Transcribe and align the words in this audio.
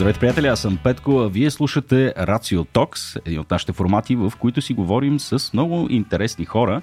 Здравейте, 0.00 0.20
приятели, 0.20 0.46
аз 0.46 0.60
съм 0.60 0.78
Петко, 0.84 1.18
а 1.18 1.28
вие 1.28 1.50
слушате 1.50 2.14
Рацио 2.18 2.64
Токс, 2.64 3.16
един 3.16 3.40
от 3.40 3.50
нашите 3.50 3.72
формати, 3.72 4.16
в 4.16 4.32
които 4.38 4.60
си 4.60 4.74
говорим 4.74 5.20
с 5.20 5.52
много 5.52 5.86
интересни 5.90 6.44
хора. 6.44 6.82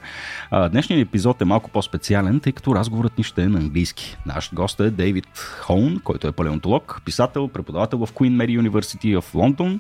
Днешният 0.72 1.08
епизод 1.08 1.42
е 1.42 1.46
малко 1.46 1.70
по-специален, 1.70 2.40
тъй 2.40 2.54
като 2.54 2.76
разговорът 2.76 3.18
ни 3.18 3.24
ще 3.24 3.44
е 3.44 3.48
на 3.48 3.60
английски. 3.60 4.18
Наш 4.26 4.54
гост 4.54 4.80
е 4.80 4.90
Дейвид 4.90 5.38
Хоун, 5.60 6.00
който 6.04 6.28
е 6.28 6.32
палеонтолог, 6.32 7.02
писател, 7.06 7.48
преподавател 7.48 8.06
в 8.06 8.14
Queen 8.14 8.36
Mary 8.36 8.70
University 8.70 9.22
в 9.22 9.36
Лондон. 9.36 9.80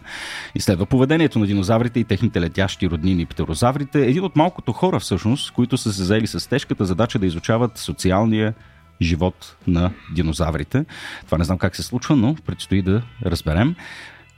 Изследва 0.56 0.86
поведението 0.86 1.40
на 1.40 1.46
динозаврите 1.46 2.00
и 2.00 2.04
техните 2.04 2.42
летящи 2.42 2.90
роднини 2.90 3.26
птерозаврите. 3.26 4.06
Един 4.06 4.24
от 4.24 4.36
малкото 4.36 4.74
хора, 4.74 5.00
всъщност, 5.00 5.52
които 5.52 5.78
са 5.78 5.94
се 5.94 6.04
заели 6.04 6.28
с 6.28 6.50
тежката 6.50 6.86
задача 6.86 7.20
да 7.20 7.26
изучават 7.26 7.78
социалния 7.78 8.54
живот 9.02 9.56
на 9.68 9.92
динозаврите. 10.16 10.86
Това 11.26 11.38
не 11.38 11.44
знам 11.44 11.58
как 11.58 11.76
се 11.76 11.84
случва, 11.84 12.16
но 12.16 12.36
предстои 12.46 12.82
да 12.82 13.02
разберем. 13.26 13.76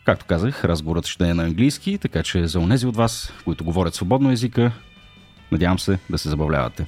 Както 0.05 0.25
казах, 0.25 0.63
разговорът 0.65 1.07
ще 1.07 1.29
е 1.29 1.33
на 1.33 1.43
английски, 1.43 1.97
така 1.97 2.23
че 2.23 2.47
за 2.47 2.59
онези 2.59 2.85
от 2.87 2.95
вас, 2.95 3.33
които 3.45 3.63
говорят 3.63 3.95
свободно 3.95 4.31
езика, 4.31 4.71
надявам 5.51 5.79
се 5.79 5.99
да 6.09 6.17
се 6.17 6.29
забавлявате. 6.29 6.85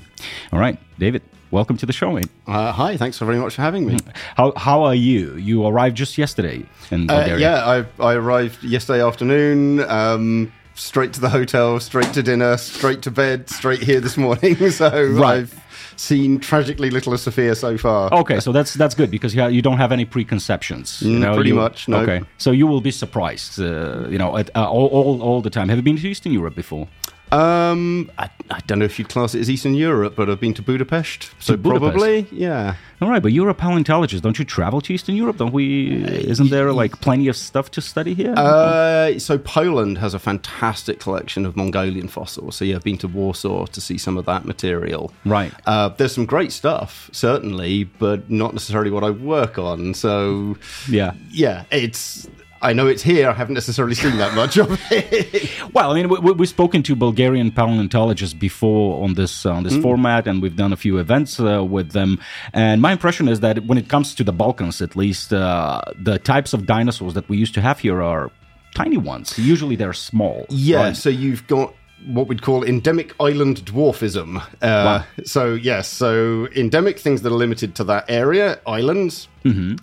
Alright, 0.51 0.77
David, 1.01 1.21
welcome 1.51 1.77
to 1.77 1.85
the 1.85 1.93
show, 1.93 2.11
mate. 2.17 2.29
Uh, 2.47 2.71
hi, 2.79 2.97
thanks 2.97 3.17
very 3.19 3.39
much 3.43 3.53
for 3.55 3.61
having 3.69 3.83
me. 3.89 3.97
How, 4.39 4.47
how 4.67 4.79
are 4.89 4.95
you? 5.09 5.23
You 5.49 5.57
arrived 5.71 5.95
just 6.03 6.17
yesterday 6.17 6.57
in 6.91 7.01
Uh, 7.09 7.15
Bulgaria. 7.15 7.39
yeah, 7.47 7.73
I, 7.75 7.77
I 8.09 8.13
arrived 8.21 8.57
yesterday 8.75 9.01
afternoon, 9.09 9.59
um, 9.99 10.51
straight 10.75 11.11
to 11.17 11.21
the 11.25 11.29
hotel, 11.39 11.79
straight 11.89 12.11
to 12.17 12.21
dinner, 12.31 12.53
straight 12.57 13.01
to 13.07 13.11
bed, 13.11 13.37
straight 13.59 13.83
here 13.89 14.01
this 14.07 14.17
morning. 14.25 14.55
so 14.81 14.87
Right. 15.25 15.39
I've 15.39 15.53
seen 15.95 16.39
tragically 16.39 16.89
little 16.89 17.13
of 17.13 17.19
Sofia 17.19 17.55
so 17.55 17.77
far. 17.77 18.11
Okay, 18.13 18.39
so 18.39 18.51
that's 18.51 18.73
that's 18.73 18.95
good 18.95 19.09
because 19.11 19.35
you, 19.35 19.47
you 19.47 19.61
don't 19.61 19.77
have 19.77 19.91
any 19.91 20.05
preconceptions. 20.05 21.01
You 21.01 21.11
Mm, 21.17 21.19
know, 21.19 21.33
pretty 21.35 21.49
you- 21.49 21.55
much, 21.55 21.87
no. 21.87 21.97
Okay, 22.01 22.21
so 22.37 22.51
you 22.51 22.67
will 22.67 22.81
be 22.81 22.91
surprised. 22.91 23.59
Uh, 23.59 24.07
you 24.09 24.17
know, 24.17 24.37
at, 24.37 24.49
uh, 24.55 24.69
all, 24.69 24.87
all 24.87 25.21
all 25.21 25.41
the 25.41 25.49
time. 25.49 25.69
Have 25.69 25.77
you 25.77 25.83
been 25.83 25.97
to 25.97 26.07
Eastern 26.07 26.33
Europe 26.33 26.55
before? 26.55 26.87
Um, 27.31 28.11
I, 28.17 28.29
I 28.49 28.59
don't 28.67 28.79
know 28.79 28.85
if 28.85 28.99
you'd 28.99 29.09
class 29.09 29.33
it 29.33 29.39
as 29.39 29.49
Eastern 29.49 29.73
Europe, 29.73 30.15
but 30.15 30.29
I've 30.29 30.39
been 30.39 30.53
to 30.55 30.61
Budapest. 30.61 31.31
So 31.39 31.55
Budapest. 31.55 31.91
probably, 31.91 32.27
yeah. 32.31 32.75
All 33.01 33.09
right, 33.09 33.21
but 33.21 33.31
you're 33.31 33.49
a 33.49 33.53
paleontologist. 33.53 34.23
Don't 34.23 34.37
you 34.37 34.45
travel 34.45 34.81
to 34.81 34.93
Eastern 34.93 35.15
Europe? 35.15 35.37
Don't 35.37 35.53
we? 35.53 36.03
Isn't 36.05 36.49
there 36.49 36.71
like 36.73 36.99
plenty 37.01 37.27
of 37.29 37.37
stuff 37.37 37.71
to 37.71 37.81
study 37.81 38.13
here? 38.13 38.33
Uh, 38.37 39.17
so 39.17 39.37
Poland 39.37 39.97
has 39.97 40.13
a 40.13 40.19
fantastic 40.19 40.99
collection 40.99 41.45
of 41.45 41.55
Mongolian 41.55 42.07
fossils. 42.07 42.57
So 42.57 42.65
yeah, 42.65 42.75
I've 42.75 42.83
been 42.83 42.97
to 42.99 43.07
Warsaw 43.07 43.65
to 43.67 43.81
see 43.81 43.97
some 43.97 44.17
of 44.17 44.25
that 44.25 44.45
material. 44.45 45.11
Right. 45.25 45.51
Uh, 45.65 45.89
there's 45.89 46.13
some 46.13 46.25
great 46.25 46.51
stuff, 46.51 47.09
certainly, 47.11 47.85
but 47.85 48.29
not 48.29 48.53
necessarily 48.53 48.91
what 48.91 49.03
I 49.03 49.09
work 49.09 49.57
on. 49.57 49.93
So 49.93 50.57
yeah. 50.89 51.13
yeah, 51.29 51.63
it's. 51.71 52.27
I 52.61 52.73
know 52.73 52.87
it's 52.87 53.01
here. 53.01 53.29
I 53.29 53.33
haven't 53.33 53.55
necessarily 53.55 53.95
seen 53.95 54.17
that 54.17 54.35
much 54.35 54.57
of 54.57 54.67
it. 54.91 55.49
Well, 55.73 55.91
I 55.91 55.95
mean, 55.95 56.09
we, 56.09 56.19
we- 56.19 56.33
we've 56.33 56.49
spoken 56.49 56.83
to 56.83 56.95
Bulgarian 56.95 57.51
paleontologists 57.51 58.33
before 58.35 59.03
on 59.03 59.15
this 59.15 59.45
on 59.45 59.63
this 59.63 59.77
format, 59.77 60.27
and 60.27 60.41
we've 60.41 60.55
done 60.55 60.71
a 60.73 60.77
few 60.77 60.97
events 60.99 61.39
uh, 61.39 61.63
with 61.63 61.91
them. 61.91 62.19
And 62.53 62.81
my 62.81 62.91
impression 62.91 63.27
is 63.27 63.39
that 63.39 63.65
when 63.65 63.77
it 63.77 63.87
comes 63.89 64.13
to 64.15 64.23
the 64.23 64.31
Balkans, 64.33 64.81
at 64.81 64.95
least, 64.95 65.33
uh, 65.33 65.81
the 65.97 66.19
types 66.19 66.53
of 66.53 66.65
dinosaurs 66.65 67.13
that 67.15 67.27
we 67.29 67.37
used 67.37 67.53
to 67.55 67.61
have 67.61 67.79
here 67.79 68.01
are 68.01 68.29
tiny 68.75 68.97
ones. 68.97 69.37
Usually, 69.37 69.75
they're 69.75 69.93
small. 69.93 70.45
Yeah, 70.49 70.77
right? 70.83 70.95
so 70.95 71.09
you've 71.09 71.45
got 71.47 71.73
what 72.05 72.27
we'd 72.27 72.41
call 72.41 72.63
endemic 72.63 73.13
island 73.19 73.63
dwarfism. 73.65 74.41
Uh, 74.61 75.03
So 75.23 75.53
yes, 75.53 75.87
so 75.87 76.47
endemic 76.55 76.99
things 76.99 77.21
that 77.21 77.31
are 77.31 77.35
limited 77.35 77.75
to 77.75 77.83
that 77.85 78.05
area, 78.09 78.59
islands, 78.65 79.27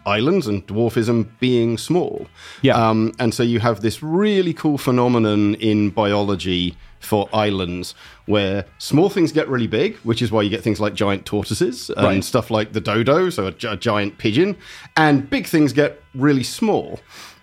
islands, 0.06 0.46
and 0.46 0.66
dwarfism 0.66 1.26
being 1.40 1.78
small. 1.78 2.26
Yeah. 2.62 2.74
um, 2.90 3.12
and 3.18 3.32
so 3.34 3.42
you 3.42 3.60
have 3.60 3.80
this 3.80 4.02
really 4.02 4.52
cool 4.54 4.78
phenomenon 4.78 5.54
in 5.56 5.90
biology 5.90 6.76
for 7.00 7.28
islands 7.32 7.94
where 8.26 8.64
small 8.78 9.08
things 9.08 9.30
get 9.32 9.48
really 9.48 9.68
big, 9.68 9.96
which 9.98 10.20
is 10.20 10.32
why 10.32 10.42
you 10.42 10.50
get 10.50 10.62
things 10.62 10.80
like 10.80 10.94
giant 10.94 11.24
tortoises 11.24 11.90
and 11.90 12.04
Right. 12.06 12.24
stuff 12.24 12.50
like 12.50 12.72
the 12.72 12.80
dodo, 12.80 13.30
so 13.30 13.46
a, 13.46 13.54
a 13.68 13.76
giant 13.76 14.18
pigeon, 14.18 14.56
and 14.96 15.30
big 15.30 15.46
things 15.46 15.72
get 15.72 16.02
really 16.14 16.42
small. 16.42 16.98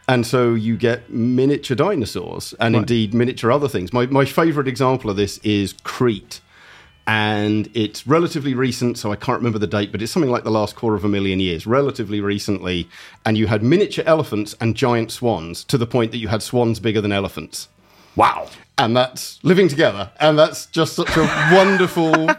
And 0.07 0.25
so 0.25 0.53
you 0.53 0.77
get 0.77 1.09
miniature 1.09 1.75
dinosaurs 1.75 2.53
and 2.59 2.75
indeed 2.75 3.13
miniature 3.13 3.51
other 3.51 3.67
things. 3.67 3.91
My, 3.91 4.05
my 4.05 4.25
favorite 4.25 4.67
example 4.67 5.09
of 5.09 5.17
this 5.17 5.39
is 5.39 5.73
Crete. 5.83 6.41
And 7.07 7.69
it's 7.75 8.07
relatively 8.07 8.55
recent, 8.55 8.97
so 8.97 9.11
I 9.11 9.15
can't 9.15 9.37
remember 9.37 9.59
the 9.59 9.67
date, 9.67 9.91
but 9.91 10.01
it's 10.01 10.11
something 10.11 10.31
like 10.31 10.43
the 10.43 10.51
last 10.51 10.75
quarter 10.75 10.95
of 10.95 11.05
a 11.05 11.07
million 11.07 11.39
years, 11.39 11.67
relatively 11.67 12.19
recently. 12.19 12.89
And 13.23 13.37
you 13.37 13.45
had 13.45 13.61
miniature 13.61 14.03
elephants 14.07 14.55
and 14.59 14.75
giant 14.75 15.11
swans 15.11 15.63
to 15.65 15.77
the 15.77 15.85
point 15.85 16.11
that 16.11 16.17
you 16.17 16.29
had 16.29 16.41
swans 16.41 16.79
bigger 16.79 17.01
than 17.01 17.11
elephants 17.11 17.67
wow. 18.15 18.47
and 18.77 18.95
that's 18.95 19.43
living 19.43 19.67
together 19.67 20.11
and 20.19 20.37
that's 20.37 20.65
just 20.67 20.93
such 20.93 21.15
a 21.17 21.21
wonderful 21.53 22.29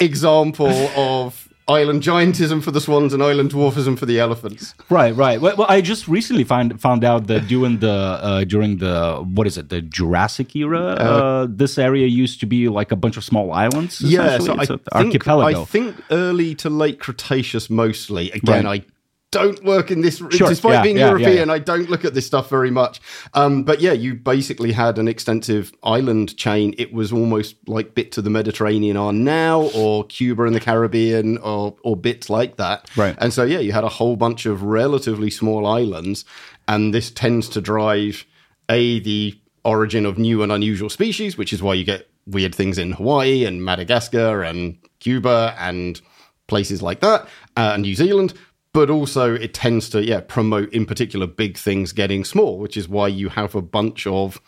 example 0.00 0.88
of 0.96 1.48
island 1.66 2.02
giantism 2.02 2.62
for 2.62 2.70
the 2.70 2.80
swans 2.80 3.12
and 3.14 3.22
island 3.22 3.50
dwarfism 3.50 3.98
for 3.98 4.06
the 4.06 4.18
elephants 4.20 4.74
Right, 4.90 5.14
right. 5.16 5.40
Well, 5.40 5.56
well, 5.56 5.66
I 5.70 5.80
just 5.80 6.06
recently 6.08 6.44
found 6.44 6.78
found 6.80 7.04
out 7.04 7.26
that 7.28 7.46
during 7.48 7.78
the 7.80 7.90
uh, 7.90 8.44
during 8.44 8.78
the 8.78 9.22
what 9.36 9.46
is 9.46 9.56
it 9.56 9.68
the 9.70 9.80
Jurassic 9.80 10.54
era, 10.56 10.80
uh, 10.80 11.46
this 11.48 11.78
area 11.78 12.06
used 12.06 12.38
to 12.40 12.46
be 12.46 12.68
like 12.68 12.92
a 12.92 12.96
bunch 12.96 13.16
of 13.16 13.24
small 13.24 13.52
islands. 13.52 14.00
yeah 14.00 14.38
so 14.38 14.52
I 14.58 14.66
think, 14.66 14.82
archipelago. 14.92 15.62
I 15.62 15.64
think 15.64 15.96
early 16.10 16.54
to 16.56 16.68
late 16.70 16.98
cretaceous 17.00 17.70
mostly 17.70 18.30
again 18.32 18.64
Right. 18.66 18.82
i 18.86 18.93
don't 19.34 19.62
work 19.64 19.90
in 19.90 20.00
this 20.00 20.16
Sure, 20.16 20.48
despite 20.48 20.72
yeah, 20.72 20.82
being 20.82 20.96
yeah, 20.96 21.08
european 21.08 21.48
yeah. 21.48 21.54
i 21.54 21.58
don't 21.58 21.90
look 21.90 22.04
at 22.04 22.14
this 22.14 22.26
stuff 22.26 22.48
very 22.48 22.70
much. 22.70 23.00
Um, 23.34 23.64
but 23.64 23.80
yeah 23.80 23.92
you 23.92 24.14
basically 24.14 24.72
had 24.72 24.98
an 24.98 25.08
extensive 25.08 25.72
island 25.82 26.36
chain. 26.36 26.74
It 26.78 26.92
was 26.92 27.12
almost 27.12 27.56
like 27.66 27.94
bits 27.94 28.18
of 28.18 28.24
the 28.24 28.30
mediterranean 28.30 28.96
are 28.96 29.12
now 29.12 29.62
or 29.74 30.04
cuba 30.04 30.44
and 30.44 30.54
the 30.54 30.60
caribbean 30.60 31.38
or, 31.38 31.76
or 31.82 31.96
bits 31.96 32.30
like 32.30 32.56
that. 32.56 32.90
Right. 32.96 33.16
and 33.18 33.32
so 33.32 33.42
yeah 33.44 33.58
you 33.58 33.72
had 33.72 33.84
a 33.84 33.88
whole 33.88 34.16
bunch 34.16 34.46
of 34.46 34.62
relatively 34.62 35.30
small 35.30 35.66
islands 35.66 36.24
and 36.68 36.94
this 36.94 37.10
tends 37.10 37.48
to 37.50 37.60
drive 37.60 38.24
a 38.70 39.00
the 39.00 39.38
origin 39.64 40.06
of 40.06 40.18
new 40.18 40.42
and 40.42 40.52
unusual 40.52 40.90
species 40.90 41.36
which 41.38 41.52
is 41.52 41.62
why 41.62 41.74
you 41.74 41.84
get 41.84 42.08
weird 42.26 42.54
things 42.54 42.78
in 42.78 42.92
hawaii 42.92 43.44
and 43.44 43.64
madagascar 43.64 44.42
and 44.42 44.78
cuba 45.00 45.54
and 45.58 46.00
places 46.46 46.82
like 46.82 47.00
that 47.00 47.22
uh, 47.56 47.72
and 47.74 47.82
new 47.82 47.94
zealand 47.94 48.34
but 48.74 48.90
also 48.90 49.34
it 49.34 49.54
tends 49.54 49.88
to 49.88 50.04
yeah 50.04 50.20
promote 50.20 50.70
in 50.74 50.84
particular 50.84 51.26
big 51.26 51.56
things 51.56 51.92
getting 51.92 52.22
small 52.24 52.58
which 52.58 52.76
is 52.76 52.86
why 52.86 53.08
you 53.08 53.30
have 53.30 53.54
a 53.54 53.62
bunch 53.62 54.06
of 54.06 54.38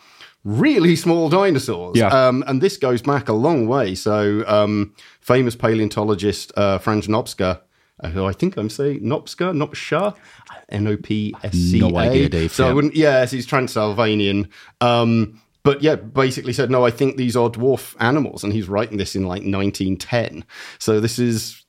really 0.44 0.94
small 0.94 1.31
dinosaurs 1.31 1.97
Yeah. 1.97 2.09
um, 2.09 2.44
and 2.47 2.60
this 2.60 2.76
goes 2.76 3.00
back 3.00 3.28
a 3.31 3.32
long 3.32 3.66
way 3.66 3.94
so 3.94 4.44
um, 4.47 4.94
famous 5.20 5.56
paleontologist 5.56 6.53
uh, 6.59 6.76
franz 6.78 7.06
nopcsa 7.09 7.62
uh, 8.00 8.10
who 8.10 8.26
I 8.26 8.32
think 8.32 8.59
I'm 8.59 8.69
saying 8.69 9.00
Nopska, 9.00 9.54
Nopsha, 9.56 10.15
N 10.69 10.86
O 10.86 10.98
P 10.98 11.34
S 11.42 11.54
C 11.54 11.78
A. 11.78 11.88
No 11.88 11.97
idea, 11.97 12.28
Dave, 12.28 12.53
So 12.53 12.65
yeah. 12.65 12.70
I 12.70 12.75
wouldn't. 12.75 12.94
Yes, 12.94 13.31
he's 13.31 13.47
Transylvanian. 13.47 14.50
Um, 14.82 15.41
but 15.62 15.81
yeah, 15.82 15.94
basically 15.97 16.53
said 16.53 16.70
no. 16.70 16.84
I 16.84 16.91
think 16.91 17.16
these 17.16 17.36
are 17.36 17.48
dwarf 17.48 17.97
animals, 17.98 18.44
and 18.44 18.53
he's 18.53 18.69
writing 18.69 18.98
this 18.98 19.16
in 19.16 19.22
like 19.22 19.44
1910. 19.44 20.44
So 20.78 21.00
this 21.00 21.19
is 21.19 21.65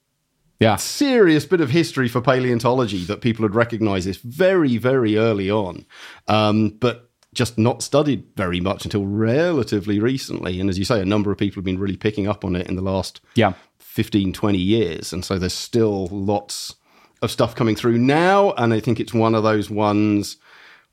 yeah, 0.60 0.76
serious 0.76 1.46
bit 1.46 1.62
of 1.62 1.70
history 1.70 2.08
for 2.08 2.22
paleontology 2.22 3.04
that 3.06 3.22
people 3.22 3.44
had 3.44 3.54
recognized 3.54 4.08
this 4.08 4.18
very, 4.18 4.78
very 4.78 5.18
early 5.18 5.52
on, 5.52 5.86
um, 6.28 6.70
but 6.70 7.08
just 7.34 7.58
not 7.58 7.84
studied 7.84 8.26
very 8.36 8.60
much 8.60 8.84
until 8.84 9.06
relatively 9.06 10.00
recently. 10.00 10.60
And 10.60 10.70
as 10.70 10.80
you 10.80 10.86
say, 10.86 11.00
a 11.00 11.06
number 11.06 11.32
of 11.32 11.38
people 11.38 11.60
have 11.60 11.66
been 11.66 11.80
really 11.80 11.98
picking 11.98 12.28
up 12.28 12.44
on 12.44 12.56
it 12.56 12.68
in 12.68 12.76
the 12.76 12.82
last 12.82 13.22
yeah. 13.36 13.54
15, 13.78 14.34
20 14.34 14.58
years. 14.58 15.14
And 15.14 15.24
so 15.24 15.38
there's 15.38 15.54
still 15.54 16.08
lots 16.08 16.76
of 17.22 17.30
stuff 17.30 17.56
coming 17.56 17.76
through 17.76 18.00
now. 18.00 18.54
And 18.54 18.74
I 18.74 18.80
think 18.80 19.00
it's 19.00 19.14
one 19.14 19.36
of 19.36 19.44
those 19.44 19.70
ones 19.70 20.38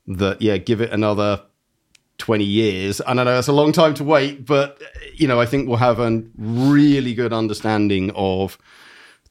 that, 0.07 0.41
yeah, 0.41 0.57
give 0.57 0.81
it 0.81 0.91
another 0.91 1.41
20 2.19 2.43
years. 2.43 3.01
And 3.01 3.19
I 3.19 3.23
know 3.23 3.33
that's 3.33 3.47
a 3.47 3.53
long 3.53 3.71
time 3.71 3.95
to 3.95 4.03
wait, 4.03 4.45
but, 4.45 4.79
you 5.15 5.27
know, 5.27 5.41
I 5.41 5.47
think 5.47 5.67
we'll 5.67 5.77
have 5.77 5.99
a 5.99 6.23
really 6.37 7.15
good 7.15 7.33
understanding 7.33 8.11
of 8.15 8.57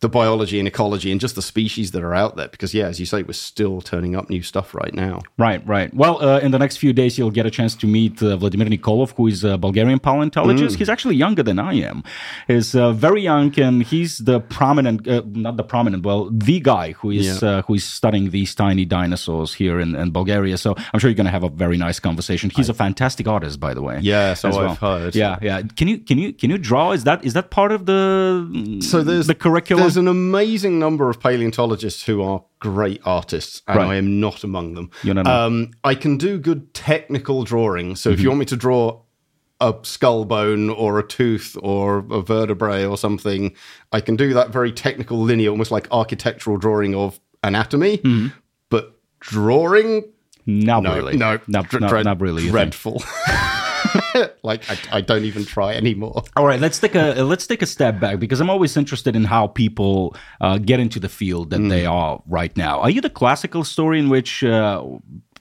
the 0.01 0.09
biology 0.09 0.59
and 0.59 0.69
ecology 0.69 1.11
and 1.13 1.21
just 1.21 1.35
the 1.35 1.43
species 1.43 1.93
that 1.93 2.03
are 2.03 2.15
out 2.15 2.37
there. 2.37 2.49
Because, 2.49 2.75
yeah, 2.75 2.87
as 2.87 3.01
you 3.01 3.07
say, 3.07 3.23
we're 3.23 3.33
still 3.33 3.81
turning 3.81 4.15
up 4.17 4.29
new 4.29 4.43
stuff 4.43 4.75
right 4.75 4.93
now. 4.93 5.23
Right, 5.39 5.67
right. 5.67 5.93
Well, 5.95 6.23
uh, 6.23 6.41
in 6.41 6.51
the 6.51 6.59
next 6.59 6.77
few 6.79 6.93
days, 6.93 7.17
you'll 7.17 7.31
get 7.31 7.47
a 7.47 7.51
chance 7.51 7.75
to 7.77 7.87
meet 7.87 8.23
uh, 8.23 8.37
Vladimir 8.37 8.69
Nikolov, 8.69 9.13
who 9.17 9.27
is 9.29 9.45
a 9.45 9.57
Bulgarian 9.57 9.99
paleontologist. 9.99 10.79
He's 10.79 10.89
actually 10.89 11.17
younger 11.17 11.43
than 11.43 11.59
I 11.59 11.75
am. 11.75 12.03
He's 12.47 12.75
uh, 12.75 12.93
very 12.93 13.23
young, 13.23 13.59
and 13.59 13.83
he's 13.83 14.19
the 14.19 14.41
prominent, 14.41 15.09
uh, 15.09 15.23
not 15.27 15.57
the 15.57 15.65
prominent, 15.65 16.05
well, 16.05 16.29
the 16.31 16.61
guy 16.61 16.93
who 16.93 17.11
is 17.11 17.43
Yeah. 17.43 17.49
uh, 17.49 17.63
who 17.63 17.75
is 17.75 17.85
studying 17.85 18.31
these 18.31 18.55
tiny 18.55 18.85
dinosaurs 18.85 19.55
here 19.55 19.81
in, 19.81 19.95
in 19.95 20.11
Bulgaria. 20.11 20.59
So 20.59 20.75
I'm 20.93 20.99
sure 21.01 21.09
you're 21.09 21.15
going 21.17 21.27
to 21.27 21.31
have 21.39 21.45
a 21.45 21.49
very 21.65 21.77
nice 21.77 21.99
conversation. 22.01 22.51
He's 22.51 22.69
a 22.69 22.75
fantastic 22.75 23.27
artist, 23.29 23.59
by 23.61 23.73
the 23.75 23.83
way. 23.83 23.99
Yeah, 24.03 24.35
so 24.35 24.51
I've 24.51 24.79
heard. 24.79 25.15
Yeah, 25.15 25.39
yeah. 25.41 25.63
Can 25.79 25.89
you 25.89 25.99
can 25.99 26.19
you 26.19 26.33
can 26.33 26.51
you 26.51 26.59
draw? 26.59 26.93
Is 26.93 27.05
that 27.05 27.25
is 27.25 27.33
that 27.35 27.51
part 27.51 27.73
of 27.73 27.87
the 27.87 28.81
So 28.83 29.03
there's 29.03 29.27
the 29.27 29.35
curriculum 29.35 29.84
there's 29.85 29.97
an 29.97 30.09
amazing 30.09 30.79
number 30.79 31.09
of 31.11 31.21
paleontologists 31.21 32.05
who 32.05 32.23
are 32.23 32.43
great 32.59 33.01
artists, 33.05 33.63
and 33.69 33.77
Right. 33.79 33.89
I 33.91 33.95
am 33.97 34.19
not 34.21 34.43
among 34.45 34.75
them. 34.75 34.91
You're 35.03 35.15
not- 35.15 35.27
um, 35.27 35.71
I 35.85 35.95
can 35.95 36.17
do 36.17 36.39
good 36.39 36.75
technical 36.75 37.45
drawing. 37.45 37.97
So 37.97 38.11
if 38.11 38.17
Mm-hmm. 38.17 38.23
you 38.23 38.29
want 38.31 38.39
me 38.41 38.47
to 38.47 38.57
draw 38.57 39.01
a 39.61 39.75
skull 39.83 40.25
bone 40.25 40.69
or 40.69 40.99
a 40.99 41.07
tooth 41.07 41.57
or 41.63 42.05
a 42.11 42.21
vertebrae 42.21 42.85
or 42.85 42.99
something, 42.99 43.55
I 43.93 44.01
can 44.01 44.17
do 44.17 44.35
that 44.35 44.51
very 44.51 44.73
technical, 44.73 45.19
linear, 45.21 45.51
almost 45.51 45.71
like 45.71 45.87
architectural 45.93 46.57
drawing 46.59 46.95
of 46.95 47.21
anatomy. 47.43 47.99
Mm-hmm. 47.99 48.29
But 48.69 48.99
drawing, 49.21 50.05
Not 50.47 50.83
no, 50.83 50.95
really. 50.97 51.17
no, 51.17 51.39
not, 51.47 51.69
dr- 51.69 51.81
not, 51.83 51.89
dread- 51.91 52.05
not 52.05 52.21
really. 52.21 52.49
dreadful. 52.49 53.03
like 54.43 54.63
I, 54.71 54.99
I 54.99 55.01
don't 55.01 55.25
even 55.25 55.45
try 55.45 55.75
anymore. 55.75 56.23
All 56.37 56.47
right, 56.47 56.61
let's 56.61 56.79
take 56.79 56.95
a 56.95 57.23
let's 57.23 57.47
take 57.47 57.63
a 57.63 57.67
step 57.67 58.01
back 58.01 58.19
because 58.19 58.41
I'm 58.41 58.51
always 58.51 58.77
interested 58.77 59.17
in 59.17 59.25
how 59.25 59.47
people 59.49 60.17
uh, 60.41 60.59
get 60.59 60.81
into 60.81 61.01
the 61.01 61.09
field 61.09 61.51
that 61.51 61.61
they 61.69 61.87
are 61.87 62.23
right 62.27 62.57
now. 62.57 62.81
Are 62.81 62.91
you 62.91 63.01
the 63.01 63.11
classical 63.11 63.65
story 63.65 63.99
in 63.99 64.09
which 64.09 64.43
uh, 64.45 64.85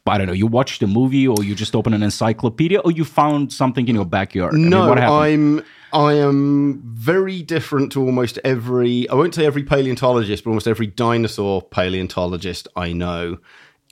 I 0.05 0.17
don't 0.17 0.27
know 0.27 0.33
you 0.33 0.47
watched 0.47 0.81
a 0.83 0.88
movie 0.88 1.27
or 1.27 1.44
you 1.44 1.55
just 1.55 1.75
open 1.75 1.94
an 1.94 2.03
encyclopedia 2.03 2.79
or 2.79 2.91
you 2.91 3.05
found 3.05 3.53
something 3.53 3.88
in 3.88 3.95
your 3.95 4.05
backyard? 4.05 4.53
I 4.53 4.57
mean, 4.57 4.69
No? 4.69 4.91
I'm 4.94 5.63
I 5.94 6.13
am 6.13 6.81
very 6.85 7.44
different 7.44 7.91
to 7.94 8.01
almost 8.01 8.39
every 8.44 9.07
I 9.09 9.15
won't 9.15 9.35
say 9.35 9.45
every 9.45 9.63
paleontologist, 9.63 10.44
but 10.44 10.49
almost 10.49 10.67
every 10.67 10.88
dinosaur 10.88 11.61
paleontologist 11.61 12.67
I 12.75 12.94
know. 12.94 13.38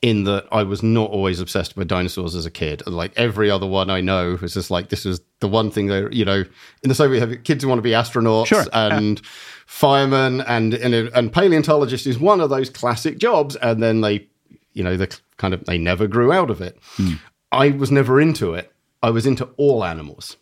In 0.01 0.23
that 0.23 0.47
I 0.51 0.63
was 0.63 0.81
not 0.81 1.11
always 1.11 1.39
obsessed 1.39 1.77
with 1.77 1.87
dinosaurs 1.87 2.33
as 2.33 2.47
a 2.47 2.51
kid. 2.51 2.81
Like 2.87 3.13
every 3.15 3.51
other 3.51 3.67
one 3.67 3.91
I 3.91 4.01
know 4.01 4.35
was 4.41 4.55
just 4.55 4.71
like 4.71 4.89
this 4.89 5.05
was 5.05 5.21
the 5.41 5.47
one 5.47 5.69
thing 5.69 5.87
that 5.87 6.13
you 6.13 6.25
know 6.25 6.43
in 6.81 6.89
the 6.89 6.95
Soviet 6.95 7.19
have 7.19 7.43
kids 7.43 7.63
who 7.63 7.69
want 7.69 7.77
to 7.77 7.83
be 7.83 7.91
astronauts 7.91 8.47
Sure, 8.47 8.65
and 8.73 9.21
firemen 9.67 10.41
and, 10.41 10.73
and 10.73 10.93
and 10.95 11.31
paleontologist 11.31 12.07
is 12.07 12.17
one 12.17 12.41
of 12.41 12.49
those 12.49 12.69
classic 12.69 13.19
jobs 13.19 13.55
and 13.57 13.81
then 13.83 14.01
they 14.01 14.27
you 14.73 14.83
know 14.83 14.97
the 14.97 15.15
kind 15.37 15.53
of 15.53 15.63
they 15.65 15.77
never 15.77 16.07
grew 16.07 16.31
out 16.31 16.49
of 16.49 16.61
it. 16.61 16.77
Hmm. 16.95 17.13
I 17.51 17.69
was 17.69 17.91
never 17.91 18.19
into 18.19 18.53
it. 18.55 18.71
I 19.03 19.11
was 19.11 19.25
into 19.25 19.49
all 19.57 19.83
animals. 19.83 20.37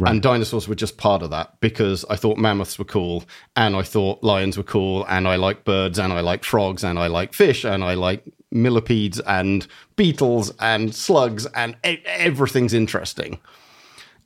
And 0.00 0.22
dinosaurs 0.22 0.68
were 0.68 0.76
just 0.76 0.96
part 0.96 1.22
of 1.22 1.30
that 1.30 1.60
because 1.60 2.04
I 2.08 2.14
thought 2.16 2.38
mammoths 2.38 2.78
were 2.78 2.84
cool 2.84 3.24
and 3.56 3.74
I 3.74 3.82
thought 3.82 4.22
lions 4.22 4.56
were 4.56 4.62
cool 4.62 5.04
and 5.08 5.26
I 5.26 5.36
like 5.36 5.64
birds 5.64 5.98
and 5.98 6.12
I 6.12 6.20
like 6.20 6.44
frogs 6.44 6.84
and 6.84 6.98
I 6.98 7.08
like 7.08 7.32
fish 7.32 7.64
and 7.64 7.82
I 7.82 7.94
like 7.94 8.24
millipedes 8.50 9.20
and 9.20 9.66
beetles 9.96 10.52
and 10.58 10.94
slugs 10.94 11.46
and 11.46 11.76
everything's 11.82 12.74
interesting. 12.74 13.38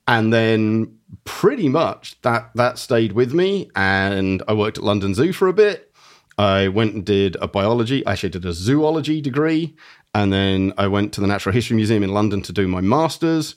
And 0.07 0.33
then 0.33 0.99
pretty 1.25 1.69
much 1.69 2.21
that 2.23 2.51
that 2.55 2.79
stayed 2.79 3.13
with 3.13 3.33
me 3.33 3.71
and 3.77 4.43
I 4.49 4.55
worked 4.55 4.79
at 4.79 4.85
London 4.85 5.15
Zoo 5.15 5.33
for 5.33 5.49
a 5.49 5.53
bit. 5.53 5.93
I 6.39 6.69
went 6.69 6.95
and 6.95 7.05
did 7.05 7.37
a 7.41 7.47
biology, 7.47 8.05
actually 8.07 8.31
did 8.31 8.45
a 8.45 8.53
zoology 8.53 9.21
degree 9.21 9.77
and 10.15 10.33
then 10.33 10.73
I 10.79 10.89
went 10.89 11.13
to 11.15 11.21
the 11.21 11.27
Natural 11.27 11.55
History 11.55 11.77
Museum 11.77 12.03
in 12.03 12.13
London 12.13 12.43
to 12.43 12.53
do 12.53 12.67
my 12.67 12.81
masters 12.81 13.57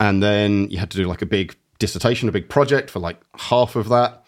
and 0.00 0.22
then 0.22 0.68
you 0.70 0.78
had 0.78 0.90
to 0.90 0.96
do 0.96 1.06
like 1.06 1.22
a 1.22 1.26
big 1.26 1.56
dissertation, 1.78 2.28
a 2.28 2.32
big 2.32 2.48
project 2.48 2.90
for 2.90 2.98
like 2.98 3.20
half 3.36 3.76
of 3.76 3.88
that. 3.90 4.23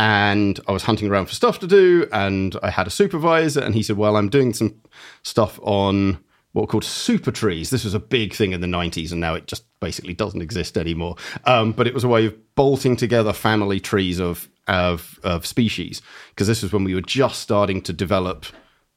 And 0.00 0.58
I 0.66 0.72
was 0.72 0.84
hunting 0.84 1.10
around 1.10 1.26
for 1.26 1.34
stuff 1.34 1.58
to 1.58 1.66
do, 1.66 2.08
and 2.10 2.56
I 2.62 2.70
had 2.70 2.86
a 2.86 2.90
supervisor, 2.90 3.60
and 3.60 3.74
he 3.74 3.82
said, 3.82 3.98
"Well, 3.98 4.16
I'm 4.16 4.30
doing 4.30 4.54
some 4.54 4.80
stuff 5.22 5.60
on 5.62 6.18
what 6.52 6.62
were 6.62 6.66
called 6.66 6.84
super 6.84 7.30
trees. 7.30 7.68
This 7.68 7.84
was 7.84 7.92
a 7.92 8.00
big 8.00 8.32
thing 8.32 8.52
in 8.52 8.62
the 8.62 8.66
90s, 8.66 9.12
and 9.12 9.20
now 9.20 9.34
it 9.34 9.46
just 9.46 9.64
basically 9.78 10.14
doesn't 10.14 10.40
exist 10.40 10.78
anymore. 10.78 11.16
Um, 11.44 11.72
but 11.72 11.86
it 11.86 11.92
was 11.92 12.02
a 12.02 12.08
way 12.08 12.24
of 12.24 12.54
bolting 12.54 12.96
together 12.96 13.34
family 13.34 13.78
trees 13.78 14.18
of 14.18 14.48
of, 14.66 15.20
of 15.22 15.44
species, 15.44 16.00
because 16.30 16.46
this 16.46 16.62
was 16.62 16.72
when 16.72 16.84
we 16.84 16.94
were 16.94 17.02
just 17.02 17.42
starting 17.42 17.82
to 17.82 17.92
develop 17.92 18.46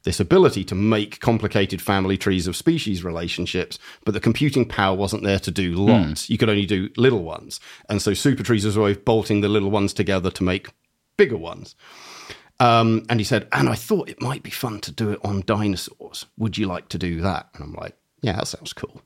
this 0.03 0.21
ability 0.21 0.63
to 0.65 0.75
make 0.75 1.19
complicated 1.19 1.81
family 1.81 2.17
trees 2.17 2.47
of 2.47 2.55
species 2.55 3.03
relationships, 3.03 3.77
but 4.05 4.13
the 4.13 4.21
computing 4.21 4.65
power 4.65 4.95
wasn't 4.95 5.23
there 5.23 5.39
to 5.39 5.51
do 5.51 5.73
lots. 5.73 6.29
You 6.29 6.37
could 6.37 6.49
only 6.49 6.65
do 6.65 6.89
little 6.95 7.23
ones. 7.23 7.59
And 7.89 8.01
so 8.01 8.13
super 8.13 8.43
trees 8.43 8.65
was 8.65 8.77
a 8.77 8.81
way 8.81 8.91
of 8.91 9.03
bolting 9.03 9.41
the 9.41 9.49
little 9.49 9.71
ones 9.71 9.93
together 9.93 10.31
to 10.31 10.43
make 10.43 10.69
bigger 11.17 11.37
ones. 11.37 11.75
Um, 12.59 13.05
and 13.09 13.19
he 13.19 13.23
said, 13.23 13.47
and 13.51 13.67
I 13.67 13.75
thought 13.75 14.09
it 14.09 14.21
might 14.21 14.43
be 14.43 14.51
fun 14.51 14.79
to 14.81 14.91
do 14.91 15.09
it 15.11 15.19
on 15.23 15.43
dinosaurs. 15.45 16.25
Would 16.37 16.57
you 16.57 16.67
like 16.67 16.87
to 16.89 16.97
do 16.97 17.19
that? 17.21 17.49
And 17.55 17.63
I'm 17.63 17.73
like, 17.73 17.95
yeah, 18.21 18.33
that 18.33 18.47
sounds 18.47 18.73
cool. 18.73 19.01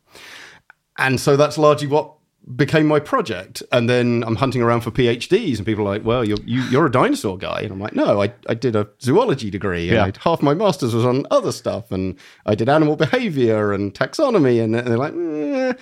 And 0.97 1.19
so 1.19 1.37
that's 1.37 1.57
largely 1.57 1.87
what 1.87 2.13
became 2.55 2.87
my 2.87 2.99
project. 2.99 3.61
And 3.73 3.89
then 3.89 4.23
I'm 4.25 4.35
hunting 4.37 4.61
around 4.61 4.81
for 4.81 4.89
PhDs, 4.91 5.57
and 5.57 5.65
people 5.65 5.85
are 5.85 5.89
like, 5.97 6.05
well, 6.05 6.23
you're, 6.23 6.37
you, 6.45 6.61
you're 6.63 6.85
a 6.85 6.91
dinosaur 6.91 7.37
guy. 7.37 7.59
And 7.61 7.71
I'm 7.71 7.79
like, 7.79 7.93
no, 7.95 8.21
I, 8.21 8.33
I 8.47 8.53
did 8.53 8.75
a 8.75 8.87
zoology 9.01 9.49
degree, 9.49 9.89
and 9.89 10.15
Yeah. 10.15 10.21
Half 10.21 10.41
my 10.41 10.53
master's 10.53 10.95
was 10.95 11.03
on 11.03 11.25
other 11.29 11.51
stuff. 11.51 11.91
And 11.91 12.17
I 12.45 12.55
did 12.55 12.69
animal 12.69 12.95
behavior 12.95 13.73
and 13.73 13.93
taxonomy. 13.93 14.63
And, 14.63 14.75
and 14.75 14.87
they're 14.87 14.97
like, 14.97 15.13
eh. 15.13 15.73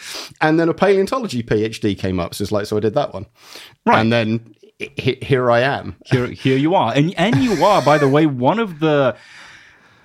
and 0.41 0.59
then 0.59 0.67
a 0.69 0.73
paleontology 0.73 1.43
PhD 1.43 1.97
came 1.97 2.19
up. 2.19 2.33
So 2.33 2.41
it's 2.43 2.51
like, 2.51 2.65
so 2.65 2.77
I 2.77 2.79
did 2.79 2.95
that 2.95 3.13
one. 3.13 3.27
Right. 3.85 3.99
And 3.99 4.11
then 4.11 4.29
he- 4.29 4.54
here 4.79 5.49
I 5.51 5.61
am. 5.61 5.95
here, 6.05 6.27
here 6.27 6.57
you 6.57 6.75
are, 6.75 6.93
and 6.93 7.13
and 7.17 7.35
you 7.37 7.63
are, 7.63 7.81
by 7.81 7.97
the 7.97 8.09
way, 8.09 8.25
one 8.25 8.59
of 8.59 8.79
the 8.79 9.15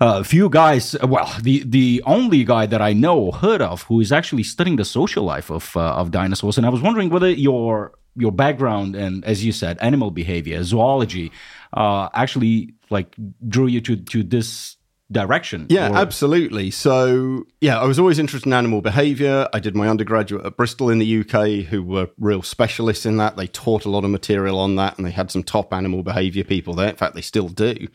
uh, 0.01 0.23
few 0.23 0.49
guys. 0.49 0.97
Well, 1.03 1.33
the 1.43 1.63
the 1.65 2.03
only 2.07 2.45
guy 2.45 2.67
that 2.67 2.81
I 2.81 2.93
know 2.93 3.33
heard 3.33 3.63
of 3.63 3.83
who 3.85 4.01
is 4.01 4.13
actually 4.13 4.45
studying 4.45 4.77
the 4.77 4.85
social 4.85 5.25
life 5.25 5.51
of 5.51 5.77
uh, 5.77 5.95
of 5.95 6.11
dinosaurs. 6.11 6.57
And 6.57 6.67
I 6.67 6.71
was 6.71 6.81
wondering 6.81 7.11
whether 7.11 7.31
your 7.31 7.93
your 8.17 8.33
background 8.33 8.97
and, 8.97 9.25
as 9.25 9.45
you 9.45 9.53
said, 9.53 9.79
animal 9.81 10.11
behavior, 10.11 10.63
zoology, 10.63 11.33
uh, 11.73 12.09
actually 12.15 12.75
like 12.91 13.15
drew 13.49 13.67
you 13.67 13.81
to 13.81 13.97
to 13.97 14.23
this 14.23 14.77
direction. 15.13 15.67
Yeah, 15.69 15.91
or- 15.91 15.97
absolutely. 15.97 16.71
So, 16.71 17.45
yeah, 17.61 17.79
I 17.81 17.85
was 17.85 17.99
always 17.99 18.19
interested 18.19 18.47
in 18.47 18.53
animal 18.53 18.81
behavior. 18.81 19.49
I 19.53 19.59
did 19.59 19.75
my 19.75 19.89
undergraduate 19.89 20.47
at 20.47 20.57
Bristol 20.57 20.91
in 20.91 20.99
the 20.99 21.21
UK, 21.21 21.67
who 21.67 21.83
were 21.83 22.11
real 22.19 22.43
specialists 22.43 23.05
in 23.05 23.17
that. 23.17 23.37
They 23.37 23.47
taught 23.47 23.85
a 23.85 23.91
lot 23.91 24.05
of 24.05 24.11
material 24.11 24.59
on 24.59 24.77
that, 24.77 24.97
and 24.97 25.07
they 25.07 25.11
had 25.11 25.31
some 25.31 25.43
top 25.43 25.73
animal 25.73 26.03
behavior 26.03 26.45
people 26.45 26.75
there. 26.75 26.91
In 26.91 26.97
fact, 26.97 27.15
they 27.15 27.23
still 27.23 27.49
do. 27.49 27.89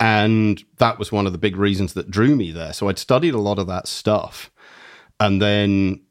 And 0.00 0.62
that 0.78 0.98
was 0.98 1.10
one 1.10 1.26
of 1.26 1.32
the 1.32 1.38
big 1.38 1.56
reasons 1.56 1.94
that 1.94 2.10
drew 2.10 2.34
me 2.36 2.50
there. 2.50 2.72
So, 2.72 2.88
I'd 2.88 2.98
studied 2.98 3.34
a 3.34 3.40
lot 3.40 3.58
of 3.58 3.66
that 3.68 3.86
stuff. 3.86 4.50
And 5.20 5.42
then 5.42 6.02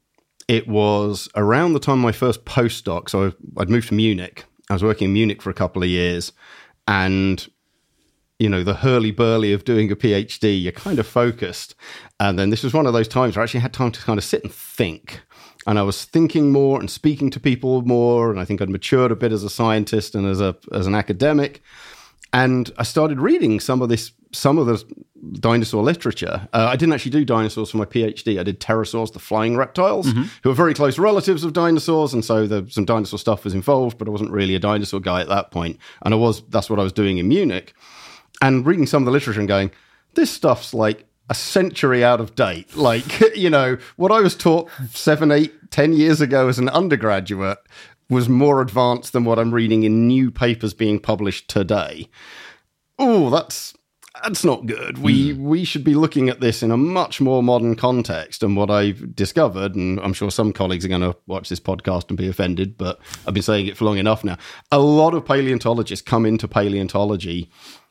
it 0.48 0.66
was 0.68 1.28
around 1.34 1.72
the 1.72 1.80
time 1.80 1.98
my 1.98 2.12
first 2.12 2.44
postdoc. 2.44 3.10
So, 3.10 3.32
I'd 3.58 3.70
moved 3.70 3.88
to 3.88 3.94
Munich. 3.94 4.44
I 4.70 4.74
was 4.74 4.82
working 4.82 5.06
in 5.06 5.12
Munich 5.14 5.42
for 5.42 5.50
a 5.50 5.54
couple 5.54 5.82
of 5.82 5.88
years. 5.88 6.32
And 6.86 7.46
you 8.38 8.48
know, 8.48 8.62
the 8.62 8.74
hurly 8.74 9.10
burly 9.10 9.52
of 9.52 9.64
doing 9.64 9.90
a 9.90 9.96
PhD, 9.96 10.62
you're 10.62 10.72
kind 10.72 10.98
of 10.98 11.06
focused. 11.06 11.74
And 12.20 12.38
then 12.38 12.50
this 12.50 12.62
was 12.62 12.72
one 12.72 12.86
of 12.86 12.92
those 12.92 13.08
times 13.08 13.36
where 13.36 13.42
I 13.42 13.44
actually 13.44 13.60
had 13.60 13.72
time 13.72 13.92
to 13.92 14.00
kind 14.00 14.18
of 14.18 14.24
sit 14.24 14.44
and 14.44 14.52
think. 14.52 15.20
And 15.66 15.78
I 15.78 15.82
was 15.82 16.04
thinking 16.04 16.52
more 16.52 16.78
and 16.78 16.90
speaking 16.90 17.30
to 17.30 17.40
people 17.40 17.82
more. 17.82 18.30
And 18.30 18.38
I 18.38 18.44
think 18.44 18.62
I'd 18.62 18.70
matured 18.70 19.10
a 19.10 19.16
bit 19.16 19.32
as 19.32 19.42
a 19.42 19.50
scientist 19.50 20.14
and 20.14 20.26
as 20.26 20.40
a 20.40 20.56
as 20.72 20.86
an 20.86 20.94
academic. 20.94 21.62
And 22.32 22.70
I 22.78 22.82
started 22.82 23.20
reading 23.20 23.58
some 23.58 23.80
of 23.80 23.88
this, 23.88 24.12
some 24.32 24.58
of 24.58 24.66
the 24.66 24.84
dinosaur 25.40 25.82
literature. 25.82 26.46
Uh, 26.52 26.68
I 26.70 26.76
didn't 26.76 26.92
actually 26.92 27.10
do 27.10 27.24
dinosaurs 27.24 27.70
for 27.70 27.78
my 27.78 27.86
PhD. 27.86 28.38
I 28.38 28.42
did 28.42 28.60
pterosaurs, 28.60 29.14
the 29.14 29.18
flying 29.18 29.56
reptiles, 29.56 30.06
who 30.42 30.50
are 30.50 30.54
very 30.54 30.74
close 30.74 30.98
relatives 30.98 31.42
of 31.42 31.54
dinosaurs, 31.54 32.12
and 32.12 32.22
so 32.22 32.46
the, 32.46 32.66
some 32.70 32.84
dinosaur 32.84 33.18
stuff 33.18 33.44
was 33.44 33.54
involved. 33.54 33.96
But 33.96 34.08
I 34.08 34.10
wasn't 34.10 34.30
really 34.30 34.54
a 34.54 34.58
dinosaur 34.58 35.00
guy 35.00 35.22
at 35.22 35.28
that 35.28 35.50
point, 35.50 35.78
and 36.02 36.12
I 36.12 36.18
was. 36.18 36.42
That's 36.48 36.68
what 36.68 36.78
I 36.78 36.82
was 36.82 36.92
doing 36.92 37.16
in 37.16 37.28
Munich 37.28 37.74
and 38.40 38.66
reading 38.66 38.86
some 38.86 39.02
of 39.02 39.06
the 39.06 39.12
literature 39.12 39.40
and 39.40 39.48
going, 39.48 39.70
this 40.14 40.30
stuff's 40.30 40.74
like 40.74 41.06
a 41.30 41.34
century 41.34 42.04
out 42.04 42.20
of 42.20 42.34
date. 42.34 42.68
Like, 42.76 43.20
you 43.36 43.50
know, 43.50 43.78
what 43.96 44.12
I 44.12 44.20
was 44.20 44.34
taught 44.34 44.70
seven, 44.90 45.30
eight, 45.30 45.70
ten 45.70 45.92
years 45.92 46.20
ago 46.20 46.48
as 46.48 46.58
an 46.58 46.68
undergraduate 46.68 47.58
was 48.10 48.28
more 48.28 48.62
advanced 48.62 49.12
than 49.12 49.24
what 49.24 49.38
I'm 49.38 49.52
reading 49.52 49.82
in 49.82 50.06
new 50.06 50.30
papers 50.30 50.72
being 50.72 50.98
published 50.98 51.48
today. 51.48 52.08
Oh, 52.98 53.30
that's 53.30 53.74
that's 54.22 54.44
not 54.44 54.66
good. 54.66 54.98
We 54.98 55.32
hmm. 55.32 55.44
we 55.44 55.64
should 55.64 55.84
be 55.84 55.94
looking 55.94 56.28
at 56.28 56.40
this 56.40 56.62
in 56.62 56.70
a 56.70 56.76
much 56.76 57.20
more 57.20 57.42
modern 57.42 57.76
context. 57.76 58.42
And 58.42 58.56
what 58.56 58.70
I've 58.70 59.14
discovered, 59.14 59.74
and 59.74 60.00
I'm 60.00 60.12
sure 60.12 60.30
some 60.30 60.52
colleagues 60.52 60.84
are 60.84 60.88
going 60.88 61.02
to 61.02 61.16
watch 61.26 61.48
this 61.48 61.60
podcast 61.60 62.08
and 62.08 62.18
be 62.18 62.28
offended, 62.28 62.76
but 62.76 62.98
I've 63.26 63.34
been 63.34 63.42
saying 63.42 63.66
it 63.66 63.76
for 63.76 63.84
long 63.84 63.98
enough 63.98 64.24
now. 64.24 64.38
A 64.72 64.78
lot 64.78 65.14
of 65.14 65.24
paleontologists 65.24 66.06
come 66.06 66.26
into 66.26 66.48
paleontology 66.48 67.50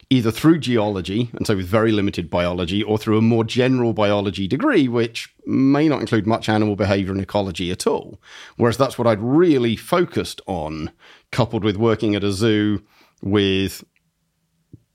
either 0.09 0.31
through 0.31 0.59
geology, 0.59 1.29
and 1.33 1.45
so 1.45 1.55
with 1.55 1.67
very 1.67 1.91
limited 1.91 2.29
biology, 2.29 2.81
or 2.81 2.97
through 2.97 3.17
a 3.17 3.21
more 3.21 3.43
general 3.43 3.93
biology 3.93 4.47
degree, 4.47 4.87
which 4.87 5.33
may 5.45 5.87
not 5.87 5.99
include 5.99 6.25
much 6.25 6.47
animal 6.47 6.75
behavior 6.75 7.11
and 7.11 7.21
ecology 7.21 7.71
at 7.71 7.85
all. 7.85 8.21
Whereas 8.55 8.77
that's 8.77 8.97
what 8.97 9.07
I'd 9.07 9.21
really 9.21 9.75
focused 9.75 10.39
on, 10.47 10.91
coupled 11.31 11.63
with 11.63 11.75
working 11.75 12.15
at 12.15 12.23
a 12.23 12.31
zoo 12.31 12.83
with 13.21 13.83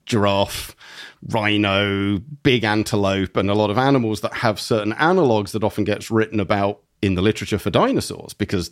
giraffe, 0.07 0.75
rhino, 1.29 2.19
big 2.43 2.65
antelope, 2.65 3.37
and 3.37 3.51
a 3.51 3.55
lot 3.55 3.71
of 3.71 3.79
animals 3.79 4.23
that 4.23 4.35
have 4.35 4.59
certain 4.59 4.95
analogues 4.95 5.53
that 5.53 5.65
often 5.65 5.85
gets 5.85 6.11
written 6.11 6.41
about 6.41 6.81
in 7.03 7.15
the 7.15 7.23
literature 7.23 7.59
for 7.59 7.71
dinosaurs 7.71 8.33
because 8.33 8.71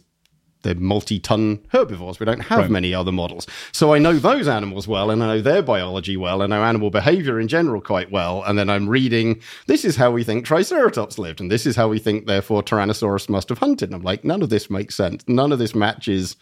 they're 0.63 0.75
multi-ton 0.75 1.59
herbivores. 1.69 2.21
We 2.21 2.27
don't 2.27 2.41
have 2.41 2.59
Right. 2.59 2.71
many 2.71 2.93
other 2.95 3.13
models. 3.13 3.47
So 3.73 3.95
I 3.95 3.99
know 3.99 4.19
those 4.19 4.47
animals 4.49 4.87
well 4.87 5.11
and 5.11 5.23
I 5.23 5.27
know 5.37 5.41
their 5.41 5.63
biology 5.63 6.17
well. 6.17 6.43
and 6.43 6.53
I 6.53 6.59
know 6.59 6.65
animal 6.65 6.91
behavior 6.91 7.41
in 7.41 7.49
general 7.49 7.81
quite 7.81 8.11
well. 8.11 8.43
And 8.47 8.59
then 8.59 8.69
I'm 8.69 8.89
reading, 8.89 9.41
this 9.67 9.85
is 9.85 9.97
how 9.97 10.11
we 10.11 10.23
think 10.25 10.45
Triceratops 10.45 11.19
lived. 11.19 11.41
And 11.41 11.51
this 11.51 11.65
is 11.67 11.77
how 11.77 11.89
we 11.89 11.99
think, 11.99 12.27
therefore, 12.27 12.63
Tyrannosaurus 12.63 13.29
must 13.29 13.49
have 13.49 13.59
hunted. 13.59 13.89
And 13.89 13.95
I'm 13.97 14.03
like, 14.03 14.25
none 14.25 14.43
of 14.43 14.51
this 14.51 14.69
makes 14.71 14.95
sense. 14.95 15.25
None 15.27 15.53
of 15.53 15.59
this 15.59 15.75
matches 15.75 16.37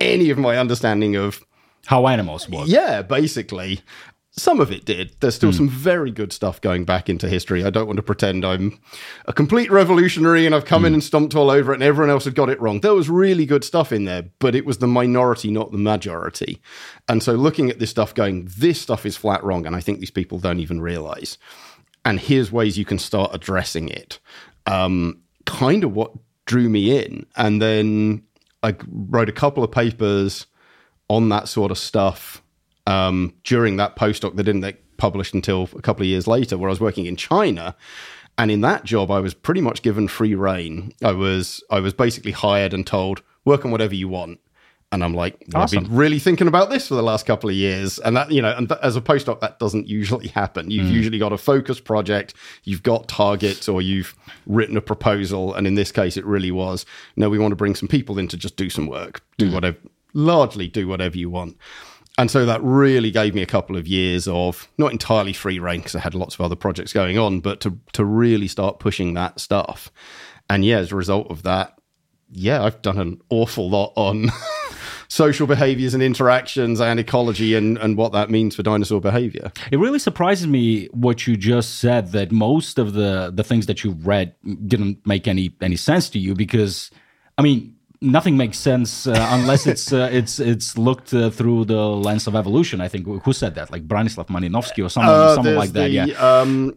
any 0.00 0.30
of 0.30 0.38
my 0.38 0.56
understanding 0.58 1.16
of 1.16 1.40
How 1.86 2.06
animals 2.08 2.48
work. 2.48 2.66
yeah, 2.68 3.02
basically. 3.02 3.80
Some 4.36 4.60
of 4.60 4.72
it 4.72 4.84
did. 4.84 5.14
There's 5.20 5.36
still 5.36 5.52
some 5.52 5.68
very 5.68 6.10
good 6.10 6.32
stuff 6.32 6.60
going 6.60 6.84
back 6.84 7.08
into 7.08 7.28
history. 7.28 7.64
I 7.64 7.70
don't 7.70 7.86
want 7.86 7.98
to 7.98 8.02
pretend 8.02 8.44
I'm 8.44 8.80
a 9.26 9.32
complete 9.32 9.70
revolutionary 9.70 10.44
and 10.44 10.56
I've 10.56 10.64
come 10.64 10.84
in 10.84 10.92
and 10.92 11.04
stomped 11.04 11.36
all 11.36 11.50
over 11.50 11.70
it 11.70 11.76
and 11.76 11.84
everyone 11.84 12.10
else 12.10 12.24
had 12.24 12.34
got 12.34 12.50
it 12.50 12.60
wrong. 12.60 12.80
There 12.80 12.94
was 12.94 13.08
really 13.08 13.46
good 13.46 13.62
stuff 13.62 13.92
in 13.92 14.06
there, 14.06 14.24
but 14.40 14.56
it 14.56 14.66
was 14.66 14.78
the 14.78 14.88
minority, 14.88 15.52
not 15.52 15.70
the 15.70 15.78
majority. 15.78 16.60
And 17.08 17.22
so 17.22 17.34
looking 17.34 17.70
at 17.70 17.78
this 17.78 17.90
stuff 17.90 18.12
going, 18.12 18.48
this 18.56 18.80
stuff 18.80 19.06
is 19.06 19.16
flat 19.16 19.44
wrong. 19.44 19.66
And 19.66 19.76
I 19.76 19.80
think 19.80 20.00
these 20.00 20.10
people 20.10 20.40
don't 20.40 20.58
even 20.58 20.80
realize. 20.80 21.38
And 22.04 22.18
here's 22.18 22.50
ways 22.50 22.76
you 22.76 22.84
can 22.84 22.98
start 22.98 23.30
addressing 23.32 23.88
it. 23.88 24.18
Um, 24.66 25.22
kind 25.46 25.84
of 25.84 25.94
what 25.94 26.10
drew 26.46 26.68
me 26.68 26.98
in. 26.98 27.24
And 27.36 27.62
then 27.62 28.24
I 28.64 28.74
wrote 28.88 29.28
a 29.28 29.32
couple 29.32 29.62
of 29.62 29.70
papers 29.70 30.46
on 31.08 31.28
that 31.28 31.48
sort 31.48 31.70
of 31.70 31.78
stuff 31.78 32.42
um, 32.86 33.34
during 33.44 33.76
that 33.76 33.96
postdoc 33.96 34.36
that 34.36 34.44
didn't 34.44 34.62
get 34.62 34.96
published 34.96 35.34
until 35.34 35.68
a 35.76 35.82
couple 35.82 36.02
of 36.02 36.08
years 36.08 36.26
later, 36.26 36.56
where 36.58 36.68
I 36.68 36.72
was 36.72 36.80
working 36.80 37.06
in 37.06 37.16
China. 37.16 37.74
And 38.36 38.50
in 38.50 38.62
that 38.62 38.84
job, 38.84 39.10
I 39.10 39.20
was 39.20 39.32
pretty 39.32 39.60
much 39.60 39.82
given 39.82 40.08
free 40.08 40.34
reign. 40.34 40.92
I 41.02 41.12
was 41.12 41.62
I 41.70 41.80
was 41.80 41.94
basically 41.94 42.32
hired 42.32 42.74
and 42.74 42.86
told 42.86 43.22
work 43.44 43.64
on 43.64 43.70
whatever 43.70 43.94
you 43.94 44.08
want. 44.08 44.40
And 44.92 45.02
I'm 45.02 45.14
like, 45.14 45.36
well, 45.52 45.64
I've 45.64 45.70
been 45.72 45.96
really 45.96 46.20
thinking 46.20 46.46
about 46.46 46.70
this 46.70 46.86
for 46.86 46.94
the 46.94 47.02
last 47.02 47.26
couple 47.26 47.50
of 47.50 47.56
years, 47.56 47.98
and 47.98 48.16
that 48.16 48.30
you 48.30 48.40
know, 48.40 48.54
and 48.56 48.68
th- 48.68 48.80
as 48.80 48.94
a 48.94 49.00
postdoc, 49.00 49.40
that 49.40 49.58
doesn't 49.58 49.88
usually 49.88 50.28
happen. 50.28 50.70
You've 50.70 50.86
usually 50.88 51.18
got 51.18 51.32
a 51.32 51.38
focus 51.38 51.80
project, 51.80 52.34
you've 52.62 52.84
got 52.84 53.08
targets, 53.08 53.68
or 53.68 53.82
you've 53.82 54.14
written 54.46 54.76
a 54.76 54.80
proposal. 54.80 55.52
And 55.52 55.66
in 55.66 55.74
this 55.74 55.90
case, 55.90 56.16
it 56.16 56.24
really 56.24 56.52
was, 56.52 56.86
no, 57.16 57.28
we 57.28 57.40
want 57.40 57.50
to 57.52 57.56
bring 57.56 57.74
some 57.74 57.88
people 57.88 58.18
in 58.18 58.28
to 58.28 58.36
just 58.36 58.56
do 58.56 58.70
some 58.70 58.86
work, 58.86 59.20
do 59.36 59.50
whatever, 59.50 59.78
largely 60.12 60.68
do 60.68 60.86
whatever 60.86 61.18
you 61.18 61.28
want. 61.28 61.56
And 62.16 62.30
so 62.30 62.46
that 62.46 62.62
really 62.62 63.10
gave 63.10 63.34
me 63.34 63.42
a 63.42 63.46
couple 63.46 63.76
of 63.76 63.88
years 63.88 64.28
of 64.28 64.68
not 64.78 64.92
entirely 64.92 65.32
free 65.32 65.58
reign 65.58 65.80
because 65.80 65.96
I 65.96 66.00
had 66.00 66.14
lots 66.14 66.36
of 66.36 66.42
other 66.42 66.54
projects 66.54 66.92
going 66.92 67.18
on, 67.18 67.40
but 67.40 67.60
to 67.60 67.78
to 67.92 68.04
really 68.04 68.46
start 68.46 68.78
pushing 68.78 69.14
that 69.14 69.40
stuff. 69.40 69.90
And 70.48 70.64
yeah, 70.64 70.78
as 70.78 70.92
a 70.92 70.96
result 70.96 71.30
of 71.30 71.42
that, 71.42 71.76
yeah, 72.30 72.62
I've 72.62 72.82
done 72.82 72.98
an 72.98 73.20
awful 73.30 73.68
lot 73.68 73.92
on 73.96 74.30
social 75.08 75.46
behaviors 75.46 75.94
and 75.94 76.02
interactions 76.02 76.80
and 76.80 77.00
ecology 77.00 77.54
and, 77.54 77.78
and 77.78 77.96
what 77.96 78.12
that 78.12 78.30
means 78.30 78.56
for 78.56 78.62
dinosaur 78.62 79.00
behavior. 79.00 79.52
It 79.70 79.78
really 79.78 79.98
surprises 79.98 80.46
me 80.46 80.86
what 80.86 81.26
you 81.26 81.36
just 81.36 81.78
said 81.78 82.12
that 82.12 82.32
most 82.32 82.78
of 82.78 82.92
the 82.92 83.32
the 83.34 83.44
things 83.44 83.66
that 83.66 83.82
you 83.82 83.92
read 83.92 84.34
didn't 84.66 85.06
make 85.06 85.26
any 85.26 85.54
any 85.60 85.76
sense 85.76 86.10
to 86.10 86.18
you 86.18 86.34
because 86.34 86.90
I 87.38 87.42
mean 87.42 87.73
nothing 88.04 88.36
makes 88.36 88.58
sense 88.58 89.06
uh, 89.06 89.28
unless 89.30 89.66
it's 89.72 89.92
uh, 89.92 90.08
it's 90.12 90.38
it's 90.38 90.76
looked 90.78 91.12
uh, 91.14 91.30
through 91.30 91.64
the 91.64 91.76
lens 91.76 92.26
of 92.26 92.34
evolution. 92.36 92.80
I 92.80 92.88
think 92.88 93.06
who 93.06 93.32
said 93.32 93.54
that 93.56 93.70
like 93.72 93.88
Branislav 93.88 94.26
Malinovsky 94.28 94.84
or 94.84 94.88
someone 94.88 95.14
Uh, 95.14 95.34
someone 95.34 95.56
like 95.56 95.72
that. 95.72 95.88
the, 95.88 95.90
yeah. 95.90 96.38
Um, 96.40 96.76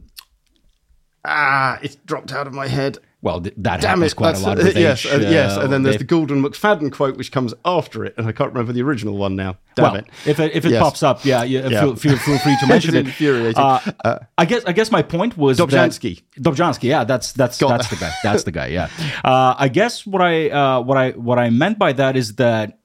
ah, 1.26 1.80
it's 1.82 1.96
dropped 1.96 2.34
out 2.34 2.48
of 2.48 2.54
my 2.54 2.68
head. 2.68 2.98
Well, 3.24 3.42
th- 3.42 3.56
that 3.58 3.82
Damn 3.82 3.90
happens 3.98 4.12
it! 4.12 4.16
quite 4.16 4.38
a 4.38 4.40
lot 4.40 4.60
uh, 4.60 4.64
with 4.64 4.78
yes, 4.78 5.04
uh, 5.04 5.18
yes, 5.20 5.58
uh, 5.58 5.62
and 5.62 5.74
then 5.74 5.82
there's 5.82 5.96
they- 5.96 6.04
the 6.04 6.06
Goulden 6.06 6.44
McFadden 6.44 6.92
quote 6.92 7.18
which 7.18 7.32
comes 7.32 7.52
after 7.66 8.06
it, 8.06 8.14
and 8.16 8.28
I 8.28 8.32
can't 8.32 8.52
remember 8.54 8.74
the 8.74 8.84
original 8.84 9.18
one 9.18 9.36
now. 9.36 9.58
Damn 9.76 9.84
well, 9.86 9.96
it! 9.96 10.06
if 10.28 10.40
it, 10.40 10.56
if 10.56 10.66
it 10.66 10.72
Yes. 10.74 10.84
pops 10.84 11.02
up, 11.02 11.26
yeah, 11.26 11.44
yeah, 11.44 11.68
Yeah. 11.68 11.82
Feel, 11.82 11.96
feel 11.96 12.18
feel 12.18 12.38
free 12.38 12.56
to 12.62 12.68
mention 12.70 12.96
it. 12.96 13.08
infuriating. 13.08 13.58
Uh, 13.58 14.20
I 14.38 14.46
guess 14.46 14.64
I 14.66 14.72
guess 14.72 14.92
my 14.92 15.02
point 15.02 15.36
was 15.36 15.58
Dobzhansky. 15.58 16.22
Dobzhansky, 16.40 16.84
yeah, 16.84 17.06
that's 17.06 17.32
that's 17.34 17.58
Got 17.58 17.70
that's 17.70 17.88
the 17.90 17.96
guy. 17.96 18.12
That's 18.22 18.44
the 18.44 18.52
guy. 18.52 18.68
Yeah. 18.68 18.90
Uh, 19.26 19.56
I 19.58 19.68
guess 19.70 20.06
what 20.06 20.22
I 20.22 20.50
uh, 20.52 20.82
what 20.82 20.98
I 21.00 21.12
what 21.12 21.40
I 21.40 21.50
meant 21.50 21.80
by 21.80 21.94
that 21.94 22.16
is 22.16 22.36
that 22.36 22.78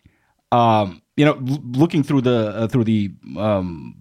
um, 0.50 1.01
you 1.16 1.24
know, 1.26 1.34
l- 1.34 1.62
looking 1.72 2.02
through 2.02 2.22
the 2.22 2.38
uh, 2.56 2.66
through 2.68 2.84
the 2.84 3.10
um, 3.36 3.94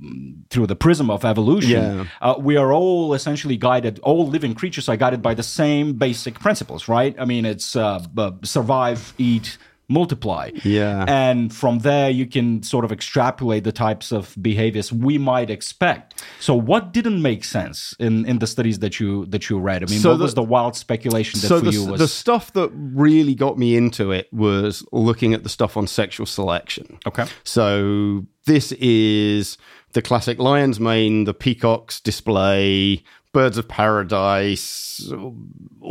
through 0.49 0.67
the 0.67 0.75
prism 0.75 1.09
of 1.09 1.25
evolution, 1.25 1.71
Yeah. 1.71 2.05
uh, 2.21 2.35
we 2.39 2.55
are 2.57 2.71
all 2.73 3.13
essentially 3.13 3.57
guided. 3.57 3.99
All 3.99 4.27
living 4.27 4.53
creatures 4.55 4.87
are 4.89 4.97
guided 4.97 5.21
by 5.21 5.33
the 5.33 5.43
same 5.43 5.93
basic 5.93 6.39
principles, 6.39 6.87
right? 6.87 7.13
I 7.19 7.25
mean, 7.25 7.45
it's 7.45 7.75
uh, 7.75 7.99
survive, 8.43 9.13
eat, 9.17 9.57
multiply. 9.91 10.49
Yeah. 10.63 11.05
and 11.07 11.53
from 11.61 11.79
there 11.79 12.09
you 12.09 12.25
can 12.35 12.63
sort 12.63 12.83
of 12.85 12.91
extrapolate 12.91 13.63
the 13.63 13.71
types 13.71 14.11
of 14.11 14.35
behaviors 14.41 14.91
we 14.91 15.17
might 15.17 15.49
expect. 15.49 16.23
So, 16.39 16.53
what 16.55 16.93
didn't 16.93 17.21
make 17.21 17.43
sense 17.43 17.95
in 17.99 18.25
in 18.25 18.39
the 18.39 18.47
studies 18.47 18.79
that 18.79 18.93
you 18.99 19.25
that 19.27 19.43
you 19.49 19.59
read? 19.59 19.83
I 19.83 19.87
mean, 19.91 19.99
So 19.99 20.09
what 20.11 20.17
the- 20.17 20.23
was 20.23 20.33
the 20.35 20.43
wild 20.55 20.75
speculation 20.75 21.39
that 21.41 21.47
so 21.47 21.59
for 21.59 21.65
the, 21.65 21.71
you 21.71 21.85
was? 21.91 21.99
the 21.99 22.07
stuff 22.07 22.45
that 22.53 22.69
really 22.73 23.35
got 23.35 23.57
me 23.57 23.75
into 23.75 24.11
it 24.11 24.27
was 24.31 24.83
looking 24.91 25.33
at 25.33 25.43
the 25.43 25.49
stuff 25.49 25.77
on 25.77 25.87
sexual 25.87 26.25
selection. 26.25 26.97
Okay. 27.05 27.25
So 27.43 28.25
this 28.45 28.71
is 28.73 29.57
the 29.93 30.01
classic 30.01 30.39
lion's 30.39 30.79
mane, 30.79 31.25
the 31.25 31.33
peacock's 31.33 31.99
display, 31.99 33.03
birds 33.33 33.57
of 33.57 33.67
paradise, 33.67 35.11
all 35.11 35.35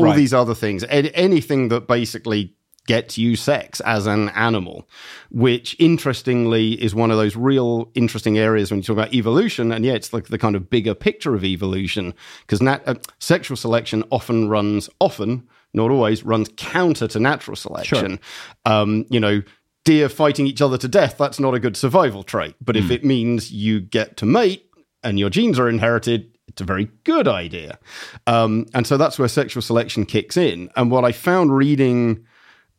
Right. 0.05 0.17
these 0.17 0.33
other 0.35 0.55
things, 0.55 0.83
An- 0.85 1.07
anything 1.09 1.69
that 1.69 1.87
basically 1.87 2.55
gets 2.87 3.17
you 3.19 3.37
sex 3.37 3.81
as 3.81 4.07
an 4.07 4.31
animal, 4.31 4.89
which 5.31 5.77
interestingly 5.79 6.73
is 6.83 6.95
one 6.95 7.11
of 7.11 7.17
those 7.17 7.37
real 7.37 7.91
interesting 7.95 8.39
areas 8.39 8.71
when 8.71 8.79
you 8.79 8.85
talk 8.85 8.95
about 8.95 9.15
evolution. 9.15 9.71
And 9.71 9.85
yeah, 9.85 9.93
it's 9.93 10.13
like 10.13 10.29
the 10.29 10.39
kind 10.39 10.57
of 10.57 10.71
bigger 10.71 10.95
picture 10.95 11.35
of 11.35 11.45
evolution 11.45 12.15
because 12.41 12.61
nat- 12.61 12.83
uh, 12.87 12.95
sexual 13.19 13.57
selection 13.57 14.03
often 14.11 14.49
runs, 14.49 14.91
often, 14.99 15.49
not 15.73 15.91
always, 15.91 16.25
runs 16.25 16.51
counter 16.57 17.07
to 17.09 17.21
natural 17.21 17.57
selection. 17.57 18.19
Um, 18.65 19.07
you 19.09 19.21
know, 19.21 19.43
deer 19.85 20.09
fighting 20.09 20.47
each 20.47 20.61
other 20.61 20.79
to 20.79 20.89
death, 20.89 21.17
that's 21.19 21.41
not 21.41 21.55
a 21.55 21.61
good 21.61 21.77
survival 21.77 22.23
trait. 22.23 22.55
But 22.61 22.77
if 22.77 22.91
it 22.91 23.05
means 23.05 23.53
you 23.53 23.81
get 23.81 24.17
to 24.19 24.27
mate 24.27 24.69
and 25.03 25.19
your 25.19 25.31
genes 25.31 25.59
are 25.59 25.69
inherited, 25.69 26.37
it's 26.49 26.61
a 26.61 26.65
very 26.65 26.91
good 27.05 27.29
idea. 27.29 27.79
Um, 28.27 28.67
and 28.75 28.87
so 28.87 28.97
that's 28.97 29.19
where 29.19 29.29
sexual 29.29 29.63
selection 29.63 30.05
kicks 30.05 30.37
in. 30.37 30.71
And 30.77 30.91
what 30.91 31.05
I 31.05 31.13
found 31.13 31.57
reading 31.57 32.27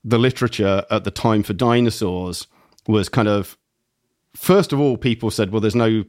the 0.03 0.19
literature 0.19 0.85
at 0.89 1.03
the 1.03 1.11
time 1.11 1.43
for 1.43 1.53
dinosaurs 1.53 2.47
was 2.87 3.09
kind 3.09 3.27
of 3.27 3.57
first 4.35 4.73
of 4.73 4.79
all, 4.79 4.97
people 4.97 5.31
said, 5.31 5.51
well, 5.51 5.61
there's 5.61 5.75
no 5.75 6.03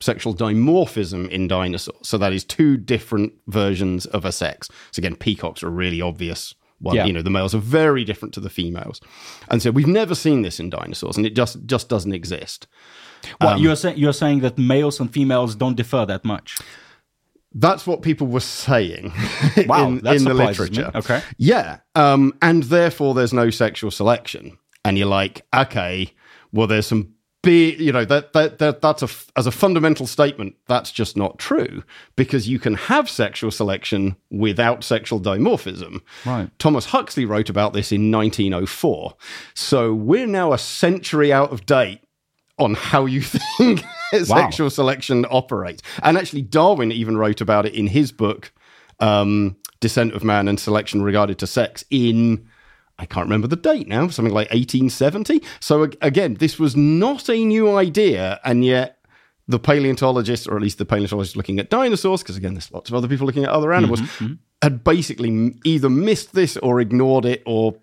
sexual 0.00 0.34
dimorphism 0.34 1.28
in 1.28 1.46
dinosaurs. 1.46 2.08
So 2.08 2.18
that 2.18 2.32
is 2.32 2.44
two 2.44 2.76
different 2.76 3.32
versions 3.46 4.06
of 4.06 4.24
a 4.24 4.32
sex. 4.32 4.68
So 4.92 5.00
again, 5.00 5.16
peacocks 5.16 5.62
are 5.62 5.68
a 5.68 5.70
really 5.70 6.00
obvious 6.00 6.54
one. 6.78 6.96
Yeah. 6.96 7.04
You 7.04 7.12
know, 7.12 7.22
the 7.22 7.30
males 7.30 7.54
are 7.54 7.58
very 7.58 8.04
different 8.04 8.32
to 8.34 8.40
the 8.40 8.50
females. 8.50 9.00
And 9.48 9.62
so 9.62 9.70
we've 9.70 9.86
never 9.86 10.14
seen 10.14 10.42
this 10.42 10.58
in 10.58 10.70
dinosaurs 10.70 11.16
and 11.16 11.26
it 11.26 11.36
just 11.36 11.64
just 11.66 11.88
doesn't 11.88 12.12
exist. 12.12 12.66
well, 13.40 13.54
um, 13.54 13.62
you're 13.62 13.76
saying 13.76 13.98
you're 13.98 14.14
saying 14.14 14.40
that 14.40 14.56
males 14.56 14.98
and 15.00 15.12
females 15.12 15.54
don't 15.54 15.76
differ 15.76 16.06
that 16.06 16.24
much. 16.24 16.58
That's 17.52 17.86
what 17.86 18.02
people 18.02 18.26
were 18.28 18.40
saying 18.40 19.12
Wow, 19.66 19.88
in, 19.88 19.98
in 19.98 20.04
the 20.04 20.18
surprises 20.18 20.70
me. 20.70 20.76
literature. 20.76 20.90
Okay. 20.98 21.22
Yeah. 21.36 21.78
Um, 21.94 22.32
and 22.42 22.64
therefore, 22.64 23.14
there's 23.14 23.32
no 23.32 23.50
sexual 23.50 23.90
selection. 23.90 24.58
And 24.84 24.96
you're 24.96 25.08
like, 25.08 25.44
okay, 25.54 26.12
well, 26.52 26.66
there's 26.66 26.86
some 26.86 27.14
big, 27.42 27.80
you 27.80 27.92
know, 27.92 28.04
that, 28.04 28.32
that, 28.32 28.58
that 28.58 28.80
that's 28.80 29.02
a 29.02 29.08
as 29.36 29.46
a 29.46 29.50
fundamental 29.50 30.06
statement, 30.06 30.54
that's 30.68 30.90
just 30.90 31.16
not 31.16 31.38
true 31.38 31.82
because 32.16 32.48
you 32.48 32.58
can 32.58 32.74
have 32.74 33.08
sexual 33.10 33.50
selection 33.50 34.16
without 34.30 34.84
sexual 34.84 35.20
dimorphism. 35.20 36.00
Right. 36.24 36.50
Thomas 36.58 36.86
Huxley 36.86 37.24
wrote 37.24 37.50
about 37.50 37.72
this 37.72 37.92
in 37.92 38.10
1904. 38.10 39.14
So 39.54 39.92
we're 39.92 40.26
now 40.26 40.52
a 40.52 40.58
century 40.58 41.32
out 41.32 41.52
of 41.52 41.66
date 41.66 42.00
on 42.60 42.74
how 42.74 43.06
you 43.06 43.22
think 43.58 43.82
sexual 44.24 44.70
selection 44.70 45.26
operates. 45.30 45.82
And 46.02 46.16
actually, 46.16 46.42
Darwin 46.42 46.92
even 46.92 47.16
wrote 47.16 47.40
about 47.40 47.66
it 47.66 47.74
in 47.74 47.86
his 47.86 48.12
book, 48.12 48.52
um, 49.00 49.56
Descent 49.80 50.14
of 50.14 50.24
Man 50.24 50.48
and 50.48 50.60
Selection 50.60 51.02
Regarded 51.02 51.38
to 51.38 51.46
Sex, 51.46 51.84
in. 51.90 52.46
I 52.98 53.06
can't 53.06 53.24
remember 53.24 53.48
the 53.48 53.56
date 53.56 53.88
now, 53.88 54.08
something 54.08 54.34
like 54.34 54.50
1870. 54.50 55.42
So, 55.58 55.88
again, 56.02 56.34
this 56.34 56.58
was 56.58 56.76
not 56.76 57.30
a 57.30 57.44
new 57.44 57.74
idea, 57.74 58.38
and 58.44 58.62
yet 58.62 58.98
the 59.48 59.58
paleontologists, 59.58 60.46
or 60.46 60.56
at 60.56 60.62
least 60.62 60.76
the 60.76 60.84
paleontologists 60.84 61.34
looking 61.34 61.58
at 61.58 61.70
dinosaurs, 61.70 62.22
because 62.22 62.36
again, 62.36 62.52
there's 62.52 62.70
lots 62.70 62.90
of 62.90 62.94
other 62.94 63.08
people 63.08 63.26
looking 63.26 63.44
at 63.44 63.50
other 63.50 63.72
animals, 63.72 64.00
had 64.62 64.84
basically 64.84 65.54
either 65.64 65.88
missed 65.88 66.34
this 66.34 66.58
or 66.58 66.80
ignored 66.80 67.24
it 67.24 67.42
or 67.46 67.74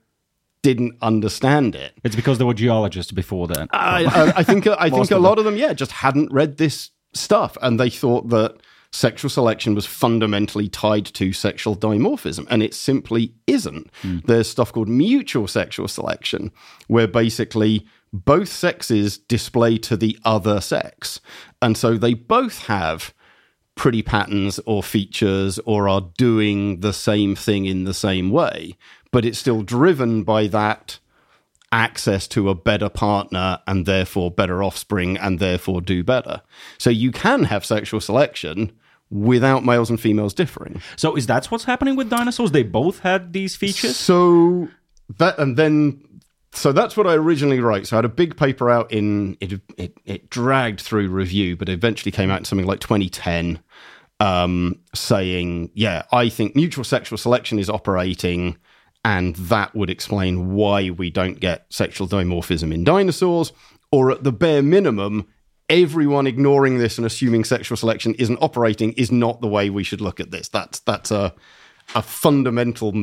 didn't 0.62 0.98
understand 1.02 1.76
it. 1.76 1.94
It's 2.04 2.16
because 2.16 2.38
there 2.38 2.48
were 2.48 2.54
geologists 2.54 3.12
before 3.12 3.48
then. 3.48 3.68
I, 3.72 4.06
I, 4.06 4.34
I 4.38 4.44
think 4.44 4.68
I 4.68 4.90
think 4.90 5.12
a 5.12 5.18
lot 5.18 5.40
of 5.40 5.46
them, 5.46 5.56
yeah, 5.56 5.74
just 5.74 5.92
hadn't 5.92 6.32
read 6.32 6.58
this 6.58 6.92
stuff, 7.14 7.58
and 7.62 7.80
they 7.80 7.90
thought 7.90 8.30
that 8.30 8.58
sexual 8.92 9.30
selection 9.30 9.76
was 9.76 9.86
fundamentally 9.86 10.68
tied 10.68 11.06
to 11.06 11.34
sexual 11.34 11.76
dimorphism, 11.76 12.48
and 12.50 12.64
it 12.64 12.74
simply 12.74 13.34
isn't. 13.46 13.90
Hmm. 14.02 14.20
There's 14.26 14.50
stuff 14.50 14.74
called 14.74 14.90
mutual 14.90 15.48
sexual 15.48 15.88
selection, 15.88 16.52
where 16.88 17.08
basically 17.08 17.86
both 18.14 18.50
sexes 18.50 19.18
display 19.18 19.78
to 19.78 19.98
the 19.98 20.18
other 20.24 20.62
sex. 20.62 21.20
And 21.62 21.78
so 21.78 21.98
they 21.98 22.14
both 22.14 22.60
have 22.64 23.14
pretty 23.76 24.02
patterns 24.02 24.60
or 24.66 24.82
features 24.82 25.60
or 25.66 25.88
are 25.88 26.10
doing 26.18 26.80
the 26.80 26.94
same 26.94 27.36
thing 27.36 27.66
in 27.66 27.84
the 27.84 27.94
same 27.94 28.32
way, 28.32 28.76
but 29.12 29.26
it's 29.26 29.40
still 29.40 29.62
driven 29.62 30.24
by 30.24 30.48
that 30.48 31.00
access 31.72 32.28
to 32.30 32.50
a 32.50 32.56
better 32.56 32.90
partner 32.90 33.60
and 33.68 33.86
therefore 33.86 34.32
better 34.32 34.64
offspring 34.64 35.18
and 35.18 35.40
therefore 35.40 35.82
do 35.82 36.04
better. 36.04 36.42
So 36.78 36.90
you 36.90 37.12
can 37.12 37.44
have 37.46 37.66
sexual 37.66 38.00
selection 38.00 38.72
without 39.10 39.66
males 39.66 39.90
and 39.90 40.00
females 40.00 40.34
differing. 40.34 40.82
So 40.96 41.16
is 41.16 41.28
that 41.28 41.46
what's 41.48 41.66
happening 41.66 41.96
with 41.96 42.10
dinosaurs? 42.10 42.52
They 42.52 42.64
both 42.64 43.00
had 43.00 43.34
these 43.34 43.56
features. 43.56 43.98
So 43.98 44.70
that 45.18 45.38
and 45.40 45.58
then 45.58 46.04
so 46.54 46.72
that's 46.72 46.98
what 46.98 47.06
I 47.06 47.14
originally 47.14 47.60
wrote. 47.60 47.88
So 47.88 47.96
I 47.96 48.00
had 48.00 48.06
a 48.06 48.10
big 48.10 48.36
paper 48.36 48.70
out 48.70 48.92
in 48.92 49.38
it. 49.40 49.62
It, 49.78 49.98
it 50.06 50.30
dragged 50.30 50.82
through 50.82 51.10
review, 51.10 51.56
but 51.56 51.70
eventually 51.70 52.12
came 52.12 52.32
out 52.32 52.40
in 52.40 52.46
something 52.46 52.66
like 52.66 52.80
2010, 52.80 53.60
um, 54.20 54.80
saying, 54.96 55.70
"Yeah, 55.76 56.04
I 56.12 56.30
think 56.30 56.56
mutual 56.56 56.84
sexual 56.84 57.18
selection 57.18 57.60
is 57.60 57.70
operating, 57.70 58.58
and 59.08 59.36
that 59.38 59.74
would 59.74 59.90
explain 59.90 60.54
why 60.54 60.90
we 60.90 61.10
don't 61.10 61.40
get 61.40 61.66
sexual 61.70 62.08
dimorphism 62.08 62.74
in 62.74 62.84
dinosaurs, 62.84 63.54
or 63.92 64.12
at 64.12 64.24
the 64.24 64.32
bare 64.32 64.62
minimum." 64.62 65.28
Everyone 65.70 66.28
ignoring 66.28 66.78
this 66.78 66.98
and 66.98 67.06
assuming 67.06 67.44
sexual 67.44 67.76
selection 67.76 68.14
isn't 68.16 68.38
operating 68.42 68.94
is 68.94 69.12
not 69.12 69.42
the 69.42 69.50
way 69.50 69.70
we 69.70 69.84
should 69.84 70.00
look 70.00 70.22
at 70.22 70.32
this. 70.32 70.48
That's 70.48 70.80
that's 70.80 71.12
a 71.12 71.34
a 71.96 72.02
fundamental 72.02 72.94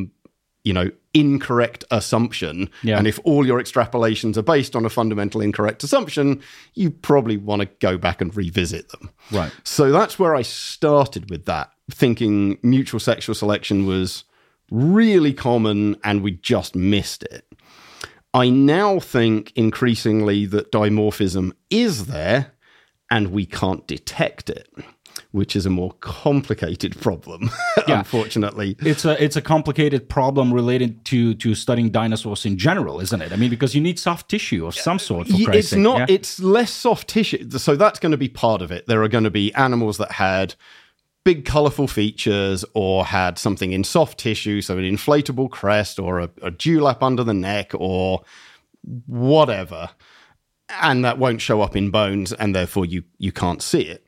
you 0.64 0.73
know, 0.73 0.90
incorrect 1.12 1.84
assumption. 1.90 2.70
Yeah. 2.82 2.96
And 2.99 3.06
if 3.06 3.20
all 3.25 3.46
your 3.46 3.61
extrapolations 3.61 4.37
are 4.37 4.42
based 4.42 4.75
on 4.75 4.84
a 4.87 4.90
fundamental 4.90 5.42
incorrect 5.42 5.84
assumption, 5.84 6.42
you 6.73 6.90
probably 6.90 7.37
want 7.37 7.61
to 7.61 7.66
go 7.80 7.99
back 7.99 8.23
and 8.23 8.34
revisit 8.34 8.88
them. 8.88 9.11
Right. 9.30 9.52
So 9.62 9.92
that's 9.92 10.18
where 10.18 10.34
I 10.34 10.42
started 10.42 11.30
with 11.30 11.44
that, 11.44 11.70
thinking 11.90 12.58
mutual 12.62 12.99
sexual 12.99 13.34
selection 13.34 13.87
was 13.87 14.25
really 14.71 15.33
common 15.33 15.97
and 16.04 16.23
we 16.23 16.33
just 16.33 16.75
missed 16.75 17.23
it. 17.25 17.47
I 18.33 18.49
now 18.50 18.99
think 18.99 19.52
increasingly 19.54 20.47
that 20.47 20.73
dimorphism 20.73 21.52
is 21.71 22.06
there 22.06 22.52
and 23.11 23.28
we 23.28 23.47
can't 23.47 23.87
detect 23.87 24.50
it, 24.50 24.68
which 25.30 25.54
is 25.54 25.66
a 25.66 25.71
more 25.71 25.92
complicated 26.00 27.00
problem, 27.00 27.49
Yeah. 27.87 27.99
unfortunately. 28.00 28.75
It's 28.80 29.04
a 29.04 29.23
it's 29.23 29.37
a 29.37 29.42
complicated 29.42 30.09
problem 30.09 30.52
related 30.52 31.04
to 31.06 31.35
to 31.35 31.54
studying 31.54 31.90
dinosaurs 31.90 32.44
in 32.44 32.59
general, 32.59 32.99
isn't 33.00 33.23
it? 33.23 33.33
I 33.33 33.37
mean, 33.37 33.50
because 33.50 33.73
you 33.73 33.80
need 33.80 34.00
soft 34.00 34.28
tissue 34.28 34.66
of 34.66 34.75
some 34.75 34.99
sort. 34.99 35.28
For 35.28 35.35
Christ's 35.35 35.54
it's 35.56 35.68
sake, 35.68 35.80
not 35.80 35.99
yeah? 35.99 36.06
it's 36.09 36.40
less 36.40 36.73
soft 36.73 37.06
tissue 37.09 37.49
so 37.50 37.76
that's 37.76 38.00
going 38.00 38.11
to 38.12 38.18
be 38.18 38.28
part 38.28 38.62
of 38.62 38.73
it 38.73 38.87
there 38.88 39.02
are 39.04 39.09
going 39.09 39.25
to 39.25 39.30
be 39.30 39.54
animals 39.54 39.99
that 39.99 40.11
had 40.12 40.56
big 41.25 41.45
colorful 41.45 41.88
features 41.88 42.64
or 42.75 43.04
had 43.04 43.38
something 43.38 43.73
in 43.73 43.83
soft 43.83 44.19
tissue 44.19 44.61
so 44.61 44.76
an 44.76 44.85
inflatable 44.85 45.50
crest 45.50 45.99
or 45.99 46.21
a, 46.21 46.31
a 46.43 46.50
dewlap 46.50 47.02
under 47.02 47.25
the 47.25 47.35
neck 47.35 47.73
or 47.75 48.23
whatever 49.07 49.90
and 50.69 51.04
that 51.04 51.19
won't 51.19 51.40
show 51.40 51.61
up 51.61 51.76
in 51.76 51.90
bones 51.90 52.33
and 52.33 52.54
therefore 52.54 52.87
you 52.87 53.04
you 53.19 53.33
can't 53.33 53.62
see 53.62 53.83
it. 53.83 54.07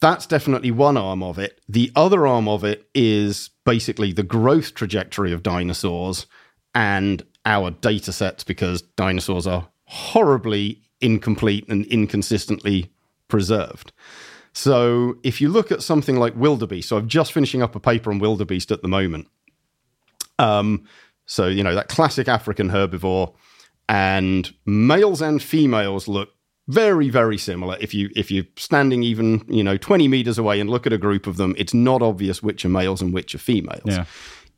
That's 0.00 0.26
definitely 0.26 0.70
one 0.70 0.96
arm 0.96 1.22
of 1.22 1.38
it. 1.38 1.60
The 1.68 1.92
other 1.94 2.26
arm 2.26 2.48
of 2.48 2.64
it 2.64 2.88
is 2.94 3.50
basically 3.64 4.12
the 4.12 4.22
growth 4.22 4.74
trajectory 4.74 5.32
of 5.32 5.42
dinosaurs 5.42 6.26
and 6.74 7.22
our 7.44 7.70
data 7.70 8.12
sets 8.12 8.44
because 8.44 8.82
dinosaurs 8.82 9.46
are 9.46 9.68
horribly 9.84 10.82
incomplete 11.00 11.68
and 11.68 11.84
inconsistently 11.86 12.90
preserved 13.28 13.92
so 14.52 15.16
if 15.22 15.40
you 15.40 15.48
look 15.48 15.70
at 15.70 15.82
something 15.82 16.16
like 16.16 16.34
wildebeest 16.36 16.88
so 16.88 16.96
i'm 16.96 17.08
just 17.08 17.32
finishing 17.32 17.62
up 17.62 17.76
a 17.76 17.80
paper 17.80 18.10
on 18.10 18.18
wildebeest 18.18 18.70
at 18.70 18.82
the 18.82 18.88
moment 18.88 19.26
um, 20.40 20.84
so 21.26 21.46
you 21.46 21.62
know 21.62 21.74
that 21.74 21.88
classic 21.88 22.26
African 22.26 22.70
herbivore, 22.70 23.34
and 23.88 24.52
males 24.66 25.20
and 25.20 25.42
females 25.42 26.08
look 26.08 26.30
very 26.66 27.08
very 27.10 27.38
similar. 27.38 27.76
If 27.80 27.94
you 27.94 28.10
if 28.16 28.30
you're 28.30 28.46
standing 28.56 29.02
even 29.02 29.44
you 29.48 29.62
know 29.62 29.76
20 29.76 30.08
meters 30.08 30.38
away 30.38 30.58
and 30.60 30.68
look 30.68 30.86
at 30.86 30.92
a 30.92 30.98
group 30.98 31.26
of 31.26 31.36
them, 31.36 31.54
it's 31.58 31.74
not 31.74 32.02
obvious 32.02 32.42
which 32.42 32.64
are 32.64 32.68
males 32.68 33.02
and 33.02 33.12
which 33.12 33.34
are 33.34 33.38
females. 33.38 33.82
Yeah. 33.84 34.06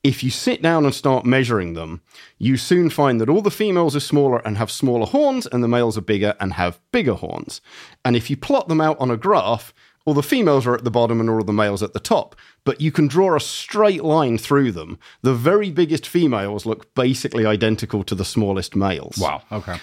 If 0.05 0.25
you 0.25 0.31
sit 0.31 0.63
down 0.63 0.85
and 0.85 0.93
start 0.95 1.25
measuring 1.25 1.75
them, 1.75 2.03
you 2.39 2.57
soon 2.57 2.91
find 2.91 3.21
that 3.21 3.29
all 3.29 3.41
the 3.43 3.53
females 3.53 3.95
are 3.95 4.01
smaller 4.01 4.39
and 4.45 4.59
have 4.59 4.71
smaller 4.71 5.07
horns, 5.07 5.47
and 5.47 5.63
the 5.63 5.69
males 5.69 5.97
are 5.97 6.01
bigger 6.03 6.35
and 6.41 6.55
have 6.55 6.81
bigger 6.91 7.15
horns. 7.15 7.61
And 8.05 8.17
if 8.17 8.29
you 8.29 8.37
plot 8.37 8.67
them 8.69 8.81
out 8.81 8.99
on 8.99 9.11
a 9.13 9.17
graph, 9.17 9.73
all 10.05 10.15
the 10.15 10.23
females 10.23 10.67
are 10.67 10.75
at 10.75 10.83
the 10.83 10.91
bottom 10.91 11.21
and 11.21 11.31
all 11.31 11.45
the 11.45 11.53
males 11.53 11.81
at 11.85 11.93
the 11.93 12.01
top. 12.01 12.35
But 12.65 12.81
you 12.81 12.91
can 12.91 13.07
draw 13.07 13.37
a 13.37 13.41
straight 13.41 14.03
line 14.03 14.39
through 14.39 14.73
them. 14.73 14.99
The 15.23 15.35
very 15.35 15.71
biggest 15.71 16.09
females 16.09 16.67
look 16.67 16.93
basically 16.97 17.47
identical 17.47 18.03
to 18.05 18.17
the 18.17 18.25
smallest 18.25 18.75
males. 18.75 19.19
Wow. 19.19 19.43
Okay. 19.53 19.79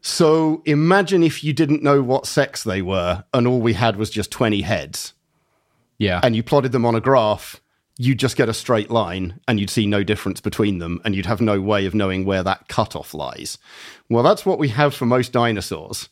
So 0.00 0.62
imagine 0.66 1.22
if 1.22 1.44
you 1.44 1.52
didn't 1.52 1.82
know 1.84 2.02
what 2.02 2.26
sex 2.26 2.64
they 2.64 2.82
were 2.82 3.24
and 3.32 3.46
all 3.46 3.60
we 3.60 3.74
had 3.74 3.96
was 3.96 4.10
just 4.10 4.30
20 4.32 4.62
heads 4.62 5.14
Yeah. 5.98 6.20
and 6.22 6.34
you 6.36 6.42
plotted 6.42 6.72
them 6.72 6.84
on 6.84 6.94
a 6.96 7.00
graph, 7.00 7.60
you'd 7.96 8.18
just 8.18 8.36
get 8.36 8.48
a 8.48 8.54
straight 8.54 8.90
line 8.90 9.40
and 9.46 9.60
you'd 9.60 9.70
see 9.70 9.86
no 9.86 10.02
difference 10.02 10.40
between 10.40 10.78
them 10.78 11.00
and 11.04 11.14
you'd 11.14 11.26
have 11.26 11.40
no 11.40 11.60
way 11.60 11.86
of 11.86 11.94
knowing 11.94 12.24
where 12.24 12.42
that 12.42 12.68
cutoff 12.68 13.14
lies. 13.14 13.58
Well, 14.08 14.22
that's 14.24 14.44
what 14.44 14.58
we 14.58 14.68
have 14.68 14.94
for 14.94 15.06
most 15.06 15.32
dinosaurs. 15.32 16.08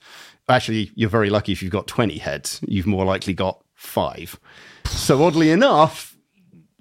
Actually, 0.49 0.91
you're 0.95 1.11
very 1.11 1.31
lucky 1.31 1.53
if 1.53 1.63
you've 1.63 1.73
got 1.73 1.87
20 1.87 2.19
heads, 2.19 2.61
you've 2.67 2.87
more 2.87 3.05
likely 3.05 3.35
got 3.35 3.63
five. 3.75 4.39
So, 4.87 5.23
oddly 5.25 5.51
enough, 5.51 6.17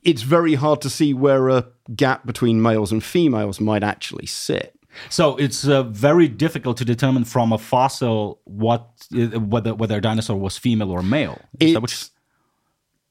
it's 0.03 0.23
very 0.23 0.55
hard 0.55 0.81
to 0.81 0.89
see 0.89 1.13
where 1.13 1.49
a 1.49 1.67
gap 1.95 2.25
between 2.25 2.61
males 2.61 2.91
and 2.91 3.03
females 3.03 3.59
might 3.59 3.83
actually 3.83 4.25
sit. 4.25 4.75
So 5.09 5.37
it's 5.37 5.67
uh, 5.67 5.83
very 5.83 6.27
difficult 6.27 6.77
to 6.77 6.85
determine 6.85 7.23
from 7.23 7.53
a 7.53 7.57
fossil 7.57 8.41
what 8.43 8.89
uh, 9.15 9.39
whether 9.39 9.73
whether 9.73 9.97
a 9.97 10.01
dinosaur 10.01 10.37
was 10.37 10.57
female 10.57 10.91
or 10.91 11.01
male. 11.01 11.39
Is 11.59 11.75
It's, 11.77 12.11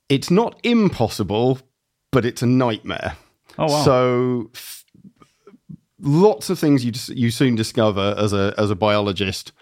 it's 0.08 0.30
not 0.30 0.60
impossible, 0.62 1.58
but 2.10 2.24
it's 2.24 2.42
a 2.42 2.46
nightmare. 2.46 3.16
Oh, 3.58 3.66
wow. 3.66 3.82
So 3.82 4.50
f- 4.54 4.84
lots 6.00 6.50
of 6.50 6.58
things 6.58 6.84
you 6.84 6.92
you 7.14 7.30
soon 7.30 7.54
discover 7.54 8.14
as 8.18 8.32
a 8.32 8.54
as 8.58 8.70
a 8.70 8.76
biologist. 8.76 9.52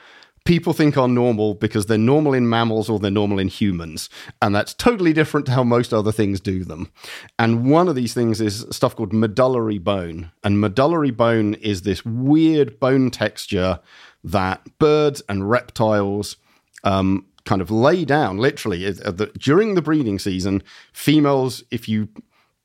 People 0.44 0.72
think 0.72 0.96
are 0.96 1.08
normal 1.08 1.54
because 1.54 1.87
they're 1.87 1.98
normal 1.98 2.32
in 2.32 2.48
mammals 2.48 2.88
or 2.88 2.98
they're 2.98 3.11
normal 3.11 3.38
in 3.38 3.48
humans, 3.48 4.08
and 4.40 4.54
that's 4.54 4.72
totally 4.72 5.12
different 5.12 5.44
to 5.46 5.52
how 5.52 5.62
most 5.62 5.92
other 5.92 6.12
things 6.12 6.40
do 6.40 6.64
them. 6.64 6.90
And 7.38 7.70
one 7.70 7.87
of 7.87 7.94
these 7.94 8.14
things 8.14 8.40
is 8.40 8.64
stuff 8.70 8.96
called 8.96 9.12
medullary 9.12 9.78
bone, 9.78 10.30
and 10.42 10.58
medullary 10.58 11.11
bone 11.11 11.54
is 11.54 11.82
this 11.82 12.02
weird 12.02 12.80
bone 12.80 13.11
texture 13.11 13.80
that 14.24 14.66
birds 14.78 15.22
and 15.28 15.50
reptiles 15.50 16.37
um, 16.82 17.26
kind 17.44 17.61
of 17.61 17.70
lay 17.70 18.04
down 18.04 18.38
literally 18.38 18.87
uh, 18.87 19.11
during 19.38 19.74
the 19.74 19.82
breeding 19.82 20.18
season. 20.18 20.62
Females, 20.92 21.62
if 21.70 21.88
you 21.88 22.08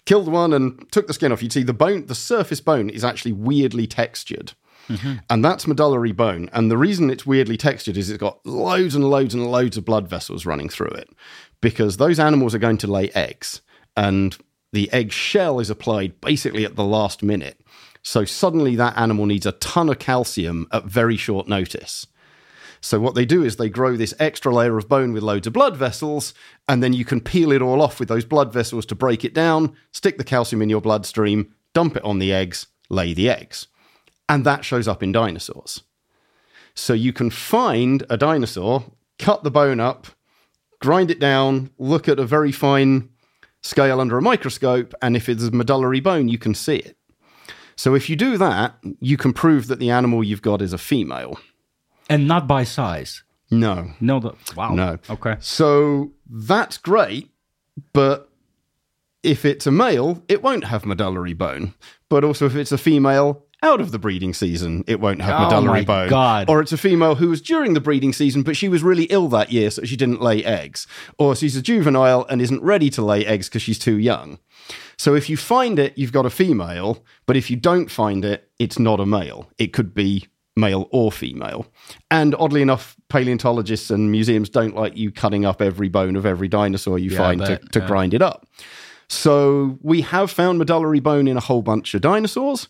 killed 0.05 0.27
one 0.27 0.53
and 0.53 0.91
took 0.91 1.07
the 1.07 1.13
skin 1.13 1.31
off, 1.31 1.41
you'd 1.41 1.53
see 1.53 1.63
the 1.63 1.73
bone, 1.73 2.05
the 2.07 2.15
surface 2.15 2.61
bone 2.61 2.89
is 2.89 3.03
actually 3.03 3.33
weirdly 3.33 3.87
textured. 3.87 4.53
Mm-hmm. 4.89 5.13
And 5.29 5.45
that's 5.45 5.67
medullary 5.67 6.11
bone. 6.11 6.49
And 6.51 6.69
the 6.69 6.77
reason 6.77 7.09
it's 7.09 7.25
weirdly 7.25 7.57
textured 7.57 7.97
is 7.97 8.09
it's 8.09 8.19
got 8.19 8.45
loads 8.45 8.95
and 8.95 9.09
loads 9.09 9.33
and 9.33 9.49
loads 9.49 9.77
of 9.77 9.85
blood 9.85 10.07
vessels 10.07 10.45
running 10.45 10.69
through 10.69 10.87
it 10.87 11.09
because 11.61 11.97
those 11.97 12.19
animals 12.19 12.53
are 12.53 12.59
going 12.59 12.77
to 12.79 12.87
lay 12.87 13.09
eggs. 13.11 13.61
And 13.95 14.37
the 14.73 14.91
egg 14.91 15.11
shell 15.11 15.59
is 15.59 15.69
applied 15.69 16.19
basically 16.19 16.65
at 16.65 16.75
the 16.75 16.83
last 16.83 17.23
minute. 17.23 17.61
So 18.01 18.25
suddenly 18.25 18.75
that 18.75 18.97
animal 18.97 19.25
needs 19.25 19.45
a 19.45 19.53
ton 19.53 19.87
of 19.87 19.99
calcium 19.99 20.67
at 20.71 20.83
very 20.83 21.15
short 21.15 21.47
notice. 21.47 22.05
So 22.83 22.99
what 22.99 23.15
they 23.15 23.23
do 23.23 23.45
is 23.45 23.55
they 23.55 23.69
grow 23.69 23.95
this 23.95 24.13
extra 24.19 24.53
layer 24.53 24.77
of 24.77 24.89
bone 24.89 25.13
with 25.13 25.23
loads 25.23 25.47
of 25.47 25.53
blood 25.53 25.77
vessels, 25.77 26.33
and 26.67 26.83
then 26.83 26.91
you 26.91 27.05
can 27.05 27.21
peel 27.21 27.53
it 27.53 27.61
all 27.61 27.81
off 27.81 27.97
with 27.97 28.09
those 28.09 28.25
blood 28.25 28.51
vessels 28.51 28.85
to 28.87 28.93
break 28.93 29.23
it 29.23 29.33
down, 29.33 29.77
stick 29.93 30.17
the 30.17 30.23
calcium 30.25 30.61
in 30.61 30.69
your 30.69 30.81
bloodstream, 30.81 31.55
dump 31.73 31.95
it 31.95 32.03
on 32.03 32.19
the 32.19 32.33
eggs, 32.33 32.67
lay 32.89 33.13
the 33.13 33.29
eggs. 33.29 33.67
And 34.27 34.45
that 34.45 34.65
shows 34.65 34.85
up 34.85 35.01
in 35.01 35.13
dinosaurs. 35.13 35.83
So 36.75 36.91
you 36.91 37.13
can 37.13 37.29
find 37.29 38.03
a 38.09 38.17
dinosaur, 38.17 38.83
cut 39.17 39.45
the 39.45 39.51
bone 39.51 39.79
up, 39.79 40.07
grind 40.81 41.09
it 41.09 41.19
down, 41.19 41.69
look 41.77 42.09
at 42.09 42.19
a 42.19 42.25
very 42.25 42.51
fine 42.51 43.07
scale 43.61 44.01
under 44.01 44.17
a 44.17 44.21
microscope, 44.21 44.93
and 45.01 45.15
if 45.15 45.29
it's 45.29 45.53
medullary 45.53 46.01
bone, 46.01 46.27
you 46.27 46.37
can 46.37 46.53
see 46.53 46.75
it. 46.75 46.97
So 47.77 47.95
if 47.95 48.09
you 48.09 48.17
do 48.17 48.37
that, 48.39 48.75
you 48.99 49.15
can 49.15 49.31
prove 49.31 49.67
that 49.67 49.79
the 49.79 49.89
animal 49.89 50.21
you've 50.21 50.41
got 50.41 50.61
is 50.61 50.73
a 50.73 50.77
female. 50.77 51.39
And 52.13 52.27
not 52.27 52.47
by 52.47 52.63
size. 52.63 53.23
No. 53.49 53.91
No, 53.99 54.19
the, 54.19 54.33
wow. 54.55 54.73
No. 54.73 54.99
Okay. 55.09 55.35
So 55.39 56.11
that's 56.29 56.77
great, 56.77 57.31
but 57.91 58.29
if 59.23 59.45
it's 59.45 59.65
a 59.65 59.71
male, 59.71 60.21
it 60.27 60.43
won't 60.43 60.65
have 60.65 60.85
medullary 60.85 61.33
bone. 61.33 61.73
But 62.09 62.23
also, 62.23 62.45
if 62.45 62.55
it's 62.55 62.71
a 62.71 62.77
female 62.77 63.45
out 63.63 63.81
of 63.81 63.91
the 63.91 63.97
breeding 63.97 64.33
season, 64.33 64.83
it 64.85 64.99
won't 64.99 65.21
have 65.21 65.39
Oh 65.39 65.43
medullary 65.45 65.79
my 65.79 65.85
bone. 65.85 66.09
God. 66.09 66.49
Or 66.49 66.61
it's 66.61 66.71
a 66.71 66.77
female 66.77 67.15
who 67.15 67.29
was 67.29 67.41
during 67.41 67.73
the 67.73 67.81
breeding 67.81 68.13
season, 68.13 68.43
but 68.43 68.55
she 68.57 68.69
was 68.69 68.83
really 68.83 69.05
ill 69.05 69.27
that 69.29 69.51
year, 69.51 69.71
so 69.71 69.83
she 69.83 69.95
didn't 69.95 70.21
lay 70.21 70.43
eggs. 70.43 70.85
Or 71.17 71.35
she's 71.35 71.55
a 71.55 71.61
juvenile 71.61 72.25
and 72.29 72.41
isn't 72.41 72.61
ready 72.61 72.89
to 72.91 73.01
lay 73.01 73.25
eggs 73.25 73.49
because 73.49 73.61
she's 73.63 73.79
too 73.79 73.97
young. 73.97 74.37
So 74.97 75.15
if 75.15 75.29
you 75.29 75.37
find 75.37 75.79
it, 75.79 75.97
you've 75.97 76.11
got 76.11 76.25
a 76.25 76.29
female, 76.29 77.03
but 77.25 77.37
if 77.37 77.49
you 77.49 77.57
don't 77.57 77.89
find 77.89 78.23
it, 78.23 78.51
it's 78.59 78.77
not 78.77 78.99
a 78.99 79.05
male. 79.05 79.49
It 79.57 79.73
could 79.73 79.93
be 79.93 80.27
male 80.55 80.87
or 80.91 81.11
female. 81.11 81.65
And 82.11 82.35
oddly 82.35 82.61
enough, 82.61 82.95
paleontologists 83.09 83.89
and 83.89 84.11
museums 84.11 84.49
don't 84.49 84.75
like 84.75 84.95
you 84.95 85.11
cutting 85.11 85.45
up 85.45 85.61
every 85.61 85.89
bone 85.89 86.15
of 86.15 86.25
every 86.25 86.47
dinosaur 86.47 86.99
you 86.99 87.13
I 87.13 87.17
find 87.17 87.41
to, 87.41 87.47
bet, 87.47 87.71
to 87.73 87.79
yeah. 87.79 87.87
grind 87.87 88.13
it 88.13 88.21
up. 88.21 88.47
So 89.09 89.77
we 89.81 90.01
have 90.01 90.31
found 90.31 90.59
medullary 90.59 90.99
bone 90.99 91.27
in 91.27 91.37
a 91.37 91.41
whole 91.41 91.61
bunch 91.61 91.93
of 91.93 92.01
dinosaurs, 92.01 92.67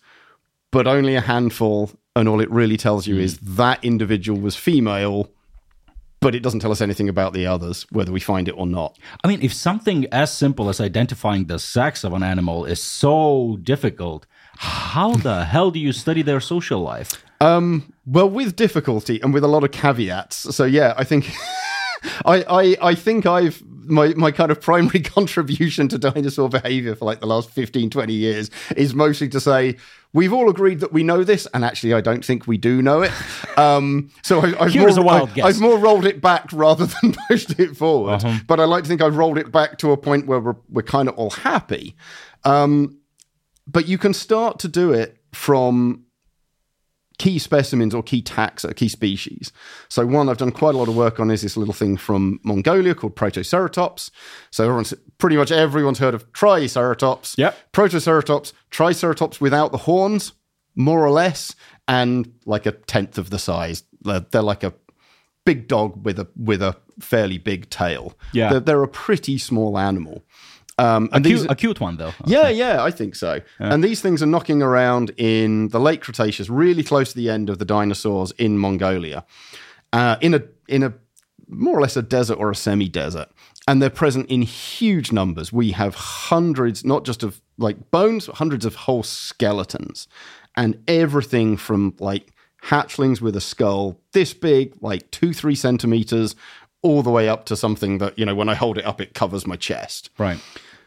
but 0.71 0.87
only 0.87 1.15
a 1.15 1.21
handful. 1.21 1.91
And 2.15 2.27
all 2.29 2.41
it 2.41 2.49
really 2.51 2.77
tells 2.77 3.07
you 3.07 3.15
hmm. 3.15 3.21
is 3.21 3.37
that 3.39 3.83
individual 3.83 4.39
was 4.39 4.55
female, 4.55 5.31
but 6.19 6.35
it 6.35 6.41
doesn't 6.41 6.59
tell 6.61 6.71
us 6.71 6.81
anything 6.81 7.09
about 7.09 7.33
the 7.33 7.45
others, 7.45 7.85
whether 7.91 8.11
we 8.11 8.19
find 8.19 8.47
it 8.47 8.53
or 8.53 8.67
not. 8.67 8.97
I 9.23 9.27
mean, 9.27 9.41
if 9.41 9.53
something 9.53 10.05
as 10.11 10.31
simple 10.31 10.69
as 10.69 10.79
identifying 10.79 11.45
the 11.45 11.59
sex 11.59 12.03
of 12.03 12.13
an 12.13 12.23
animal 12.23 12.65
is 12.65 12.81
so 12.81 13.57
difficult, 13.61 14.25
how 14.55 15.15
the 15.15 15.45
hell 15.45 15.71
do 15.71 15.79
you 15.79 15.91
study 15.91 16.21
their 16.21 16.39
social 16.39 16.79
life? 16.79 17.23
Well, 18.05 18.29
with 18.29 18.55
difficulty 18.55 19.21
and 19.21 19.33
with 19.33 19.43
a 19.43 19.47
lot 19.47 19.63
of 19.63 19.71
caveats. 19.71 20.55
So 20.55 20.65
yeah, 20.65 20.93
I 20.97 21.03
think 21.03 21.31
I, 22.25 22.43
I 22.43 22.77
I 22.89 22.95
think 22.95 23.25
I've 23.25 23.63
my 23.65 24.13
my 24.15 24.31
kind 24.31 24.51
of 24.51 24.61
primary 24.61 24.99
contribution 25.17 25.87
to 25.89 25.97
dinosaur 25.97 26.49
behavior 26.49 26.95
for 26.95 27.05
like 27.05 27.19
the 27.19 27.27
last 27.27 27.49
15 27.49 27.89
20 27.89 28.13
years 28.13 28.49
is 28.75 28.93
mostly 28.93 29.27
to 29.29 29.39
say 29.39 29.77
we've 30.13 30.33
all 30.33 30.49
agreed 30.49 30.79
that 30.79 30.93
we 30.93 31.03
know 31.03 31.23
this 31.23 31.47
and 31.53 31.65
actually 31.65 31.93
I 31.93 32.01
don't 32.01 32.23
think 32.23 32.47
we 32.47 32.57
do 32.57 32.81
know 32.81 33.01
it. 33.01 33.11
Um 33.55 34.09
so 34.23 34.39
I, 34.41 34.63
I've 34.65 34.73
Here's 34.73 34.95
more, 34.95 35.03
a 35.03 35.05
wild 35.05 35.29
I, 35.29 35.33
guess. 35.33 35.45
I've 35.45 35.59
more 35.59 35.77
rolled 35.77 36.05
it 36.07 36.21
back 36.21 36.49
rather 36.51 36.87
than 36.87 37.13
pushed 37.27 37.59
it 37.59 37.77
forward. 37.77 38.23
But 38.47 38.59
I 38.59 38.63
like 38.63 38.83
to 38.83 38.87
think 38.87 39.01
I've 39.01 39.15
rolled 39.15 39.37
it 39.37 39.51
back 39.51 39.77
to 39.79 39.91
a 39.91 39.97
point 39.97 40.25
where 40.25 40.39
we're 40.39 40.55
we're 40.69 40.81
kind 40.81 41.07
of 41.07 41.15
all 41.15 41.29
happy. 41.29 41.95
Um 42.43 42.97
but 43.67 43.87
you 43.87 43.99
can 43.99 44.13
start 44.13 44.57
to 44.59 44.67
do 44.67 44.91
it 44.91 45.17
from 45.33 46.05
key 47.23 47.39
specimens 47.39 47.95
or 47.95 48.03
key 48.03 48.21
taxa, 48.21 48.69
uh, 48.69 48.73
key 48.73 48.89
species. 48.89 49.53
So 49.87 50.05
one 50.05 50.27
I've 50.27 50.35
done 50.35 50.51
quite 50.51 50.75
a 50.75 50.77
lot 50.77 50.89
of 50.89 50.97
work 50.97 51.21
on 51.21 51.31
is 51.31 51.41
this 51.41 51.55
little 51.55 51.73
thing 51.73 51.95
from 51.95 52.41
Mongolia 52.43 52.93
called 52.93 53.15
Protoceratops. 53.15 54.11
So 54.51 54.65
everyone's 54.65 54.93
pretty 55.19 55.37
much 55.37 55.49
everyone's 55.49 55.99
heard 55.99 56.13
of 56.13 56.29
Triceratops. 56.33 57.35
Yep. 57.37 57.57
Protoceratops, 57.71 58.51
Triceratops 58.71 59.39
without 59.39 59.71
the 59.71 59.77
horns, 59.77 60.33
more 60.75 61.01
or 61.01 61.11
less, 61.11 61.55
and 61.87 62.29
like 62.45 62.65
a 62.65 62.73
tenth 62.73 63.17
of 63.17 63.29
the 63.29 63.39
size. 63.39 63.83
They're, 64.01 64.19
they're 64.19 64.41
like 64.41 64.65
a 64.65 64.73
big 65.45 65.69
dog 65.69 66.05
with 66.05 66.19
a 66.19 66.27
with 66.35 66.61
a 66.61 66.75
fairly 66.99 67.37
big 67.37 67.69
tail. 67.69 68.17
Yeah. 68.33 68.49
They're, 68.49 68.59
they're 68.59 68.83
a 68.83 68.87
pretty 68.89 69.37
small 69.37 69.79
animal. 69.79 70.25
Um, 70.79 71.09
and 71.13 71.23
these, 71.23 71.41
Cute, 71.41 71.51
a 71.51 71.55
cute 71.55 71.79
one, 71.79 71.97
though. 71.97 72.13
yeah, 72.25 72.49
yeah, 72.49 72.83
I 72.83 72.89
think 72.89 73.15
so. 73.15 73.41
And 73.59 73.83
these 73.83 74.01
things 74.01 74.23
are 74.23 74.25
knocking 74.27 74.61
around 74.63 75.11
in 75.17 75.69
the 75.69 75.79
late 75.79 76.01
Cretaceous, 76.01 76.49
really 76.49 76.83
close 76.83 77.11
to 77.11 77.15
the 77.15 77.29
end 77.29 77.49
of 77.49 77.59
the 77.59 77.65
dinosaurs 77.65 78.31
in 78.39 78.57
Mongolia, 78.57 79.23
uh, 79.91 80.15
in 80.21 80.33
a 80.33 80.41
in 80.67 80.81
a 80.83 80.93
more 81.47 81.77
or 81.77 81.81
less 81.81 81.95
a 81.95 82.01
desert 82.01 82.39
or 82.39 82.49
a 82.49 82.55
semi-desert, 82.55 83.29
and 83.67 83.81
they're 83.81 83.89
present 83.91 84.27
in 84.29 84.41
huge 84.41 85.11
numbers. 85.11 85.53
We 85.53 85.71
have 85.73 85.93
hundreds, 85.93 86.83
not 86.83 87.05
just 87.05 87.21
of 87.21 87.39
like 87.59 87.91
bones, 87.91 88.25
but 88.25 88.35
hundreds 88.37 88.65
of 88.65 88.73
whole 88.75 89.03
skeletons, 89.03 90.07
and 90.55 90.81
everything 90.87 91.55
from 91.57 91.95
like 91.99 92.31
hatchlings 92.63 93.21
with 93.21 93.35
a 93.35 93.41
skull 93.41 93.99
this 94.13 94.33
big, 94.33 94.73
like 94.81 95.11
two 95.11 95.33
three 95.33 95.55
centimeters, 95.55 96.35
all 96.83 97.01
the 97.01 97.09
way 97.09 97.27
up 97.27 97.45
to 97.45 97.55
something 97.55 97.97
that 97.97 98.17
you 98.19 98.25
know 98.25 98.35
when 98.35 98.49
I 98.49 98.55
hold 98.55 98.77
it 98.77 98.85
up, 98.85 99.01
it 99.01 99.13
covers 99.13 99.47
my 99.47 99.55
chest. 99.55 100.09
Right. 100.17 100.39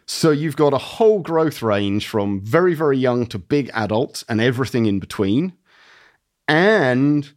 So 0.06 0.30
you've 0.30 0.56
got 0.56 0.72
a 0.72 0.78
whole 0.78 1.18
growth 1.18 1.62
range 1.62 2.06
from 2.06 2.40
very, 2.40 2.74
very 2.74 2.96
young 2.96 3.26
to 3.26 3.38
big 3.38 3.70
adults 3.74 4.24
and 4.28 4.40
everything 4.40 4.86
in 4.86 5.00
between. 5.00 5.54
And 6.46 7.28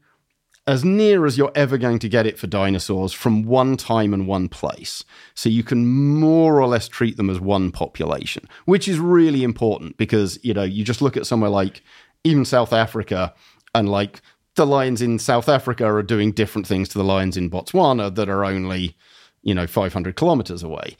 as 0.67 0.85
near 0.85 1.25
as 1.25 1.35
you're 1.35 1.51
ever 1.55 1.79
going 1.79 1.97
to 1.97 2.07
get 2.07 2.27
it 2.27 2.37
for 2.37 2.45
dinosaurs 2.45 3.11
from 3.11 3.41
one 3.41 3.75
time 3.75 4.13
and 4.13 4.27
one 4.27 4.47
place. 4.47 5.03
So 5.33 5.49
you 5.49 5.63
can 5.63 5.87
more 5.87 6.61
or 6.61 6.67
less 6.67 6.87
treat 6.87 7.17
them 7.17 7.27
as 7.27 7.39
one 7.39 7.71
population, 7.71 8.47
which 8.65 8.87
is 8.87 8.99
really 8.99 9.43
important 9.43 9.97
because, 9.97 10.37
you 10.43 10.53
know, 10.53 10.61
you 10.61 10.83
just 10.83 11.01
look 11.01 11.17
at 11.17 11.25
somewhere 11.25 11.49
like 11.49 11.81
even 12.23 12.45
South 12.45 12.71
Africa 12.71 13.33
and 13.73 13.89
like 13.89 14.21
the 14.55 14.65
lions 14.65 15.01
in 15.01 15.19
South 15.19 15.47
Africa 15.47 15.85
are 15.85 16.03
doing 16.03 16.31
different 16.31 16.67
things 16.67 16.89
to 16.89 16.97
the 16.97 17.03
lions 17.03 17.37
in 17.37 17.49
Botswana 17.49 18.13
that 18.15 18.29
are 18.29 18.43
only 18.43 18.95
you 19.41 19.53
know 19.55 19.67
500 19.67 20.15
kilometers 20.15 20.63
away. 20.63 20.97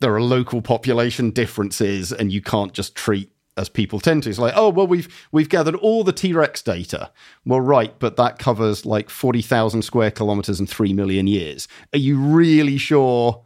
There 0.00 0.14
are 0.14 0.22
local 0.22 0.62
population 0.62 1.30
differences 1.30 2.12
and 2.12 2.32
you 2.32 2.40
can't 2.40 2.72
just 2.72 2.94
treat 2.94 3.30
as 3.56 3.68
people 3.68 4.00
tend 4.00 4.22
to. 4.22 4.30
It's 4.30 4.38
like 4.38 4.54
oh 4.56 4.68
well 4.68 4.86
we've 4.86 5.08
we've 5.32 5.48
gathered 5.48 5.74
all 5.76 6.04
the 6.04 6.12
t-rex 6.12 6.62
data. 6.62 7.10
Well 7.44 7.60
right 7.60 7.98
but 7.98 8.16
that 8.16 8.38
covers 8.38 8.86
like 8.86 9.10
40,000 9.10 9.82
square 9.82 10.10
kilometers 10.10 10.60
and 10.60 10.68
3 10.68 10.92
million 10.92 11.26
years. 11.26 11.68
Are 11.92 11.98
you 11.98 12.18
really 12.18 12.78
sure 12.78 13.42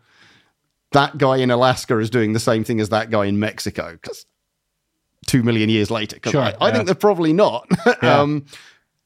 that 0.92 1.18
guy 1.18 1.38
in 1.38 1.50
alaska 1.50 1.98
is 1.98 2.10
doing 2.10 2.32
the 2.32 2.40
same 2.40 2.62
thing 2.62 2.78
as 2.80 2.90
that 2.90 3.10
guy 3.10 3.24
in 3.24 3.38
mexico? 3.38 3.92
Because 3.92 4.26
2 5.26 5.42
million 5.42 5.68
years 5.70 5.90
later 5.90 6.18
Sure, 6.30 6.42
I, 6.42 6.54
I 6.60 6.68
yeah. 6.68 6.74
think 6.74 6.86
they're 6.86 6.94
probably 6.94 7.32
not. 7.32 7.68
Um 8.02 8.44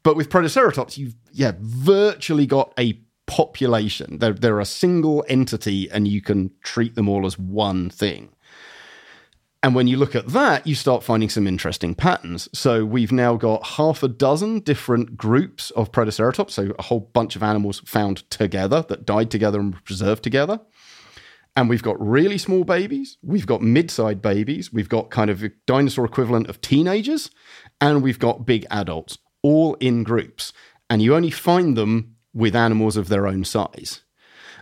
but 0.02 0.16
with 0.16 0.28
Protoceratops, 0.28 0.96
you've 0.96 1.14
yeah 1.32 1.52
virtually 1.58 2.46
got 2.46 2.72
a 2.78 3.00
population. 3.26 4.18
They're 4.18 4.32
they're 4.32 4.60
a 4.60 4.64
single 4.64 5.24
entity, 5.28 5.90
and 5.90 6.08
you 6.08 6.20
can 6.20 6.50
treat 6.62 6.94
them 6.94 7.08
all 7.08 7.26
as 7.26 7.38
one 7.38 7.90
thing. 7.90 8.30
And 9.62 9.74
when 9.74 9.88
you 9.88 9.98
look 9.98 10.16
at 10.16 10.28
that, 10.28 10.66
you 10.66 10.74
start 10.74 11.02
finding 11.02 11.28
some 11.28 11.46
interesting 11.46 11.94
patterns. 11.94 12.48
So 12.54 12.84
we've 12.84 13.12
now 13.12 13.36
got 13.36 13.66
half 13.66 14.02
a 14.02 14.08
dozen 14.08 14.60
different 14.60 15.18
groups 15.18 15.70
of 15.72 15.92
Protoceratops, 15.92 16.50
so 16.50 16.72
a 16.78 16.82
whole 16.84 17.10
bunch 17.12 17.36
of 17.36 17.42
animals 17.42 17.80
found 17.80 18.28
together 18.30 18.84
that 18.88 19.04
died 19.04 19.30
together 19.30 19.60
and 19.60 19.74
were 19.74 19.80
preserved 19.82 20.22
together. 20.22 20.60
And 21.56 21.68
we've 21.68 21.82
got 21.82 22.00
really 22.00 22.38
small 22.38 22.64
babies, 22.64 23.18
we've 23.22 23.46
got 23.46 23.60
mid-sized 23.60 24.22
babies, 24.22 24.72
we've 24.72 24.88
got 24.88 25.10
kind 25.10 25.28
of 25.28 25.44
dinosaur 25.66 26.06
equivalent 26.06 26.48
of 26.48 26.60
teenagers, 26.60 27.30
and 27.80 28.02
we've 28.02 28.20
got 28.20 28.46
big 28.46 28.66
adults, 28.70 29.18
all 29.42 29.74
in 29.74 30.02
groups. 30.02 30.52
And 30.88 31.00
you 31.02 31.14
only 31.14 31.30
find 31.30 31.76
them 31.76 32.16
with 32.34 32.54
animals 32.56 32.96
of 32.96 33.08
their 33.08 33.26
own 33.26 33.44
size. 33.44 34.02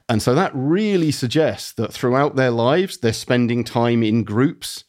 And 0.08 0.22
so 0.22 0.34
that 0.34 0.52
really 0.54 1.10
suggests 1.10 1.72
that 1.72 1.92
throughout 1.92 2.36
their 2.36 2.50
lives, 2.50 2.98
they're 2.98 3.12
spending 3.12 3.62
time 3.64 4.02
in 4.02 4.24
groups 4.24 4.84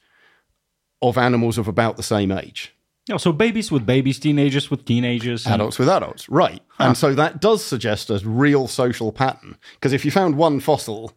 of 1.02 1.18
animals 1.18 1.58
of 1.58 1.68
about 1.68 1.98
the 1.98 2.04
same 2.04 2.32
age. 2.32 2.74
Yeah, 3.08 3.18
so 3.18 3.32
babies 3.32 3.72
with 3.72 3.86
babies, 3.86 4.20
teenagers 4.20 4.70
with 4.70 4.86
teenagers. 4.86 5.46
and- 5.46 5.56
Adults 5.56 5.80
with 5.80 5.90
adults, 5.90 6.30
right. 6.30 6.62
And 6.78 6.96
so 6.96 7.14
that 7.16 7.42
does 7.42 7.64
suggest 7.66 8.10
a 8.10 8.20
real 8.24 8.68
social 8.68 9.12
pattern. 9.12 9.58
Because 9.74 9.94
if 9.94 10.06
you 10.06 10.12
found 10.12 10.36
one 10.36 10.60
fossil, 10.60 11.12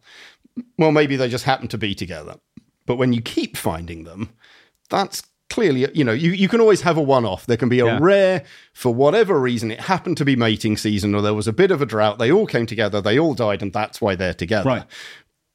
well, 0.77 0.91
maybe 0.91 1.15
they 1.15 1.29
just 1.29 1.43
happen 1.45 1.67
to 1.69 1.77
be 1.77 1.93
together. 1.93 2.35
But 2.85 2.95
when 2.97 3.13
you 3.13 3.21
keep 3.21 3.55
finding 3.55 4.03
them, 4.05 4.29
that's 4.89 5.23
clearly, 5.53 5.87
you 5.93 6.03
know, 6.03 6.13
you, 6.13 6.31
you 6.31 6.47
can 6.47 6.59
always 6.59 6.81
have 6.81 6.97
a 6.97 7.01
one 7.01 7.25
off. 7.25 7.45
There 7.45 7.57
can 7.57 7.69
be 7.69 7.79
a 7.79 7.85
Yeah. 7.85 7.99
rare, 8.01 8.43
for 8.73 8.91
whatever 8.91 9.39
reason, 9.39 9.69
it 9.69 9.81
happened 9.81 10.17
to 10.17 10.25
be 10.25 10.35
mating 10.35 10.77
season 10.77 11.13
or 11.13 11.21
there 11.21 11.35
was 11.35 11.47
a 11.47 11.53
bit 11.53 11.69
of 11.69 11.79
a 11.79 11.85
drought. 11.85 12.17
They 12.17 12.31
all 12.31 12.47
came 12.47 12.65
together, 12.65 13.01
they 13.01 13.19
all 13.19 13.35
died, 13.35 13.61
and 13.61 13.71
that's 13.71 14.01
why 14.01 14.15
they're 14.15 14.33
together. 14.33 14.67
Right. 14.67 14.85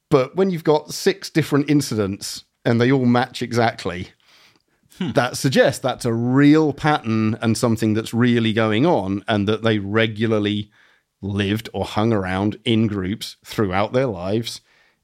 But 0.09 0.37
when 0.37 0.51
you've 0.51 0.63
got 0.63 0.95
six 0.95 1.31
different 1.31 1.69
incidents 1.69 2.45
and 2.65 2.81
they 2.81 2.93
all 2.93 3.07
match 3.07 3.43
exactly, 3.43 4.11
hmm. 4.99 5.11
that 5.13 5.37
suggests 5.37 5.81
that's 5.81 6.05
a 6.05 6.13
real 6.13 6.73
pattern 6.73 7.37
and 7.43 7.59
something 7.59 7.95
that's 7.95 8.15
really 8.15 8.53
going 8.53 8.87
on, 8.87 9.25
and 9.27 9.49
that 9.49 9.65
they 9.65 9.81
regularly 9.81 10.71
lived 11.21 11.69
or 11.75 11.85
hung 11.85 12.13
around 12.13 12.57
in 12.65 12.87
groups 12.87 13.37
throughout 13.45 13.93
their 13.93 14.07
lives 14.07 14.61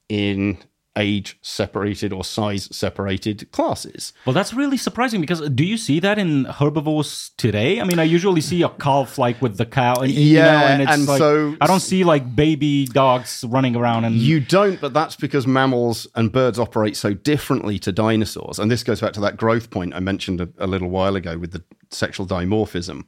in 0.09 0.59
age 0.97 1.37
separated 1.43 2.13
or 2.13 2.23
size 2.25 2.69
separated 2.75 3.51
classes. 3.53 4.13
Well, 4.27 4.33
that's 4.35 4.55
really 4.55 4.77
surprising 4.77 5.21
because 5.21 5.41
do 5.51 5.65
you 5.65 5.77
see 5.77 5.99
that 6.01 6.19
in 6.19 6.45
herbivores 6.45 7.33
today? 7.37 7.81
I 7.81 7.85
mean, 7.85 7.99
I 7.99 8.05
usually 8.05 8.41
see 8.41 8.63
a 8.63 8.69
calf 8.69 9.19
like 9.19 9.43
with 9.43 9.57
the 9.57 9.67
cow, 9.67 9.95
and, 9.97 10.11
you 10.13 10.39
know, 10.39 10.45
Yeah, 10.45 10.69
and 10.73 10.83
it's 10.83 10.93
and 10.93 11.07
like, 11.07 11.19
so- 11.19 11.57
I 11.61 11.67
don't 11.67 11.81
see 11.81 12.05
like 12.05 12.37
baby 12.37 12.87
dogs 12.87 13.45
running 13.49 13.75
around 13.77 14.05
and 14.05 14.15
You 14.15 14.41
don't, 14.41 14.81
but 14.81 14.95
that's 14.95 15.17
because 15.17 15.47
mammals 15.47 16.07
and 16.15 16.31
birds 16.31 16.59
operate 16.59 16.97
so 16.97 17.13
differently 17.15 17.79
to 17.81 17.91
dinosaurs. 17.93 18.59
And 18.59 18.71
this 18.71 18.83
goes 18.85 19.01
back 19.01 19.13
to 19.15 19.21
that 19.21 19.37
growth 19.37 19.71
point 19.71 19.95
I 19.95 20.01
mentioned 20.01 20.41
a, 20.41 20.49
a 20.59 20.67
little 20.67 20.89
while 20.91 21.17
ago 21.17 21.39
with 21.39 21.53
the 21.53 21.65
sexual 21.91 22.27
dimorphism. 22.27 23.05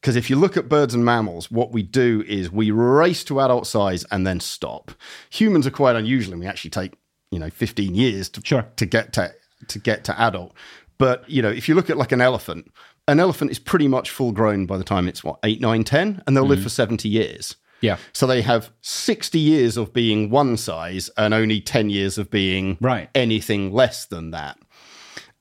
Because 0.00 0.14
if 0.14 0.30
you 0.30 0.36
look 0.36 0.56
at 0.56 0.68
birds 0.68 0.94
and 0.94 1.04
mammals, 1.04 1.50
what 1.50 1.72
we 1.72 1.82
do 1.82 2.22
is 2.28 2.52
we 2.52 2.70
race 2.70 3.24
to 3.24 3.40
adult 3.40 3.66
size 3.66 4.04
and 4.12 4.24
then 4.24 4.38
stop. 4.38 4.92
Humans 5.30 5.66
are 5.66 5.72
quite 5.72 5.96
unusual 5.96 6.34
and 6.34 6.40
we 6.40 6.46
actually 6.46 6.70
take 6.70 6.94
you 7.30 7.38
know 7.38 7.50
15 7.50 7.94
years 7.94 8.28
to 8.30 8.40
Sure. 8.44 8.66
to 8.76 8.86
get 8.86 9.12
to 9.14 9.32
to 9.68 9.78
get 9.78 10.04
to 10.04 10.20
adult. 10.20 10.54
But 10.98 11.28
you 11.28 11.42
know, 11.42 11.50
if 11.50 11.68
you 11.68 11.74
look 11.74 11.90
at 11.90 11.96
like 11.96 12.12
an 12.12 12.20
elephant, 12.20 12.72
an 13.06 13.20
elephant 13.20 13.50
is 13.50 13.58
pretty 13.58 13.88
much 13.88 14.10
full 14.10 14.32
grown 14.32 14.66
by 14.66 14.76
the 14.76 14.84
time 14.84 15.08
it's 15.08 15.22
what 15.22 15.38
eight, 15.44 15.60
nine, 15.60 15.84
ten, 15.84 16.22
and 16.26 16.36
they'll 16.36 16.44
live 16.44 16.58
mm-hmm. 16.58 16.64
for 16.64 16.70
70 16.70 17.08
years. 17.08 17.56
Yeah. 17.80 17.96
So 18.12 18.26
they 18.26 18.42
have 18.42 18.72
60 18.80 19.38
years 19.38 19.76
of 19.76 19.92
being 19.92 20.30
one 20.30 20.56
size 20.56 21.10
and 21.16 21.32
only 21.32 21.60
10 21.60 21.90
years 21.90 22.18
of 22.18 22.28
being 22.30 22.76
Right. 22.80 23.08
anything 23.14 23.72
less 23.72 24.04
than 24.04 24.32
that. 24.32 24.58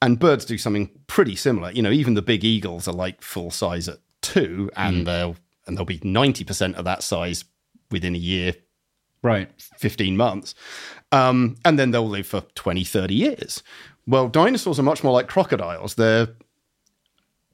And 0.03 0.19
birds 0.19 0.45
do 0.45 0.57
something 0.59 0.91
pretty 1.07 1.35
similar. 1.35 1.71
You 1.71 1.81
know, 1.81 1.91
even 1.91 2.13
the 2.13 2.21
big 2.21 2.43
eagles 2.43 2.87
are 2.87 2.93
like 2.93 3.23
full 3.23 3.49
size 3.49 3.89
at 3.89 3.97
two, 4.21 4.69
and 4.75 4.97
mm. 4.97 5.05
they'll 5.05 5.35
and 5.65 5.75
they'll 5.75 5.85
be 5.85 5.99
90% 5.99 6.75
of 6.75 6.85
that 6.85 7.03
size 7.03 7.43
within 7.91 8.15
a 8.15 8.19
year, 8.19 8.53
Right. 9.23 9.49
15 9.77 10.15
months. 10.17 10.55
Um, 11.11 11.55
and 11.65 11.79
then 11.79 11.91
they'll 11.91 12.07
live 12.07 12.27
for 12.27 12.41
20, 12.55 12.83
30 12.83 13.13
years. 13.13 13.63
Well, 14.05 14.27
dinosaurs 14.29 14.79
are 14.79 14.83
much 14.83 15.03
more 15.03 15.13
like 15.13 15.27
crocodiles. 15.27 15.95
They're 15.95 16.29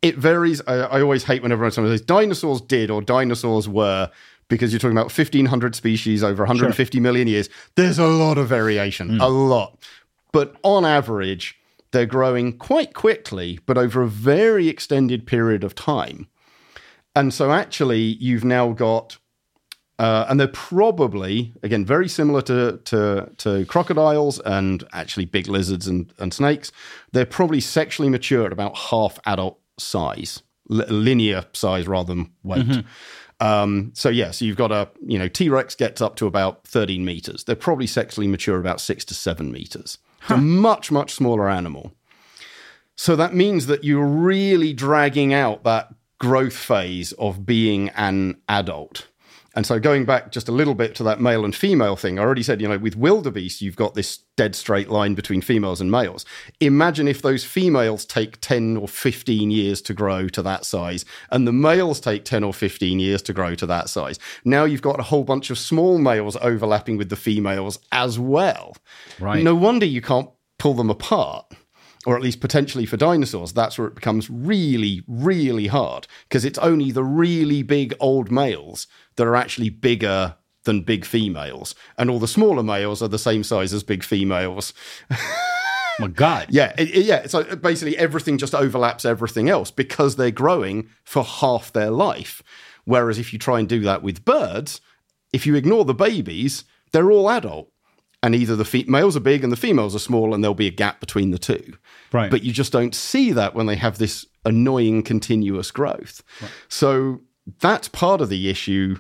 it 0.04 0.17
varies. 0.17 0.62
I, 0.67 0.76
I 0.76 1.02
always 1.02 1.23
hate 1.23 1.41
whenever 1.41 1.69
someone 1.71 1.93
says 1.93 2.02
dinosaurs 2.02 2.62
did 2.62 2.91
or 2.91 3.02
dinosaurs 3.02 3.69
were 3.69 4.12
because 4.49 4.71
you're 4.71 4.80
talking 4.80 4.97
about 4.97 5.17
1500 5.17 5.73
species 5.73 6.23
over 6.23 6.43
150 6.43 6.99
million 6.99 7.28
years. 7.28 7.49
There's 7.76 7.97
a 7.97 8.06
lot 8.06 8.38
of 8.38 8.49
variation, 8.49 9.19
a 9.21 9.30
lot. 9.30 9.82
But 10.34 10.56
on 10.63 10.84
average, 10.84 11.58
they're 11.91 12.06
growing 12.06 12.58
quite 12.58 12.93
quickly, 12.93 13.60
but 13.65 13.78
over 13.78 14.02
a 14.02 14.08
very 14.08 14.67
extended 14.67 15.26
period 15.26 15.63
of 15.63 15.73
time. 15.73 16.28
And 17.15 17.34
so 17.34 17.52
actually, 17.52 18.02
you've 18.02 18.43
now 18.43 18.73
got 18.73 19.17
uh, 20.03 20.25
and 20.27 20.37
they're 20.37 20.47
probably 20.49 21.53
again 21.63 21.85
very 21.85 22.09
similar 22.09 22.41
to, 22.41 22.77
to 22.83 23.31
to 23.37 23.65
crocodiles 23.67 24.37
and 24.39 24.83
actually 24.91 25.23
big 25.23 25.47
lizards 25.47 25.87
and, 25.87 26.11
and 26.19 26.33
snakes. 26.33 26.73
They're 27.13 27.25
probably 27.25 27.61
sexually 27.61 28.09
mature 28.09 28.45
at 28.45 28.51
about 28.51 28.75
half 28.75 29.17
adult 29.25 29.59
size, 29.77 30.43
li- 30.67 30.85
linear 30.89 31.45
size 31.53 31.87
rather 31.87 32.13
than 32.13 32.33
weight. 32.43 32.83
Um, 33.39 33.91
so 33.95 34.09
yeah, 34.09 34.31
so 34.31 34.43
you've 34.43 34.57
got 34.57 34.73
a 34.73 34.89
you 35.05 35.17
know 35.17 35.29
T 35.29 35.47
Rex 35.47 35.73
gets 35.73 36.01
up 36.01 36.17
to 36.17 36.27
about 36.27 36.67
thirteen 36.67 37.05
meters. 37.05 37.45
They're 37.45 37.55
probably 37.55 37.87
sexually 37.87 38.27
mature 38.27 38.59
about 38.59 38.81
six 38.81 39.05
to 39.05 39.13
seven 39.13 39.53
meters. 39.53 39.99
It's 40.21 40.31
a 40.31 40.37
much 40.37 40.91
much 40.91 41.13
smaller 41.13 41.49
animal. 41.49 41.93
So 42.95 43.15
that 43.15 43.33
means 43.33 43.67
that 43.67 43.85
you're 43.85 44.05
really 44.05 44.73
dragging 44.73 45.33
out 45.33 45.63
that 45.63 45.93
growth 46.19 46.55
phase 46.55 47.13
of 47.13 47.45
being 47.45 47.89
an 47.89 48.41
adult. 48.49 49.07
And 49.55 49.65
so 49.65 49.79
going 49.79 50.05
back 50.05 50.31
just 50.31 50.49
a 50.49 50.51
little 50.51 50.73
bit 50.73 50.95
to 50.95 51.03
that 51.03 51.21
male 51.21 51.45
and 51.45 51.55
female 51.55 51.95
thing, 51.95 52.17
I 52.17 52.23
already 52.23 52.43
said, 52.43 52.59
you 52.59 52.67
know, 52.67 52.77
with 52.77 52.95
wildebeest, 52.95 53.61
you've 53.61 53.75
got 53.75 53.93
this 53.93 54.19
dead 54.35 54.55
straight 54.55 54.89
line 54.89 55.13
between 55.13 55.41
females 55.41 55.79
and 55.79 55.91
males. 55.91 56.25
Imagine 56.59 57.07
if 57.07 57.21
those 57.21 57.43
females 57.43 58.03
take 58.05 58.41
10 58.41 58.77
or 58.77 58.87
15 58.87 59.51
years 59.51 59.81
to 59.83 59.93
grow 59.93 60.27
to 60.29 60.41
that 60.41 60.65
size, 60.65 61.05
and 61.29 61.47
the 61.47 61.53
males 61.53 61.99
take 61.99 62.25
10 62.25 62.43
or 62.43 62.53
15 62.53 62.99
years 62.99 63.21
to 63.21 63.33
grow 63.33 63.53
to 63.55 63.67
that 63.67 63.89
size. 63.89 64.17
Now 64.43 64.63
you've 64.65 64.81
got 64.81 64.99
a 64.99 65.03
whole 65.03 65.23
bunch 65.23 65.49
of 65.51 65.59
small 65.59 65.99
males 65.99 66.35
overlapping 66.41 66.97
with 66.97 67.09
the 67.09 67.15
females 67.15 67.79
as 67.91 68.17
well. 68.17 68.75
Right. 69.19 69.43
No 69.43 69.55
wonder 69.55 69.85
you 69.85 70.01
can't 70.01 70.29
pull 70.57 70.73
them 70.73 70.89
apart 70.89 71.53
or 72.05 72.15
at 72.15 72.21
least 72.21 72.41
potentially 72.41 72.85
for 72.85 72.97
dinosaurs, 72.97 73.53
that's 73.53 73.77
where 73.77 73.87
it 73.87 73.95
becomes 73.95 74.29
really, 74.29 75.03
really 75.07 75.67
hard 75.67 76.07
because 76.27 76.43
it's 76.45 76.59
only 76.59 76.91
the 76.91 77.03
really 77.03 77.63
big 77.63 77.93
old 77.99 78.29
males 78.31 78.87
that 79.15 79.25
are 79.27 79.35
actually 79.35 79.69
bigger 79.69 80.35
than 80.65 80.81
big 80.81 81.03
females, 81.03 81.75
and 81.97 82.09
all 82.09 82.19
the 82.19 82.27
smaller 82.27 82.63
males 82.63 83.01
are 83.01 83.09
the 83.09 83.19
same 83.19 83.43
size 83.43 83.73
as 83.73 83.83
big 83.83 84.01
females. 84.01 84.73
My 85.99 86.07
God. 86.07 86.47
Yeah, 86.49 86.73
it, 86.77 86.89
it- 86.95 87.05
yeah. 87.05 87.27
So 87.27 87.39
uh, 87.41 87.55
basically, 87.57 87.97
everything 87.97 88.37
just 88.37 88.55
overlaps 88.55 89.03
everything 89.05 89.49
else 89.49 89.71
because 89.71 90.15
they're 90.15 90.31
growing 90.31 90.87
for 91.03 91.23
half 91.23 91.73
their 91.73 91.91
life. 91.91 92.41
Whereas 92.85 93.19
if 93.19 93.33
you 93.33 93.39
try 93.39 93.59
and 93.59 93.67
do 93.67 93.81
that 93.81 94.03
with 94.03 94.23
birds, 94.23 94.79
if 95.33 95.45
you 95.45 95.55
ignore 95.55 95.83
the 95.83 95.93
babies, 95.93 96.63
they're 96.93 97.11
all 97.11 97.29
adult. 97.29 97.69
And 98.23 98.33
either 98.33 98.55
the 98.55 98.65
fe- 98.65 98.86
males 98.88 99.15
are 99.15 99.19
big 99.19 99.43
and 99.43 99.51
the 99.51 99.57
females 99.57 99.95
are 99.95 99.99
small, 99.99 100.33
and 100.33 100.43
there'll 100.43 100.55
be 100.55 100.67
a 100.67 100.71
gap 100.71 100.99
between 100.99 101.31
the 101.31 101.38
two. 101.38 101.73
Right. 102.12 102.31
But 102.31 102.41
you 102.43 102.51
just 102.51 102.71
don't 102.71 102.95
see 102.95 103.31
that 103.33 103.53
when 103.53 103.67
they 103.67 103.75
have 103.75 103.99
this 103.99 104.25
annoying 104.45 105.03
continuous 105.03 105.69
growth. 105.69 106.23
So 106.69 107.21
that's 107.59 107.89
part 107.89 108.21
of 108.21 108.29
the 108.29 108.49
issue 108.49 108.97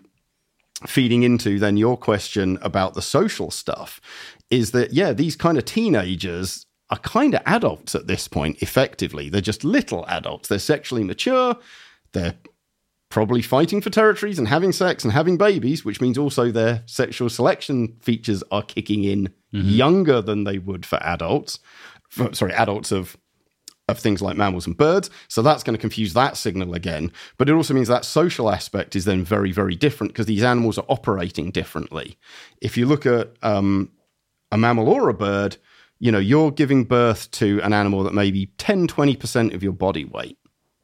feeding 0.85 1.23
into 1.23 1.59
then 1.59 1.77
your 1.77 1.97
question 1.97 2.57
about 2.61 2.93
the 2.93 3.01
social 3.01 3.49
stuff 3.49 4.01
is 4.49 4.71
that 4.71 4.91
yeah 4.91 5.13
these 5.13 5.35
kind 5.35 5.57
of 5.57 5.63
teenagers 5.63 6.65
are 6.89 6.97
kind 6.99 7.33
of 7.33 7.41
adults 7.45 7.95
at 7.95 8.07
this 8.07 8.27
point 8.27 8.61
effectively 8.61 9.29
they're 9.29 9.39
just 9.39 9.63
little 9.63 10.05
adults 10.07 10.49
they're 10.49 10.59
sexually 10.59 11.03
mature 11.03 11.55
they're 12.11 12.35
probably 13.13 13.43
fighting 13.43 13.79
for 13.79 13.91
territories 13.91 14.39
and 14.39 14.47
having 14.47 14.71
sex 14.71 15.03
and 15.03 15.13
having 15.13 15.37
babies 15.37 15.85
which 15.85 16.01
means 16.01 16.17
also 16.17 16.51
their 16.51 16.81
sexual 16.87 17.29
selection 17.29 17.95
features 18.01 18.43
are 18.51 18.63
kicking 18.63 19.03
in 19.03 19.31
younger 19.51 20.19
than 20.19 20.45
they 20.45 20.57
would 20.57 20.83
for 20.83 20.97
adults 21.03 21.59
for, 22.09 22.33
sorry 22.33 22.53
adults 22.53 22.91
of 22.91 23.15
of 23.89 23.99
things 23.99 24.21
like 24.21 24.37
mammals 24.37 24.65
and 24.65 24.77
birds. 24.77 25.09
So 25.27 25.41
that's 25.41 25.61
going 25.61 25.75
to 25.75 25.81
confuse 25.81 26.13
that 26.13 26.37
signal 26.37 26.73
again. 26.73 27.11
But 27.37 27.49
it 27.49 27.53
also 27.53 27.73
means 27.73 27.89
that 27.89 28.05
social 28.05 28.49
aspect 28.49 28.95
is 28.95 29.03
then 29.03 29.25
very, 29.25 29.51
very 29.51 29.75
different 29.75 30.13
because 30.13 30.25
these 30.25 30.41
animals 30.41 30.77
are 30.77 30.85
operating 30.87 31.51
differently. 31.51 32.17
If 32.61 32.77
you 32.77 32.85
look 32.85 33.05
at 33.05 33.33
um, 33.41 33.91
a 34.53 34.57
mammal 34.57 34.87
or 34.87 35.09
a 35.09 35.13
bird, 35.13 35.57
you 35.99 36.13
know, 36.13 36.19
you're 36.19 36.49
giving 36.49 36.85
birth 36.85 37.29
to 37.31 37.59
an 37.61 37.73
animal 37.73 38.03
that 38.03 38.13
may 38.13 38.31
be 38.31 38.45
10, 38.57 38.87
20% 38.87 39.53
of 39.53 39.61
your 39.61 39.73
body 39.73 40.05
weight. 40.05 40.37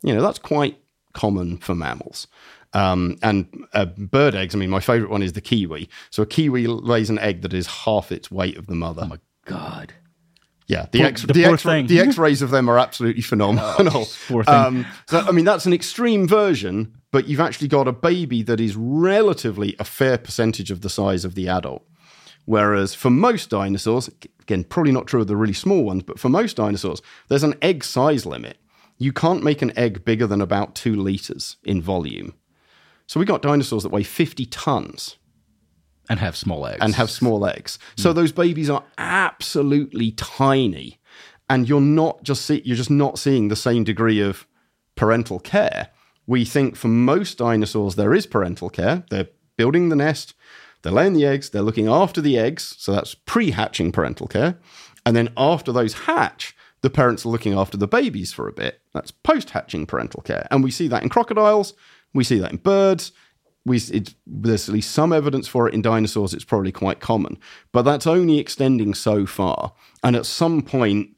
You 0.03 0.13
know, 0.13 0.21
that's 0.21 0.39
quite 0.39 0.77
common 1.13 1.57
for 1.57 1.75
mammals. 1.75 2.27
Um, 2.73 3.17
and 3.23 3.47
uh, 3.73 3.85
bird 3.85 4.35
eggs, 4.35 4.53
I 4.53 4.59
mean, 4.59 4.69
my 4.69 4.79
favorite 4.79 5.09
one 5.09 5.23
is 5.23 5.33
the 5.33 5.41
kiwi. 5.41 5.89
So 6.11 6.23
a 6.23 6.25
kiwi 6.25 6.67
lays 6.67 7.09
an 7.09 7.17
egg 7.19 7.41
that 7.41 7.53
is 7.53 7.65
half 7.67 8.11
its 8.11 8.29
weight 8.29 8.57
of 8.57 8.67
the 8.67 8.75
mother. 8.75 9.01
Oh 9.05 9.07
my 9.07 9.19
God. 9.45 9.93
Yeah, 10.67 10.85
the 10.91 10.99
Poor- 10.99 11.07
X 11.07 11.21
the 11.23 11.33
the, 11.33 11.43
poor 11.45 11.53
X 11.55 11.63
thing. 11.63 11.87
the 11.87 11.99
X-rays 11.99 12.43
of 12.43 12.51
them 12.51 12.69
are 12.69 12.77
absolutely 12.77 13.23
phenomenal. 13.23 14.05
poor 14.27 14.43
thing. 14.43 14.53
Um, 14.53 14.85
so, 15.07 15.21
I 15.21 15.31
mean, 15.31 15.45
that's 15.45 15.65
an 15.65 15.73
extreme 15.73 16.27
version, 16.27 16.93
but 17.11 17.27
you've 17.27 17.39
actually 17.39 17.69
got 17.69 17.87
a 17.87 17.91
baby 17.91 18.43
that 18.43 18.61
is 18.61 18.75
relatively 18.75 19.75
a 19.79 19.83
fair 19.83 20.19
percentage 20.19 20.69
of 20.69 20.81
the 20.81 20.89
size 20.89 21.25
of 21.25 21.33
the 21.33 21.49
adult. 21.49 21.83
Whereas 22.45 22.93
for 22.93 23.09
most 23.09 23.49
dinosaurs, 23.49 24.11
again, 24.41 24.63
probably 24.63 24.91
not 24.91 25.07
true 25.07 25.21
of 25.21 25.27
the 25.27 25.35
really 25.35 25.53
small 25.53 25.83
ones, 25.83 26.03
but 26.03 26.19
for 26.19 26.29
most 26.29 26.55
dinosaurs, 26.57 27.01
there's 27.29 27.43
an 27.43 27.55
egg 27.63 27.83
size 27.83 28.27
limit. 28.27 28.57
You 28.99 29.13
can't 29.13 29.43
make 29.43 29.61
an 29.61 29.75
egg 29.77 30.05
bigger 30.05 30.27
than 30.27 30.41
about 30.41 30.75
two 30.75 30.95
liters 30.95 31.57
in 31.63 31.81
volume. 31.81 32.33
So 33.07 33.19
we 33.19 33.25
got 33.25 33.41
dinosaurs 33.41 33.81
that 33.83 33.89
weigh 33.89 34.03
50 34.03 34.45
tons 34.45 35.17
And 36.09 36.19
have 36.19 36.37
small 36.37 36.67
eggs. 36.67 36.77
and 36.81 36.93
have 36.93 37.09
small 37.09 37.43
eggs. 37.47 37.79
So 37.95 38.11
hmm. 38.11 38.17
those 38.17 38.31
babies 38.31 38.69
are 38.69 38.83
absolutely 38.99 40.11
tiny, 40.11 40.99
and 41.49 41.67
you're 41.67 41.81
not 41.81 42.21
just 42.21 42.45
see, 42.45 42.61
you're 42.63 42.77
just 42.77 42.91
not 42.91 43.17
seeing 43.17 43.47
the 43.47 43.55
same 43.55 43.83
degree 43.83 44.21
of 44.21 44.45
parental 44.95 45.39
care. 45.39 45.89
We 46.27 46.45
think 46.45 46.75
for 46.75 46.89
most 46.89 47.39
dinosaurs 47.39 47.95
there 47.95 48.13
is 48.13 48.27
parental 48.27 48.69
care. 48.69 49.03
They're 49.09 49.29
building 49.57 49.89
the 49.89 49.95
nest, 49.95 50.35
they're 50.83 50.91
laying 50.91 51.13
the 51.13 51.25
eggs, 51.25 51.49
they're 51.49 51.63
looking 51.63 51.87
after 51.87 52.21
the 52.21 52.37
eggs. 52.37 52.75
So 52.77 52.91
that's 52.91 53.15
pre-hatching 53.15 53.91
parental 53.91 54.27
care, 54.27 54.59
and 55.05 55.15
then 55.15 55.33
after 55.35 55.71
those 55.71 55.93
hatch. 55.93 56.55
The 56.81 56.89
parents 56.89 57.25
are 57.25 57.29
looking 57.29 57.53
after 57.53 57.77
the 57.77 57.87
babies 57.87 58.31
for 58.31 58.47
a 58.47 58.53
bit. 58.53 58.81
That's 58.93 59.11
post-hatching 59.11 59.85
parental 59.85 60.21
care, 60.21 60.47
and 60.49 60.63
we 60.63 60.71
see 60.71 60.87
that 60.87 61.03
in 61.03 61.09
crocodiles. 61.09 61.73
We 62.13 62.23
see 62.23 62.39
that 62.39 62.51
in 62.51 62.57
birds 62.57 63.11
we 63.65 63.77
it, 63.77 64.15
there's 64.25 64.69
at 64.69 64.73
least 64.73 64.91
some 64.91 65.13
evidence 65.13 65.47
for 65.47 65.67
it 65.67 65.73
in 65.73 65.81
dinosaurs. 65.81 66.33
It's 66.33 66.43
probably 66.43 66.71
quite 66.71 66.99
common, 66.99 67.37
but 67.71 67.83
that's 67.83 68.07
only 68.07 68.39
extending 68.39 68.93
so 68.93 69.25
far. 69.25 69.73
And 70.03 70.15
at 70.15 70.25
some 70.25 70.61
point, 70.61 71.15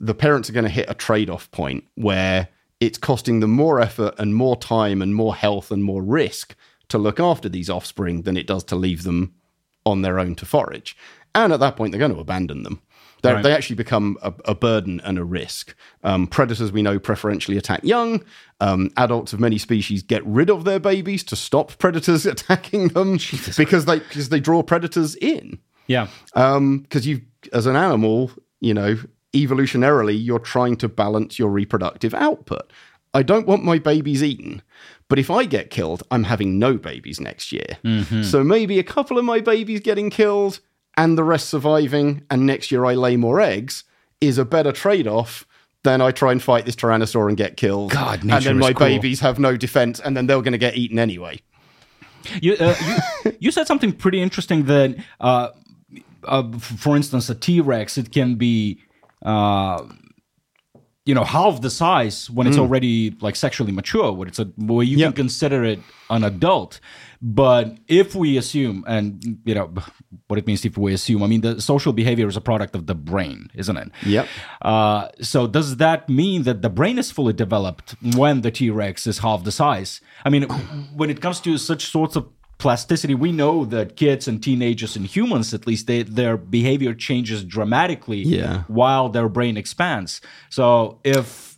the 0.00 0.14
parents 0.14 0.48
are 0.48 0.52
going 0.52 0.64
to 0.64 0.70
hit 0.70 0.88
a 0.88 0.94
trade-off 0.94 1.50
point 1.50 1.84
where 1.94 2.48
it's 2.80 2.98
costing 2.98 3.40
them 3.40 3.50
more 3.50 3.80
effort 3.80 4.14
and 4.18 4.34
more 4.34 4.56
time 4.56 5.02
and 5.02 5.14
more 5.14 5.34
health 5.34 5.70
and 5.70 5.84
more 5.84 6.02
risk 6.02 6.54
to 6.88 6.98
look 6.98 7.20
after 7.20 7.48
these 7.48 7.70
offspring 7.70 8.22
than 8.22 8.36
it 8.36 8.46
does 8.46 8.64
to 8.64 8.76
leave 8.76 9.04
them 9.04 9.34
on 9.86 10.02
their 10.02 10.18
own 10.18 10.34
to 10.36 10.46
forage. 10.46 10.96
And 11.34 11.52
at 11.52 11.60
that 11.60 11.76
point, 11.76 11.92
they're 11.92 11.98
going 11.98 12.14
to 12.14 12.20
abandon 12.20 12.62
them. 12.62 12.80
Right. 13.32 13.42
They 13.42 13.52
actually 13.52 13.76
become 13.76 14.18
a, 14.22 14.32
a 14.44 14.54
burden 14.54 15.00
and 15.04 15.18
a 15.18 15.24
risk. 15.24 15.74
Um, 16.02 16.26
predators, 16.26 16.72
we 16.72 16.82
know, 16.82 16.98
preferentially 16.98 17.56
attack 17.56 17.82
young. 17.82 18.22
Um, 18.60 18.90
adults 18.96 19.32
of 19.32 19.40
many 19.40 19.58
species 19.58 20.02
get 20.02 20.24
rid 20.26 20.50
of 20.50 20.64
their 20.64 20.78
babies 20.78 21.24
to 21.24 21.36
stop 21.36 21.78
predators 21.78 22.26
attacking 22.34 22.88
them 22.88 23.18
because 23.56 23.84
they 23.86 23.98
because 23.98 24.28
they 24.28 24.40
draw 24.40 24.62
predators 24.62 25.14
in. 25.16 25.58
yeah. 25.86 26.08
Because 26.34 27.06
you, 27.06 27.22
as 27.52 27.66
an 27.66 27.76
animal, 27.76 28.30
you 28.60 28.74
know, 28.74 28.96
evolutionarily, 29.34 30.16
you're 30.22 30.38
trying 30.38 30.76
to 30.76 30.88
balance 30.88 31.38
your 31.38 31.48
reproductive 31.48 32.14
output. 32.14 32.72
I 33.12 33.22
don't 33.22 33.46
want 33.46 33.62
my 33.64 33.78
babies 33.78 34.22
eaten, 34.22 34.62
but 35.08 35.18
if 35.18 35.30
I 35.30 35.44
get 35.44 35.70
killed, 35.70 36.02
I'm 36.10 36.24
having 36.24 36.58
no 36.58 36.76
babies 36.76 37.20
next 37.20 37.52
year. 37.52 37.78
So 38.22 38.42
maybe 38.42 38.78
a 38.78 38.82
couple 38.84 39.18
of 39.18 39.24
my 39.24 39.40
babies 39.40 39.80
getting 39.80 40.10
killed 40.10 40.60
and 40.96 41.16
the 41.18 41.24
rest 41.24 41.48
surviving, 41.48 42.22
and 42.30 42.46
next 42.46 42.70
year 42.70 42.84
I 42.84 42.94
lay 42.94 43.16
more 43.16 43.40
eggs, 43.40 43.84
is 44.20 44.38
a 44.38 44.44
better 44.44 44.72
trade 44.72 45.06
off 45.06 45.46
than 45.82 46.00
I 46.00 46.10
try 46.12 46.32
and 46.32 46.42
fight 46.42 46.64
this 46.64 46.76
tyrannosaur 46.76 47.28
and 47.28 47.36
get 47.36 47.56
killed. 47.56 47.90
God, 47.90 48.22
and 48.22 48.30
then 48.42 48.58
my 48.58 48.72
cool. 48.72 48.86
babies 48.86 49.20
have 49.20 49.38
no 49.38 49.56
defense, 49.56 50.00
and 50.00 50.16
then 50.16 50.26
they're 50.26 50.40
going 50.40 50.52
to 50.52 50.58
get 50.58 50.76
eaten 50.76 50.98
anyway. 50.98 51.40
You, 52.40 52.54
uh, 52.54 52.74
you, 53.24 53.32
you 53.40 53.50
said 53.50 53.66
something 53.66 53.92
pretty 53.92 54.22
interesting 54.22 54.64
that, 54.64 54.96
uh, 55.20 55.48
uh, 56.24 56.58
for 56.58 56.96
instance, 56.96 57.28
a 57.28 57.34
T 57.34 57.60
Rex, 57.60 57.98
it 57.98 58.12
can 58.12 58.36
be, 58.36 58.80
uh, 59.22 59.84
you 61.04 61.14
know, 61.14 61.24
half 61.24 61.60
the 61.60 61.68
size 61.68 62.30
when 62.30 62.46
it's 62.46 62.56
already 62.56 63.14
like 63.20 63.36
sexually 63.36 63.72
mature, 63.72 64.10
where 64.10 64.26
it's 64.26 64.38
a 64.38 64.44
where 64.56 64.82
you 64.86 64.96
Yeah. 64.96 65.06
can 65.08 65.12
consider 65.12 65.62
it 65.64 65.80
an 66.08 66.24
adult. 66.24 66.80
But 67.26 67.78
if 67.88 68.14
we 68.14 68.36
assume, 68.36 68.84
and 68.86 69.38
you 69.46 69.54
know, 69.54 69.72
what 70.26 70.38
it 70.38 70.46
means 70.46 70.62
if 70.66 70.76
we 70.76 70.92
assume, 70.92 71.22
I 71.22 71.26
mean, 71.26 71.40
the 71.40 71.58
social 71.58 71.94
behavior 71.94 72.28
is 72.28 72.36
a 72.36 72.40
product 72.42 72.74
of 72.76 72.86
the 72.86 72.94
brain, 72.94 73.48
isn't 73.54 73.78
it? 73.78 73.90
Yep. 74.04 74.28
Uh, 74.60 75.08
so 75.22 75.46
does 75.46 75.76
that 75.78 76.06
mean 76.10 76.42
that 76.42 76.60
the 76.60 76.68
brain 76.68 76.98
is 76.98 77.10
fully 77.10 77.32
developed 77.32 77.94
when 78.14 78.42
the 78.42 78.50
T 78.50 78.68
Rex 78.68 79.06
is 79.06 79.20
half 79.20 79.42
the 79.42 79.52
size? 79.52 80.02
I 80.26 80.28
mean, 80.28 80.42
when 80.94 81.08
it 81.08 81.22
comes 81.22 81.40
to 81.40 81.56
such 81.56 81.86
sorts 81.86 82.14
of 82.14 82.28
plasticity, 82.58 83.14
we 83.14 83.32
know 83.32 83.64
that 83.64 83.96
kids 83.96 84.28
and 84.28 84.42
teenagers 84.42 84.94
and 84.94 85.06
humans, 85.06 85.54
at 85.54 85.66
least, 85.66 85.86
they, 85.86 86.02
their 86.02 86.36
behavior 86.36 86.92
changes 86.92 87.42
dramatically 87.42 88.18
Yeah. 88.22 88.64
while 88.68 89.08
their 89.08 89.30
brain 89.30 89.56
expands. 89.56 90.20
So 90.50 91.00
if 91.04 91.56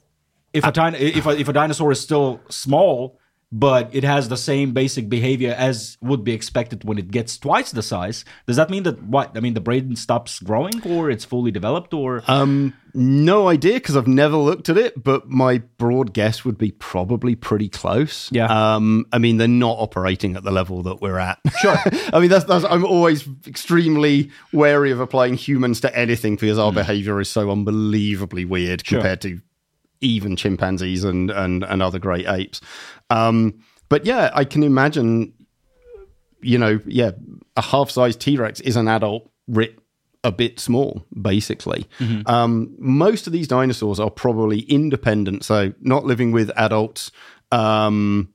if 0.53 0.65
a, 0.65 0.73
if 1.19 1.27
a 1.27 1.31
if 1.31 1.49
a 1.49 1.53
dinosaur 1.53 1.91
is 1.91 2.01
still 2.01 2.41
small. 2.51 3.19
But 3.59 3.89
it 3.95 4.05
has 4.05 4.29
the 4.29 4.37
same 4.37 4.73
basic 4.73 5.09
behavior 5.09 5.55
as 5.57 5.97
would 6.03 6.25
be 6.25 6.33
expected 6.33 6.85
when 6.85 6.99
it 6.99 7.11
gets 7.11 7.39
twice 7.39 7.71
the 7.71 7.83
size. 7.83 8.25
Does 8.47 8.57
that 8.57 8.69
mean 8.69 8.83
that 8.83 9.03
what? 9.03 9.35
I 9.35 9.41
mean, 9.41 9.55
the 9.55 9.61
brain 9.63 9.97
stops 9.97 10.39
growing, 10.41 10.83
or 10.85 11.09
it's 11.11 11.25
fully 11.25 11.51
developed, 11.51 11.95
or 11.95 12.23
Um, 12.29 12.75
no 12.93 13.49
idea 13.49 13.75
because 13.75 13.97
I've 13.97 14.07
never 14.07 14.37
looked 14.37 14.69
at 14.69 14.77
it, 14.77 15.03
but 15.03 15.29
my 15.29 15.59
broad 15.79 16.13
guess 16.13 16.45
would 16.45 16.59
be 16.59 16.71
probably 16.73 17.35
pretty 17.35 17.69
close. 17.71 18.31
Yeah. 18.31 18.47
Um, 18.47 19.07
I 19.13 19.19
mean, 19.19 19.39
they're 19.39 19.49
not 19.49 19.77
operating 19.79 20.37
at 20.37 20.45
the 20.45 20.51
level 20.51 20.83
that 20.83 21.01
we're 21.01 21.19
at. 21.19 21.39
Sure. 21.59 21.77
I 22.13 22.21
mean, 22.21 22.29
that's, 22.29 22.45
that's 22.45 22.65
I'm 22.65 22.85
always 22.85 23.27
extremely 23.47 24.31
wary 24.53 24.91
of 24.91 25.01
applying 25.01 25.35
humans 25.35 25.81
to 25.81 25.97
anything 25.97 26.37
because 26.37 26.59
our 26.59 26.73
behavior 26.73 27.21
is 27.21 27.31
so 27.31 27.51
unbelievably 27.51 28.45
weird. 28.45 28.87
Sure. 28.87 28.99
compared 28.99 29.21
to 29.23 29.41
even 30.01 30.37
chimpanzees 30.37 31.05
and 31.05 31.31
and 31.31 31.65
and 31.65 31.83
other 31.83 31.99
great 31.99 32.27
apes. 32.27 32.61
Um, 33.11 33.61
but 33.89 34.05
yeah, 34.05 34.31
I 34.35 34.45
can 34.45 34.63
imagine. 34.63 35.33
You 36.43 36.59
know, 36.59 36.81
yeah, 36.87 37.13
a 37.57 37.63
half-sized 37.63 38.21
T-Rex 38.21 38.61
is 38.61 38.77
an 38.77 38.87
adult 38.87 39.29
writ 39.49 39.79
a 40.23 40.31
bit 40.31 40.61
small, 40.61 41.05
basically. 41.21 41.87
Um, 42.27 42.75
most 42.79 43.27
of 43.27 43.33
these 43.33 43.49
dinosaurs 43.49 43.99
are 43.99 44.11
probably 44.11 44.61
independent, 44.61 45.45
so 45.45 45.73
not 45.81 46.05
living 46.05 46.33
with 46.33 46.51
adults, 46.57 47.11
um, 47.51 48.33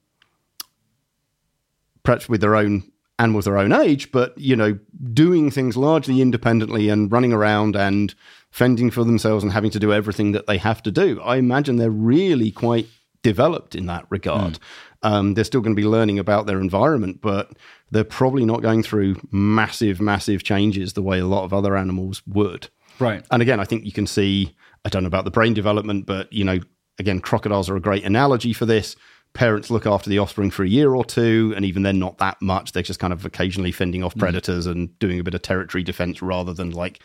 perhaps 2.03 2.27
with 2.27 2.41
their 2.41 2.55
own 2.55 2.83
animals 3.21 3.45
their 3.45 3.57
own 3.57 3.71
age, 3.71 4.11
but 4.11 4.35
you 4.37 4.55
know, 4.55 4.77
doing 5.13 5.51
things 5.51 5.77
largely 5.77 6.21
independently 6.21 6.89
and 6.89 7.11
running 7.11 7.31
around 7.31 7.75
and 7.75 8.15
fending 8.51 8.91
for 8.91 9.03
themselves 9.03 9.43
and 9.43 9.53
having 9.53 9.71
to 9.71 9.79
do 9.79 9.93
everything 9.93 10.33
that 10.33 10.45
they 10.47 10.57
have 10.57 10.83
to 10.83 10.91
do. 10.91 11.19
I 11.21 11.37
imagine 11.37 11.77
they're 11.77 11.89
really 11.89 12.51
quite 12.51 12.87
developed 13.23 13.75
in 13.75 13.85
that 13.85 14.05
regard. 14.09 14.59
Um, 15.03 15.33
they're 15.35 15.43
still 15.43 15.61
going 15.61 15.75
to 15.75 15.81
be 15.81 15.87
learning 15.87 16.19
about 16.19 16.45
their 16.47 16.59
environment, 16.59 17.21
but 17.21 17.51
they're 17.91 18.03
probably 18.03 18.45
not 18.45 18.61
going 18.61 18.83
through 18.83 19.15
massive, 19.31 19.99
massive 20.01 20.43
changes 20.43 20.93
the 20.93 21.01
way 21.01 21.19
a 21.19 21.25
lot 21.25 21.43
of 21.43 21.53
other 21.53 21.75
animals 21.77 22.21
would. 22.27 22.69
right? 22.99 23.25
And 23.31 23.41
again, 23.41 23.59
I 23.59 23.63
think 23.65 23.85
you 23.85 23.91
can 23.91 24.05
see, 24.07 24.55
I 24.85 24.89
don't 24.89 25.03
know 25.03 25.07
about 25.07 25.25
the 25.25 25.31
brain 25.31 25.53
development, 25.53 26.05
but, 26.05 26.31
you 26.31 26.43
know, 26.43 26.59
again, 26.99 27.19
crocodiles 27.19 27.69
are 27.69 27.75
a 27.75 27.81
great 27.81 28.03
analogy 28.03 28.53
for 28.53 28.65
this. 28.65 28.95
Parents 29.33 29.71
look 29.71 29.85
after 29.85 30.09
the 30.09 30.19
offspring 30.19 30.51
for 30.51 30.63
a 30.63 30.67
year 30.67 30.93
or 30.93 31.05
two, 31.05 31.53
and 31.55 31.63
even 31.63 31.83
then, 31.83 31.99
not 31.99 32.17
that 32.17 32.41
much. 32.41 32.73
They're 32.73 32.83
just 32.83 32.99
kind 32.99 33.13
of 33.13 33.25
occasionally 33.25 33.71
fending 33.71 34.01
Mm. 34.01 34.05
off 34.05 34.15
predators 34.17 34.65
and 34.65 34.97
doing 34.99 35.19
a 35.19 35.23
bit 35.23 35.33
of 35.33 35.41
territory 35.41 35.83
defense 35.83 36.21
rather 36.21 36.53
than 36.53 36.71
like 36.71 36.99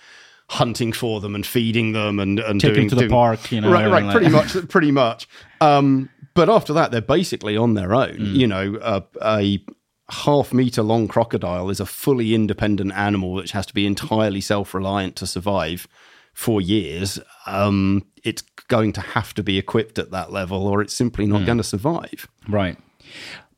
hunting 0.49 0.93
for 0.93 1.21
them 1.21 1.35
and 1.35 1.45
feeding 1.47 1.93
them 1.93 2.19
and, 2.21 2.39
and 2.39 2.61
them 2.61 2.75
doing 2.75 2.89
to 2.89 2.95
the 2.95 3.01
doing- 3.03 3.11
park, 3.11 3.51
you 3.53 3.61
know, 3.61 3.71
right, 3.73 3.91
right, 3.91 4.05
like- 4.05 4.17
pretty 4.17 4.31
much, 4.31 4.69
pretty 4.69 4.91
much. 4.93 5.29
Um, 5.61 6.09
but 6.35 6.49
after 6.49 6.73
that, 6.75 6.91
they're 6.91 7.01
basically 7.01 7.57
on 7.57 7.75
their 7.75 7.95
own. 7.95 8.17
Mm. 8.19 8.35
You 8.37 8.47
know, 8.47 8.79
a, 8.83 9.03
a 9.23 9.65
half 10.11 10.53
meter 10.53 10.83
long 10.83 11.09
crocodile 11.09 11.69
is 11.71 11.81
a 11.81 11.87
fully 11.87 12.35
independent 12.35 12.93
animal 12.93 13.33
which 13.33 13.53
has 13.53 13.67
to 13.67 13.75
be 13.75 13.87
entirely 13.87 14.41
self 14.41 14.73
reliant 14.75 15.17
to 15.17 15.27
survive 15.27 15.89
for 16.33 16.61
years. 16.61 17.19
Um, 17.47 18.05
it's 18.23 18.43
going 18.69 18.93
to 18.93 19.01
have 19.01 19.33
to 19.35 19.43
be 19.43 19.57
equipped 19.59 19.99
at 19.99 20.11
that 20.11 20.31
level, 20.31 20.67
or 20.69 20.83
it's 20.83 20.93
simply 20.95 21.25
Mm. 21.27 21.31
not 21.31 21.47
going 21.47 21.59
to 21.59 21.65
survive. 21.65 22.29
Right. 22.49 22.77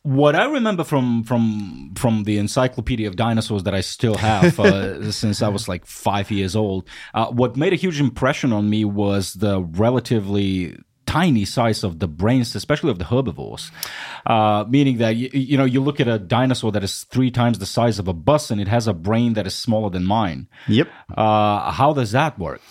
What 0.08 0.34
I 0.34 0.46
remember 0.46 0.84
from 0.84 1.22
from 1.22 1.92
from 1.94 2.24
the 2.24 2.38
Encyclopedia 2.38 3.06
of 3.06 3.16
Dinosaurs 3.16 3.64
that 3.64 3.74
I 3.74 3.82
still 3.82 4.14
have 4.14 4.58
uh, 4.58 5.12
since 5.12 5.42
I 5.42 5.48
was 5.48 5.68
like 5.68 5.84
five 5.84 6.30
years 6.30 6.56
old, 6.56 6.88
uh, 7.12 7.26
what 7.26 7.58
made 7.58 7.74
a 7.74 7.76
huge 7.76 8.00
impression 8.00 8.50
on 8.50 8.70
me 8.70 8.86
was 8.86 9.34
the 9.34 9.60
relatively 9.60 10.78
tiny 11.04 11.44
size 11.44 11.84
of 11.84 11.98
the 11.98 12.08
brains, 12.08 12.54
especially 12.54 12.90
of 12.90 12.98
the 12.98 13.04
herbivores. 13.04 13.70
Uh, 14.24 14.64
meaning 14.66 14.96
that 14.96 15.14
you, 15.16 15.28
you 15.34 15.58
know 15.58 15.66
you 15.66 15.82
look 15.82 16.00
at 16.00 16.08
a 16.08 16.18
dinosaur 16.18 16.72
that 16.72 16.82
is 16.82 17.04
three 17.04 17.30
times 17.30 17.58
the 17.58 17.66
size 17.66 17.98
of 17.98 18.08
a 18.08 18.14
bus 18.14 18.50
and 18.50 18.62
it 18.62 18.68
has 18.68 18.86
a 18.86 18.94
brain 18.94 19.34
that 19.34 19.46
is 19.46 19.54
smaller 19.54 19.90
than 19.90 20.06
mine. 20.06 20.48
Yep. 20.68 20.88
Uh, 21.18 21.70
how 21.70 21.92
does 21.92 22.12
that 22.12 22.38
work? 22.38 22.62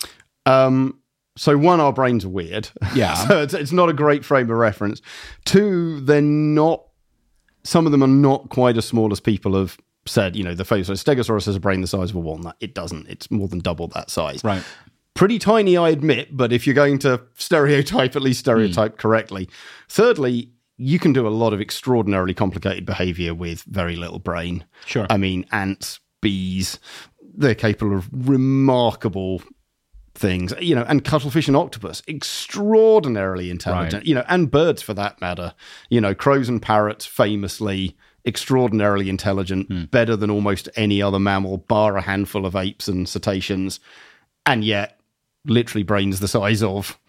Um, 0.47 1.01
so 1.37 1.55
one, 1.55 1.79
our 1.79 1.93
brains 1.93 2.25
are 2.25 2.29
weird. 2.29 2.69
Yeah. 2.95 3.13
so 3.27 3.41
it's, 3.43 3.53
it's 3.53 3.71
not 3.71 3.89
a 3.89 3.93
great 3.93 4.25
frame 4.25 4.49
of 4.49 4.57
reference. 4.57 5.03
Two, 5.45 6.01
they're 6.01 6.19
not. 6.19 6.83
Some 7.67 7.85
of 7.85 7.91
them 7.91 8.01
are 8.01 8.07
not 8.07 8.47
quite 8.47 8.77
as 8.77 8.85
small 8.85 9.11
as 9.11 9.19
people 9.19 9.53
have 9.53 9.77
said. 10.05 10.37
You 10.37 10.43
know, 10.45 10.53
the. 10.53 10.63
So 10.63 10.93
Stegosaurus 10.93 11.47
has 11.47 11.57
a 11.57 11.59
brain 11.59 11.81
the 11.81 11.87
size 11.87 12.11
of 12.11 12.15
a 12.15 12.19
walnut. 12.19 12.55
It 12.61 12.73
doesn't. 12.73 13.09
It's 13.09 13.29
more 13.29 13.49
than 13.49 13.59
double 13.59 13.89
that 13.89 14.09
size. 14.09 14.41
Right. 14.41 14.63
Pretty 15.15 15.37
tiny, 15.37 15.75
I 15.75 15.89
admit. 15.89 16.35
But 16.35 16.53
if 16.53 16.65
you're 16.65 16.73
going 16.73 16.97
to 16.99 17.21
stereotype, 17.35 18.15
at 18.15 18.21
least 18.21 18.39
stereotype 18.39 18.93
hmm. 18.93 18.99
correctly. 18.99 19.49
Thirdly. 19.89 20.51
You 20.79 20.99
can 20.99 21.11
do 21.11 21.27
a 21.27 21.29
lot 21.29 21.53
of 21.53 21.59
extraordinarily 21.59 22.35
complicated 22.35 22.85
behavior 22.85 23.33
with 23.33 23.63
very 23.63 23.95
little 23.95 24.19
brain. 24.19 24.63
Sure. 24.85 25.07
I 25.09 25.17
mean, 25.17 25.43
ants, 25.51 25.99
bees, 26.21 26.77
they're 27.35 27.55
capable 27.55 27.97
of 27.97 28.07
remarkable 28.11 29.41
things, 30.17 30.53
you 30.59 30.73
know, 30.75 30.83
and 30.87 31.03
cuttlefish 31.05 31.47
and 31.47 31.55
octopus, 31.55 32.01
extraordinarily 32.07 33.49
intelligent, 33.49 33.93
Right. 34.01 34.05
you 34.05 34.15
know, 34.15 34.23
and 34.27 34.49
birds 34.49 34.81
for 34.81 34.93
that 34.95 35.19
matter. 35.21 35.53
You 35.89 36.01
know, 36.01 36.13
crows 36.15 36.49
and 36.49 36.61
parrots 36.61 37.05
famously 37.05 37.95
extraordinarily 38.25 39.09
intelligent, 39.09 39.89
better 39.91 40.15
than 40.17 40.29
almost 40.29 40.67
any 40.75 41.01
other 41.01 41.19
mammal, 41.19 41.57
bar 41.59 41.95
a 41.95 42.01
handful 42.01 42.45
of 42.45 42.55
apes 42.57 42.87
and 42.89 43.07
cetaceans, 43.07 43.79
and 44.45 44.65
yet 44.65 44.99
literally 45.45 45.83
brains 45.83 46.19
the 46.19 46.27
size 46.27 46.61
of, 46.61 46.99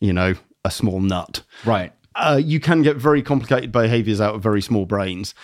you 0.00 0.12
know, 0.12 0.34
a 0.64 0.70
small 0.70 1.00
nut 1.00 1.42
Right. 1.64 1.92
uh, 2.16 2.40
you 2.42 2.58
can 2.58 2.82
get 2.82 2.96
very 2.96 3.22
complicated 3.22 3.70
behaviors 3.70 4.20
out 4.20 4.34
of 4.34 4.42
very 4.42 4.60
small 4.60 4.86
brains. 4.86 5.34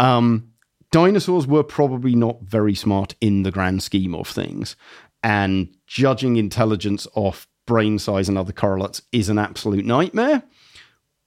Um, 0.00 0.48
dinosaurs 0.90 1.46
were 1.46 1.62
probably 1.62 2.16
not 2.16 2.42
very 2.42 2.74
smart 2.74 3.14
in 3.20 3.44
the 3.44 3.52
grand 3.52 3.84
scheme 3.84 4.14
of 4.16 4.26
things. 4.26 4.74
And 5.22 5.68
judging 5.92 6.36
intelligence 6.36 7.06
off 7.14 7.46
brain 7.66 7.98
size 7.98 8.26
and 8.26 8.38
other 8.38 8.52
correlates 8.52 9.02
is 9.12 9.28
an 9.28 9.38
absolute 9.38 9.84
nightmare. 9.84 10.42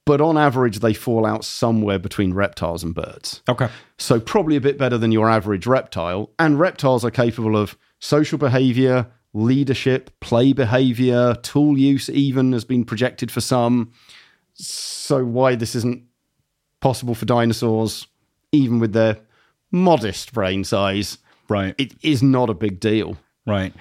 But 0.08 0.22
on 0.22 0.38
average, 0.38 0.80
they 0.80 0.94
fall 0.94 1.24
out 1.26 1.46
somewhere 1.46 2.00
between 2.00 2.34
reptiles 2.34 2.84
and 2.84 2.94
birds. 2.94 3.42
Okay. 3.48 3.70
So, 4.00 4.20
probably 4.20 4.56
a 4.56 4.62
bit 4.62 4.78
better 4.78 4.98
than 4.98 5.12
your 5.12 5.30
average 5.30 5.68
reptile. 5.68 6.32
And 6.40 6.60
reptiles 6.60 7.06
are 7.06 7.12
capable 7.12 7.56
of 7.56 7.78
social 8.00 8.38
behavior, 8.40 9.08
leadership, 9.34 10.12
play 10.20 10.52
behavior, 10.54 11.36
tool 11.44 11.78
use, 11.78 12.10
even 12.10 12.52
has 12.54 12.66
been 12.66 12.86
projected 12.86 13.32
for 13.32 13.42
some. 13.42 13.92
So, 14.54 15.24
why 15.26 15.56
this 15.56 15.76
isn't 15.76 16.04
possible 16.82 17.16
for 17.16 17.26
dinosaurs, 17.26 18.08
even 18.52 18.80
with 18.80 18.94
their 18.94 19.18
modest 19.72 20.34
brain 20.34 20.64
size, 20.64 21.18
Right. 21.48 21.76
it 21.78 21.94
is 22.04 22.22
not 22.24 22.50
a 22.50 22.54
big 22.56 22.80
deal. 22.80 23.18
Right. 23.48 23.74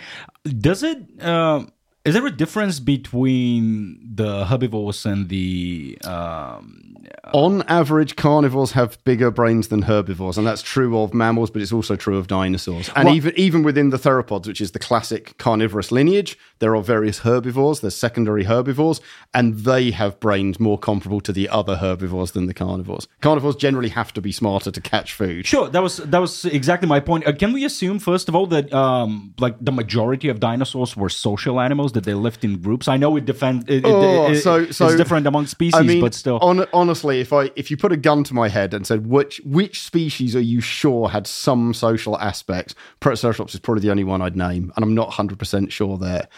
Does 0.45 0.83
it? 0.83 0.99
Uh, 1.21 1.65
is 2.05 2.13
there 2.13 2.27
a 2.27 2.31
difference 2.31 2.81
between 2.81 3.99
the 4.15 4.45
herbivores 4.45 5.07
and 5.07 5.29
the 5.31 5.99
um, 6.05 6.97
uh, 7.25 7.31
On 7.33 7.63
average, 7.63 8.17
carnivores 8.17 8.73
have 8.73 9.03
bigger 9.05 9.31
brains 9.31 9.69
than 9.69 9.83
herbivores, 9.83 10.37
and 10.37 10.47
that's 10.47 10.61
true 10.61 10.99
of 11.01 11.15
mammals, 11.15 11.51
but 11.51 11.63
it's 11.63 11.73
also 11.73 11.97
true 11.97 12.19
of 12.19 12.27
dinosaurs. 12.27 12.91
And 12.95 13.07
Well- 13.07 13.15
even 13.15 13.33
even 13.37 13.63
within 13.63 13.89
the 13.91 13.97
theropods, 13.97 14.47
which 14.47 14.61
is 14.61 14.73
the 14.73 14.79
classic 14.79 15.37
carnivorous 15.39 15.91
lineage, 15.91 16.39
there 16.59 16.77
are 16.77 16.83
various 16.83 17.21
herbivores. 17.21 17.81
There's 17.81 17.97
secondary 17.97 18.45
herbivores, 18.45 19.01
and 19.33 19.61
they 19.61 19.91
have 19.93 20.21
brains 20.21 20.61
more 20.61 20.79
comparable 20.79 21.21
to 21.23 21.33
the 21.33 21.49
other 21.49 21.77
herbivores 21.77 22.33
than 22.33 22.47
the 22.47 22.55
carnivores. 22.55 23.09
Carnivores 23.23 23.57
generally 23.57 23.89
have 23.91 24.13
to 24.13 24.21
be 24.21 24.31
smarter 24.33 24.71
to 24.71 24.81
catch 24.81 25.15
food. 25.15 25.47
Sure, 25.47 25.71
that 25.71 25.83
was 25.83 25.97
that 25.97 26.21
was 26.21 26.45
exactly 26.45 26.87
my 26.89 27.01
point. 27.01 27.27
Uh, 27.27 27.33
can 27.33 27.55
we 27.55 27.65
assume, 27.65 27.99
first 27.99 28.29
of 28.29 28.35
all, 28.35 28.47
that 28.49 28.73
um, 28.75 29.33
like 29.39 29.57
the 29.59 29.73
majority 29.73 30.29
of 30.29 30.39
dinosaurs 30.39 30.95
were 30.97 31.09
social 31.09 31.59
animals 31.59 31.94
that 31.95 32.05
they 32.05 32.15
lived 32.15 32.45
in 32.45 32.59
groups? 32.61 32.87
I 32.89 32.97
know 32.97 33.17
it 33.17 33.25
defend 33.25 33.69
it, 33.71 33.79
it- 33.79 33.85
Oh, 33.87 34.31
it- 34.31 34.41
so- 34.43 34.57
it's 34.59 34.77
different 34.97 35.27
among 35.27 35.47
species, 35.47 35.75
I 35.75 35.83
mean, 35.83 36.01
but 36.01 36.15
still. 36.15 36.39
hon- 36.41 36.67
honestly, 36.73 37.21
if 37.21 37.33
I 37.33 37.51
if 37.57 37.71
you 37.71 37.77
put 37.77 37.93
a 37.93 37.97
gun 37.97 38.23
to 38.25 38.35
my 38.35 38.49
head 38.49 38.75
and 38.75 38.87
said 38.87 39.07
which 39.07 39.41
which 39.45 39.83
species 39.83 40.37
are 40.37 40.41
you 40.41 40.61
sure 40.61 41.09
had 41.09 41.27
some 41.27 41.73
social 41.75 42.19
aspects, 42.19 42.75
Protoceratops 43.01 43.55
is 43.55 43.61
probably 43.61 43.81
the 43.83 43.91
only 43.91 44.05
one 44.05 44.21
I'd 44.23 44.37
name, 44.37 44.73
and 44.77 44.85
I'm 44.85 44.95
not 44.95 45.09
100 45.09 45.39
percent 45.39 45.73
sure 45.73 45.97
there. 45.99 46.29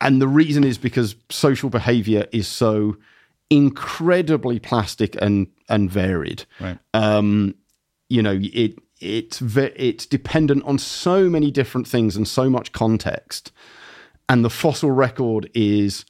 And 0.00 0.20
the 0.20 0.28
reason 0.28 0.64
is 0.64 0.78
because 0.78 1.14
social 1.30 1.70
behavior 1.70 2.26
is 2.32 2.48
so 2.48 2.96
incredibly 3.50 4.58
plastic 4.58 5.16
and 5.20 5.46
and 5.68 5.90
varied. 5.90 6.44
Right. 6.60 6.78
Um, 6.94 7.54
you 8.08 8.22
know, 8.22 8.38
it 8.42 8.78
it's 9.00 9.38
ve- 9.38 9.72
it's 9.76 10.06
dependent 10.06 10.64
on 10.64 10.78
so 10.78 11.28
many 11.28 11.50
different 11.50 11.86
things 11.86 12.16
and 12.16 12.26
so 12.26 12.48
much 12.50 12.72
context, 12.72 13.52
and 14.28 14.44
the 14.44 14.50
fossil 14.50 14.90
record 14.90 15.50
is 15.54 16.04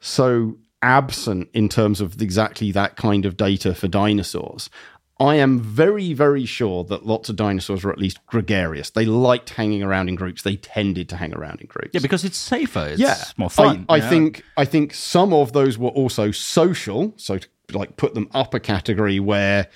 so 0.00 0.56
absent 0.82 1.48
in 1.52 1.68
terms 1.68 2.00
of 2.00 2.20
exactly 2.20 2.70
that 2.72 2.96
kind 2.96 3.24
of 3.24 3.36
data 3.36 3.74
for 3.74 3.88
dinosaurs. 3.88 4.70
I 5.18 5.36
am 5.36 5.60
very, 5.60 6.12
very 6.12 6.44
sure 6.44 6.84
that 6.84 7.06
lots 7.06 7.30
of 7.30 7.36
dinosaurs 7.36 7.84
were 7.84 7.90
at 7.90 7.98
least 7.98 8.24
gregarious. 8.26 8.90
They 8.90 9.06
liked 9.06 9.50
hanging 9.50 9.82
around 9.82 10.10
in 10.10 10.14
groups. 10.14 10.42
They 10.42 10.56
tended 10.56 11.08
to 11.08 11.16
hang 11.16 11.34
around 11.34 11.62
in 11.62 11.68
groups. 11.68 11.90
yeah, 11.94 12.00
because 12.00 12.22
it's 12.22 12.36
safer. 12.36 12.88
It's 12.88 13.00
yeah, 13.00 13.16
more 13.38 13.48
fun. 13.48 13.86
I, 13.88 13.96
I 13.96 13.98
know? 14.00 14.10
think 14.10 14.44
I 14.58 14.66
think 14.66 14.92
some 14.92 15.32
of 15.32 15.54
those 15.54 15.78
were 15.78 15.88
also 15.88 16.32
social. 16.32 17.14
So 17.16 17.38
to 17.38 17.48
like 17.72 17.96
put 17.96 18.12
them 18.12 18.28
up 18.32 18.52
a 18.52 18.60
category 18.60 19.18
where 19.18 19.68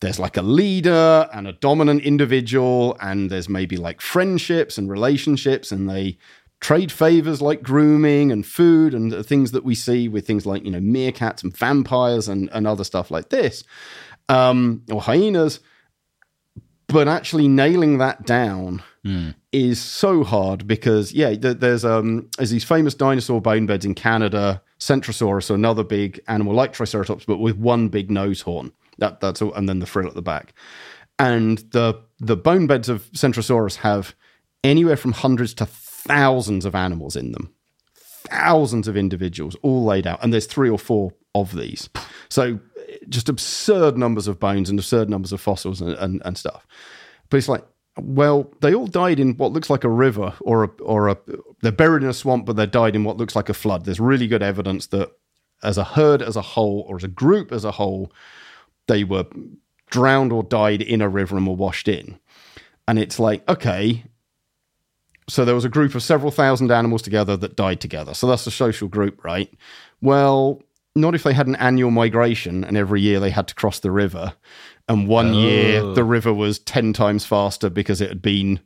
there's 0.00 0.18
like 0.18 0.38
a 0.38 0.42
leader 0.42 1.28
and 1.34 1.46
a 1.46 1.52
dominant 1.52 2.02
individual, 2.02 2.96
and 3.00 3.30
there's 3.30 3.48
maybe 3.48 3.76
like 3.76 4.00
friendships 4.00 4.78
and 4.78 4.90
relationships, 4.90 5.70
and 5.70 5.90
they 5.90 6.16
trade 6.60 6.90
favors 6.90 7.40
like 7.40 7.62
grooming 7.62 8.32
and 8.32 8.44
food 8.44 8.94
and 8.94 9.12
the 9.12 9.22
things 9.22 9.52
that 9.52 9.64
we 9.64 9.74
see 9.74 10.08
with 10.08 10.26
things 10.26 10.44
like 10.46 10.64
you 10.64 10.70
know 10.70 10.80
meerkats 10.80 11.42
and 11.42 11.56
vampires 11.56 12.28
and, 12.28 12.48
and 12.52 12.66
other 12.66 12.84
stuff 12.84 13.10
like 13.10 13.28
this, 13.30 13.64
um, 14.28 14.82
or 14.90 15.00
hyenas. 15.00 15.60
But 16.88 17.06
actually 17.06 17.48
nailing 17.48 17.98
that 17.98 18.24
down 18.24 18.82
is 19.52 19.80
so 19.80 20.24
hard 20.24 20.66
because 20.66 21.12
yeah, 21.12 21.34
th- 21.34 21.58
there's 21.58 21.84
um 21.84 22.28
there's 22.36 22.50
these 22.50 22.64
famous 22.64 22.94
dinosaur 22.94 23.40
bone 23.40 23.66
beds 23.66 23.84
in 23.84 23.94
Canada, 23.94 24.62
Centrosaurus, 24.80 25.50
another 25.50 25.84
big 25.84 26.20
animal 26.28 26.54
like 26.54 26.72
Triceratops, 26.72 27.24
but 27.24 27.38
with 27.38 27.56
one 27.56 27.88
big 27.88 28.10
nose 28.10 28.40
horn. 28.42 28.72
That 28.98 29.20
that's 29.20 29.40
all, 29.42 29.52
and 29.54 29.68
then 29.68 29.78
the 29.78 29.86
frill 29.86 30.08
at 30.08 30.14
the 30.14 30.22
back. 30.22 30.54
And 31.18 31.58
the 31.72 32.00
the 32.18 32.36
bone 32.36 32.66
beds 32.66 32.88
of 32.88 33.04
Centrosaurus 33.12 33.76
have 33.76 34.14
anywhere 34.64 34.96
from 34.96 35.12
hundreds 35.12 35.54
to 35.54 35.66
thousands 36.08 36.64
of 36.64 36.74
animals 36.74 37.14
in 37.14 37.32
them, 37.32 37.54
thousands 37.94 38.88
of 38.88 38.96
individuals 38.96 39.56
all 39.62 39.84
laid 39.84 40.06
out, 40.06 40.22
and 40.22 40.32
there's 40.32 40.46
three 40.46 40.70
or 40.70 40.78
four 40.78 41.12
of 41.34 41.54
these. 41.54 41.88
So 42.28 42.58
just 43.08 43.28
absurd 43.28 43.96
numbers 43.96 44.26
of 44.26 44.40
bones 44.40 44.70
and 44.70 44.78
absurd 44.78 45.08
numbers 45.08 45.32
of 45.32 45.40
fossils 45.40 45.80
and, 45.80 45.92
and, 45.92 46.22
and 46.24 46.36
stuff. 46.36 46.66
But 47.30 47.36
it's 47.36 47.48
like, 47.48 47.64
well, 48.00 48.52
they 48.60 48.74
all 48.74 48.86
died 48.86 49.20
in 49.20 49.36
what 49.36 49.52
looks 49.52 49.70
like 49.70 49.84
a 49.84 49.88
river 49.88 50.32
or 50.40 50.64
a, 50.64 50.68
or 50.82 51.08
a, 51.08 51.18
they're 51.62 51.72
buried 51.72 52.02
in 52.02 52.08
a 52.08 52.14
swamp, 52.14 52.46
but 52.46 52.56
they 52.56 52.66
died 52.66 52.94
in 52.96 53.04
what 53.04 53.16
looks 53.16 53.36
like 53.36 53.48
a 53.48 53.54
flood. 53.54 53.84
There's 53.84 54.00
really 54.00 54.26
good 54.26 54.42
evidence 54.42 54.86
that 54.88 55.10
as 55.62 55.78
a 55.78 55.84
herd 55.84 56.22
as 56.22 56.36
a 56.36 56.42
whole 56.42 56.84
or 56.88 56.96
as 56.96 57.04
a 57.04 57.08
group 57.08 57.52
as 57.52 57.64
a 57.64 57.72
whole, 57.72 58.12
they 58.86 59.04
were 59.04 59.26
drowned 59.90 60.32
or 60.32 60.42
died 60.42 60.82
in 60.82 61.00
a 61.00 61.08
river 61.08 61.36
and 61.36 61.46
were 61.46 61.54
washed 61.54 61.88
in. 61.88 62.18
And 62.86 62.98
it's 62.98 63.18
like, 63.18 63.46
okay, 63.48 64.04
so 65.28 65.44
there 65.44 65.54
was 65.54 65.64
a 65.64 65.68
group 65.68 65.94
of 65.94 66.02
several 66.02 66.30
thousand 66.30 66.70
animals 66.70 67.02
together 67.02 67.36
that 67.36 67.56
died 67.56 67.80
together. 67.80 68.14
So 68.14 68.26
that's 68.26 68.46
a 68.46 68.50
social 68.50 68.88
group, 68.88 69.22
right? 69.24 69.52
Well, 70.00 70.62
not 70.94 71.14
if 71.14 71.22
they 71.22 71.32
had 71.32 71.46
an 71.46 71.56
annual 71.56 71.90
migration 71.90 72.64
and 72.64 72.76
every 72.76 73.00
year 73.00 73.20
they 73.20 73.30
had 73.30 73.48
to 73.48 73.54
cross 73.54 73.80
the 73.80 73.90
river. 73.90 74.34
And 74.88 75.06
one 75.06 75.34
year 75.34 75.82
the 75.82 76.00
oh. 76.00 76.04
river 76.04 76.32
was 76.32 76.58
10 76.60 76.92
times 76.94 77.24
faster 77.24 77.68
because 77.68 78.00
it 78.00 78.08
had 78.08 78.22
been 78.22 78.60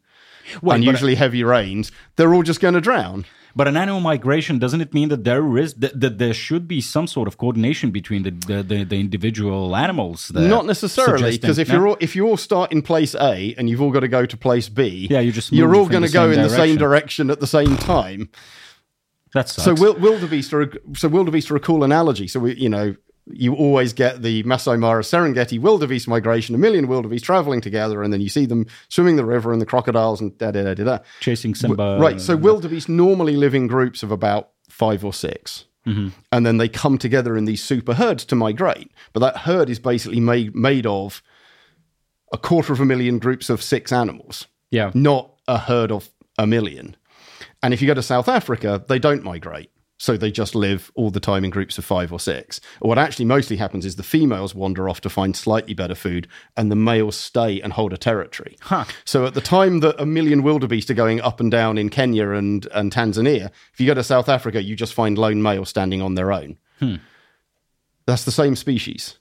but- 0.63 0.77
unusually 0.77 1.15
heavy 1.15 1.45
rains. 1.45 1.93
They're 2.17 2.35
all 2.35 2.43
just 2.43 2.61
going 2.61 2.75
to 2.75 2.81
drown. 2.81 3.25
But 3.55 3.69
an 3.69 3.77
annual 3.77 4.01
migration 4.01 4.59
doesn't 4.59 4.81
it 4.81 4.95
mean 4.95 5.11
that 5.11 5.25
there 5.25 5.59
is 5.59 5.75
that, 5.75 6.01
that 6.01 6.17
there 6.17 6.33
should 6.33 6.67
be 6.67 6.81
some 6.81 7.07
sort 7.07 7.29
of 7.29 7.37
coordination 7.37 7.91
between 7.91 8.23
the 8.23 8.31
the, 8.31 8.63
the, 8.63 8.85
the 8.85 8.99
individual 8.99 9.77
animals? 9.77 10.29
There, 10.29 10.49
Not 10.49 10.65
necessarily, 10.65 11.33
because 11.37 11.59
if 11.59 11.69
No? 11.69 11.75
you're 11.75 11.89
all, 11.89 11.97
if 12.01 12.17
you 12.17 12.27
all 12.27 12.39
start 12.39 12.73
in 12.73 12.81
place 12.81 13.15
A 13.15 13.55
and 13.59 13.69
you've 13.69 13.83
all 13.83 13.91
got 13.91 14.01
to 14.01 14.09
go 14.09 14.25
to 14.25 14.37
place 14.39 14.71
B, 14.71 15.07
Yeah, 15.11 15.21
you 15.21 15.33
just 15.33 15.53
you're 15.53 15.75
all 15.77 15.87
going 15.87 16.03
to 16.03 16.11
go 16.11 16.31
in 16.31 16.41
the 16.41 16.49
same 16.49 16.77
direction. 16.79 17.31
at 17.31 17.41
the 17.41 17.47
same 17.47 17.77
time. 17.77 18.31
that 19.35 19.51
sucks. 19.51 19.65
So 19.81 19.93
wildebeest 19.95 20.53
are 20.55 20.63
a, 20.63 20.69
so 20.97 21.09
wildebeest 21.09 21.51
are 21.51 21.57
a 21.57 21.61
cool 21.61 21.85
analogy. 21.85 22.29
So 22.29 22.41
we, 22.41 22.55
you 22.55 22.69
know, 22.71 22.95
you 23.27 23.55
always 23.55 23.93
get 23.93 24.23
the 24.23 24.43
Masai 24.43 24.77
Mara 24.77 25.03
Serengeti 25.03 25.61
wildebeest 25.61 26.09
migration, 26.09 26.55
a 26.55 26.59
million 26.59 26.89
wildebeest 26.89 27.25
traveling 27.25 27.61
together, 27.61 28.03
and 28.03 28.13
then 28.13 28.21
you 28.21 28.29
see 28.29 28.47
them 28.47 28.67
swimming 28.89 29.17
the 29.17 29.25
river 29.25 29.53
and 29.53 29.61
the 29.61 29.67
crocodiles 29.67 30.21
and 30.21 30.37
da 30.39 30.51
da 30.51 30.63
da 30.63 30.75
da. 30.75 30.85
da. 30.85 30.99
chasing 31.21 31.55
Simba, 31.55 31.99
right. 32.01 32.21
So 32.21 32.37
wildebeest 32.37 32.89
normally 32.89 33.37
live 33.37 33.55
in 33.55 33.67
groups 33.67 34.03
of 34.03 34.11
about 34.11 34.51
five 34.69 35.05
or 35.05 35.13
6 35.13 35.67
mm-hmm. 35.87 36.09
and 36.33 36.47
then 36.47 36.57
they 36.57 36.67
come 36.67 36.97
together 36.97 37.37
in 37.37 37.45
these 37.45 37.63
super 37.63 37.95
herds 37.95 38.25
to 38.25 38.35
migrate. 38.35 38.91
But 39.13 39.21
that 39.21 39.37
herd 39.39 39.69
is 39.69 39.79
basically 39.79 40.21
made 40.21 40.55
made 40.55 40.87
of 40.87 41.23
a 42.33 42.39
quarter 42.39 42.73
of 42.73 42.81
a 42.81 42.87
million 42.87 43.19
groups 43.19 43.51
of 43.51 43.63
six 43.63 43.93
animals 43.93 44.47
yeah, 44.73 44.91
not 44.95 45.31
a 45.47 45.59
herd 45.59 45.93
of 45.93 46.11
a 46.39 46.47
million. 46.47 46.97
And 47.63 47.73
if 47.73 47.81
you 47.81 47.87
go 47.87 47.95
to 47.95 48.03
South 48.03 48.29
Africa, 48.29 48.85
they 48.89 48.99
don't 48.99 49.23
migrate. 49.23 49.71
So 50.03 50.17
they 50.17 50.33
just 50.33 50.57
live 50.57 50.91
all 50.97 51.13
the 51.13 51.21
time 51.21 51.45
in 51.45 51.51
groups 51.53 51.79
of 51.79 51.85
five 51.85 52.13
or 52.13 52.19
six. 52.19 52.61
What 52.81 52.99
actually 52.99 53.25
mostly 53.25 53.57
happens 53.57 53.87
is 53.87 53.95
the 53.95 54.03
females 54.03 54.53
wander 54.53 54.89
off 54.89 55.01
to 55.03 55.09
find 55.09 55.37
slightly 55.37 55.75
better 55.75 55.95
food 55.95 56.27
and 56.57 56.73
the 56.73 56.75
males 56.75 57.15
stay 57.15 57.61
and 57.61 57.73
hold 57.73 57.93
a 57.93 57.97
territory. 57.97 58.57
Huh. 58.63 58.85
So 59.05 59.27
at 59.27 59.35
the 59.35 59.41
time 59.41 59.79
that 59.79 59.95
a 60.01 60.05
million 60.05 60.43
wildebeest 60.43 60.91
are 60.91 60.95
going 60.95 61.21
up 61.21 61.39
and 61.39 61.53
down 61.53 61.79
in 61.79 61.89
Kenya 61.89 62.31
and, 62.31 62.67
and 62.75 62.93
Tanzania, 62.93 63.53
if 63.73 63.79
you 63.79 63.87
go 63.87 63.95
to 63.95 64.03
South 64.03 64.29
Africa, 64.29 64.61
you 64.61 64.75
just 64.75 64.93
find 64.93 65.17
lone 65.17 65.41
males 65.41 65.69
standing 65.69 66.03
on 66.03 66.17
their 66.17 66.33
own. 66.33 66.59
Hmm. 66.81 66.97
That's 68.05 68.25
the 68.25 68.33
same 68.33 68.57
species, 68.57 69.21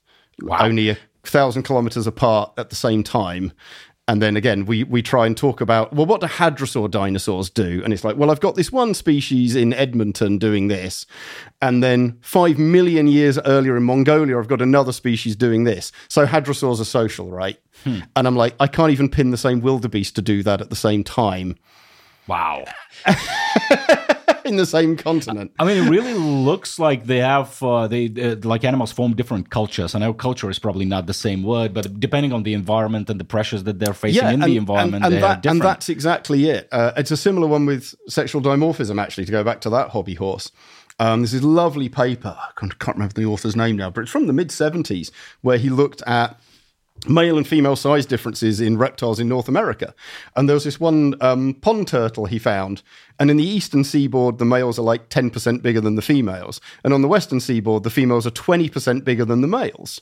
only 0.50 0.90
a 0.90 0.98
thousand 1.22 1.62
kilometers 1.62 2.08
apart 2.08 2.54
at 2.58 2.72
the 2.72 2.76
same 2.76 3.04
time. 3.04 3.54
And 4.12 4.22
then 4.22 4.36
again, 4.36 4.66
we, 4.66 4.84
we 4.84 5.02
try 5.02 5.26
and 5.26 5.38
talk 5.38 5.62
about, 5.62 5.94
well, 5.94 6.06
what 6.06 6.20
do 6.20 6.28
hadrosaur 6.28 6.92
dinosaurs 6.92 7.50
do? 7.50 7.80
And 7.82 7.94
it's 7.94 8.04
like, 8.04 8.18
well, 8.18 8.30
I've 8.30 8.42
got 8.42 8.56
this 8.56 8.70
one 8.70 8.94
species 8.94 9.56
in 9.56 9.72
Edmonton 9.72 10.38
doing 10.38 10.68
this. 10.68 11.06
And 11.62 11.82
then 11.82 12.20
five 12.20 12.60
million 12.60 13.08
years 13.08 13.40
earlier 13.46 13.78
in 13.78 13.84
Mongolia, 13.84 14.38
I've 14.38 14.50
got 14.50 14.62
another 14.62 14.92
species 14.92 15.38
doing 15.38 15.64
this. 15.64 15.94
So 16.10 16.26
hadrosaurs 16.26 16.82
are 16.82 16.84
social, 16.84 17.32
right? 17.32 17.58
Hmm. 17.86 18.00
And 18.18 18.28
I'm 18.28 18.36
like, 18.36 18.54
I 18.60 18.68
can't 18.68 18.92
even 18.92 19.08
pin 19.08 19.32
the 19.32 19.38
same 19.38 19.62
wildebeest 19.62 20.14
to 20.16 20.22
do 20.22 20.44
that 20.44 20.60
at 20.60 20.70
the 20.70 20.76
same 20.76 21.06
time 21.06 21.56
wow. 22.32 22.64
in 24.46 24.56
the 24.58 24.66
same 24.66 24.98
continent. 24.98 25.52
I 25.60 25.66
mean, 25.66 25.86
it 25.86 25.90
really 25.90 26.14
looks 26.14 26.80
like 26.80 27.06
they 27.06 27.20
have 27.20 27.62
uh, 27.62 27.88
they 27.88 28.08
uh, 28.08 28.36
like 28.44 28.64
animals 28.64 28.92
form 28.92 29.16
different 29.16 29.50
cultures. 29.50 29.96
I 29.96 30.00
know 30.00 30.14
culture 30.14 30.50
is 30.50 30.60
probably 30.60 30.86
not 30.86 31.06
the 31.08 31.14
same 31.14 31.44
word, 31.44 31.74
but 31.74 32.00
depending 32.00 32.34
on 32.34 32.44
the 32.44 32.54
environment 32.54 33.10
and 33.10 33.20
the 33.20 33.26
pressures 33.26 33.64
that 33.64 33.80
they're 33.80 33.94
facing 33.94 34.28
in 34.28 34.40
the 34.40 34.58
environment, 34.58 35.04
and, 35.04 35.14
they're 35.14 35.22
that, 35.22 35.42
different. 35.42 35.62
and 35.62 35.70
that's 35.70 35.90
exactly 35.90 36.50
it. 36.50 36.68
Uh, 36.72 36.92
it's 36.98 37.12
a 37.12 37.18
similar 37.18 37.48
one 37.48 37.66
with 37.66 37.96
sexual 38.08 38.42
dimorphism, 38.42 39.02
actually, 39.02 39.26
to 39.26 39.32
go 39.32 39.44
back 39.44 39.62
to 39.62 39.70
that 39.70 39.90
hobby 39.90 40.16
horse. 40.16 40.52
Um, 41.00 41.22
this 41.22 41.34
lovely 41.42 41.90
paper, 41.90 42.38
I 42.38 42.52
can't, 42.60 42.78
can't 42.78 42.98
remember 42.98 43.16
the 43.16 43.26
author's 43.26 43.56
name 43.56 43.76
now, 43.76 43.90
but 43.90 44.02
it's 44.02 44.12
from 44.12 44.28
the 44.28 44.34
mid 44.34 44.50
70s, 44.50 45.10
where 45.42 45.58
he 45.58 45.70
looked 45.70 46.04
at 46.04 46.40
male 47.08 47.38
and 47.38 47.48
female 47.48 47.76
size 47.76 48.06
differences 48.06 48.62
in 48.62 48.78
reptiles 48.78 49.20
in 49.20 49.28
North 49.28 49.48
America. 49.48 49.94
And 50.36 50.48
there 50.48 50.54
was 50.54 50.64
this 50.66 50.80
one 50.80 51.16
um, 51.22 51.56
pond 51.56 51.88
turtle 51.88 52.26
he 52.26 52.38
found. 52.40 52.84
And 53.20 53.32
in 53.32 53.38
the 53.38 53.44
eastern 53.48 53.84
seaboard, 53.84 54.38
the 54.38 54.46
males 54.46 54.78
are 54.78 54.84
like 54.84 55.10
10% 55.10 55.62
bigger 55.62 55.82
than 55.82 55.96
the 55.96 56.02
females. 56.02 56.62
And 56.84 56.94
on 56.94 57.02
the 57.02 57.08
western 57.08 57.40
seaboard, 57.40 57.84
the 57.84 57.90
females 57.90 58.28
are 58.28 58.32
20% 58.32 59.04
bigger 59.04 59.26
than 59.26 59.42
the 59.42 59.48
males. 59.48 60.02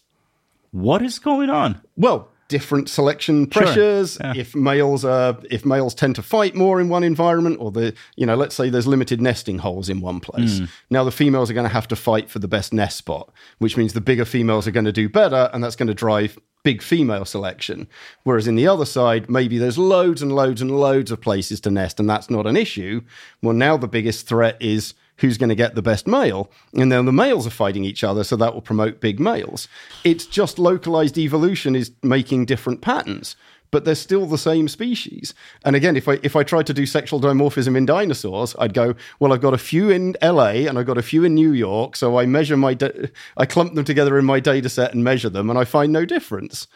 what 0.72 1.02
is 1.02 1.20
going 1.20 1.50
on? 1.50 1.82
Well, 1.98 2.30
different 2.48 2.90
selection 2.90 3.46
pressures 3.48 4.18
Yeah. 4.20 4.34
if 4.36 4.56
males 4.56 5.06
are 5.06 5.38
if 5.52 5.66
males 5.66 5.94
tend 5.94 6.16
to 6.16 6.24
fight 6.24 6.56
more 6.56 6.82
in 6.82 6.90
one 6.90 7.04
environment 7.04 7.58
or 7.60 7.72
the 7.72 7.94
you 8.16 8.26
know 8.26 8.34
let's 8.36 8.56
say 8.56 8.72
there's 8.72 8.88
limited 8.88 9.22
nesting 9.22 9.60
holes 9.60 9.88
in 9.88 10.02
one 10.02 10.20
place 10.20 10.60
now 10.90 11.04
the 11.04 11.12
females 11.12 11.52
are 11.52 11.54
going 11.54 11.68
to 11.68 11.72
have 11.74 11.88
to 11.90 11.96
fight 11.96 12.28
for 12.28 12.40
the 12.40 12.48
best 12.48 12.74
nest 12.74 12.98
spot 12.98 13.32
which 13.60 13.78
means 13.78 13.94
the 13.94 14.02
bigger 14.02 14.26
females 14.26 14.68
are 14.68 14.72
going 14.72 14.84
to 14.86 14.92
do 14.92 15.08
better 15.08 15.52
and 15.54 15.64
that's 15.64 15.76
going 15.76 15.86
to 15.88 15.94
drive 15.94 16.40
big 16.64 16.82
female 16.82 17.26
selection 17.26 17.88
whereas 18.24 18.48
in 18.48 18.56
the 18.56 18.68
other 18.68 18.86
side 18.86 19.30
maybe 19.30 19.58
there's 19.58 19.78
loads 19.78 20.22
and 20.22 20.34
loads 20.34 20.62
and 20.62 20.72
loads 20.72 21.12
of 21.12 21.22
places 21.22 21.60
to 21.62 21.72
nest 21.72 22.00
and 22.00 22.10
that's 22.10 22.30
not 22.30 22.46
an 22.46 22.58
issue 22.58 23.02
well 23.42 23.54
now 23.54 23.78
the 23.78 23.88
biggest 23.88 24.28
threat 24.28 24.58
is 24.60 24.94
who's 25.20 25.38
going 25.38 25.50
to 25.50 25.56
get 25.56 25.76
the 25.76 25.82
best 25.82 26.08
male. 26.08 26.50
And 26.74 26.92
then 26.92 27.06
the 27.06 27.12
males 27.12 27.46
are 27.46 27.52
fighting 27.52 27.84
each 27.84 28.04
other, 28.04 28.24
so 28.24 28.36
that 28.38 28.54
will 28.54 28.62
promote 28.62 29.02
big 29.02 29.20
males. 29.20 29.68
It's 30.04 30.26
just 30.26 30.58
localized 30.58 31.18
evolution 31.18 31.76
is 31.76 31.92
making 32.02 32.46
different 32.46 32.82
patterns. 32.82 33.36
But 33.72 33.86
they're 33.86 33.94
still 33.96 34.26
the 34.26 34.38
same 34.38 34.68
species. 34.68 35.34
And 35.64 35.76
again, 35.76 35.96
if 35.96 36.08
I 36.08 36.20
if 36.24 36.36
I 36.36 36.44
tried 36.44 36.66
to 36.68 36.74
do 36.74 36.86
sexual 36.86 37.22
dimorphism 37.22 37.76
in 37.78 37.86
dinosaurs, 37.86 38.56
I'd 38.58 38.74
go, 38.74 38.96
well, 39.20 39.32
I've 39.32 39.42
got 39.42 39.54
a 39.54 39.60
few 39.60 39.90
in 39.92 40.16
LA 40.24 40.66
and 40.68 40.80
I've 40.80 40.88
got 40.88 40.98
a 40.98 41.04
few 41.04 41.24
in 41.24 41.36
New 41.36 41.52
York, 41.52 41.96
so 41.96 42.18
I 42.18 42.26
measure 42.26 42.58
my 42.58 42.74
da- 42.74 43.10
I 43.38 43.46
clump 43.46 43.76
them 43.76 43.86
together 43.86 44.18
in 44.18 44.26
my 44.26 44.40
data 44.40 44.70
set 44.70 44.94
and 44.94 45.04
measure 45.04 45.30
them, 45.30 45.50
and 45.50 45.60
I 45.60 45.66
find 45.66 45.94
no 45.94 46.04
difference. 46.06 46.68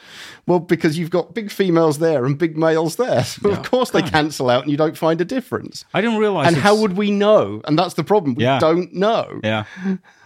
Well, 0.45 0.59
because 0.59 0.97
you've 0.99 1.09
got 1.09 1.33
big 1.33 1.49
females 1.51 1.97
there 1.99 2.25
and 2.25 2.37
big 2.37 2.57
males 2.57 2.95
there, 2.97 3.23
so 3.33 3.49
of 3.49 3.63
course 3.63 3.89
they 3.89 4.01
cancel 4.03 4.49
out, 4.49 4.61
and 4.63 4.71
you 4.71 4.77
don't 4.77 4.97
find 4.97 5.19
a 5.19 5.25
difference. 5.25 5.85
I 5.93 6.01
didn't 6.01 6.17
realize. 6.19 6.47
And 6.47 6.57
how 6.57 6.75
would 6.75 6.95
we 6.95 7.09
know? 7.09 7.61
And 7.65 7.77
that's 7.79 7.95
the 7.95 8.03
problem. 8.03 8.35
We 8.35 8.43
Yeah. 8.43 8.59
don't 8.59 8.93
know. 8.93 9.39
Yeah, 9.43 9.65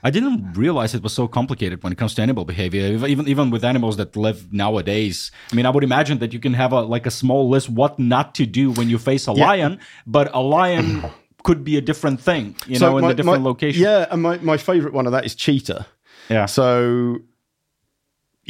I 0.08 0.12
didn't 0.16 0.40
realize 0.66 0.96
it 0.98 1.04
was 1.04 1.14
so 1.22 1.28
complicated 1.28 1.78
when 1.84 1.92
it 1.94 1.98
comes 2.02 2.14
to 2.16 2.22
animal 2.22 2.46
behavior. 2.54 2.84
Even 3.14 3.28
even 3.34 3.46
with 3.54 3.64
animals 3.74 3.96
that 3.98 4.10
live 4.16 4.40
nowadays, 4.64 5.32
I 5.52 5.56
mean, 5.56 5.66
I 5.66 5.72
would 5.76 5.84
imagine 5.92 6.18
that 6.20 6.32
you 6.36 6.40
can 6.46 6.54
have 6.64 6.72
a 6.80 6.82
like 6.96 7.06
a 7.12 7.12
small 7.12 7.44
list 7.54 7.68
what 7.70 7.94
not 8.00 8.28
to 8.40 8.46
do 8.60 8.66
when 8.78 8.88
you 8.92 8.98
face 9.12 9.28
a 9.28 9.34
lion, 9.34 9.80
but 10.06 10.28
a 10.34 10.42
lion 10.58 10.86
could 11.48 11.64
be 11.64 11.76
a 11.78 11.82
different 11.90 12.20
thing, 12.22 12.56
you 12.68 12.80
know, 12.80 12.98
in 12.98 13.04
my- 13.04 13.12
a 13.12 13.14
different 13.20 13.42
my- 13.44 13.50
location. 13.52 13.82
Yeah, 13.84 14.12
and 14.12 14.22
my, 14.22 14.36
my 14.52 14.58
favorite 14.58 14.94
one 14.94 15.06
of 15.10 15.12
that 15.16 15.26
is 15.26 15.34
cheetah. 15.36 15.86
yeah. 16.30 16.46
So 16.46 17.20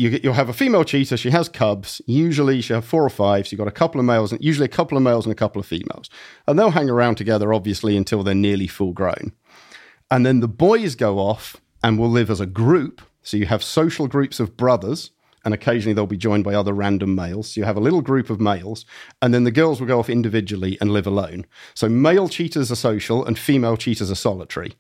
you 0.02 0.10
get, 0.12 0.24
you'll 0.24 0.34
have 0.42 0.50
a 0.50 0.54
female 0.54 0.84
cheetah. 0.84 1.18
She 1.18 1.32
has 1.32 1.50
cubs. 1.50 2.02
Usually 2.06 2.62
she'll 2.62 2.78
have 2.78 2.86
four 2.86 3.04
or 3.04 3.10
five. 3.10 3.42
So 3.48 3.50
you've 3.52 3.58
got 3.66 3.68
a 3.68 3.80
couple 3.82 4.00
of 4.00 4.06
males, 4.06 4.32
and 4.32 4.44
usually 4.44 4.66
a 4.66 4.76
couple 4.80 4.96
of 4.98 5.04
males 5.04 5.26
and 5.26 5.32
a 5.32 5.36
couple 5.44 5.60
of 5.60 5.66
females. 5.66 6.10
And 6.48 6.58
they'll 6.58 6.70
hang 6.80 6.90
around 6.90 7.16
together, 7.16 7.52
obviously, 7.52 7.98
until 7.98 8.22
they're 8.24 8.36
nearly 8.36 8.68
full 8.68 8.94
grown. 8.94 9.32
And 10.10 10.26
then 10.26 10.40
the 10.40 10.48
boys 10.48 10.96
go 10.96 11.20
off 11.20 11.58
and 11.84 12.00
will 12.00 12.10
live 12.10 12.30
as 12.30 12.40
a 12.40 12.46
group. 12.46 13.02
So 13.22 13.38
you 13.38 13.46
have 13.46 13.64
social 13.64 14.08
groups 14.08 14.40
of 14.40 14.56
brothers, 14.56 15.12
and 15.44 15.54
occasionally 15.54 15.94
they'll 15.94 16.08
be 16.08 16.18
joined 16.18 16.44
by 16.44 16.54
other 16.54 16.74
random 16.74 17.14
males. 17.14 17.54
So 17.54 17.62
you 17.62 17.66
have 17.66 17.78
a 17.78 17.82
little 17.82 18.02
group 18.02 18.30
of 18.30 18.40
males, 18.40 18.86
and 19.22 19.34
then 19.34 19.44
the 19.44 19.52
girls 19.52 19.80
will 19.80 19.88
go 19.88 20.00
off 20.00 20.10
individually 20.10 20.78
and 20.80 20.92
live 20.92 21.08
alone. 21.08 21.46
So 21.74 21.90
male 21.90 22.30
cheetahs 22.30 22.72
are 22.72 22.76
social, 22.76 23.26
and 23.26 23.38
female 23.38 23.78
cheetahs 23.78 24.12
are 24.12 24.16
solitary. 24.16 24.74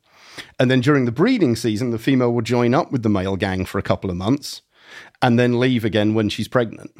And 0.59 0.69
then 0.69 0.81
during 0.81 1.05
the 1.05 1.11
breeding 1.11 1.55
season, 1.55 1.89
the 1.89 1.99
female 1.99 2.33
will 2.33 2.41
join 2.41 2.73
up 2.73 2.91
with 2.91 3.03
the 3.03 3.09
male 3.09 3.35
gang 3.35 3.65
for 3.65 3.79
a 3.79 3.83
couple 3.83 4.09
of 4.09 4.17
months 4.17 4.61
and 5.21 5.37
then 5.37 5.59
leave 5.59 5.83
again 5.83 6.13
when 6.13 6.29
she's 6.29 6.47
pregnant. 6.47 6.95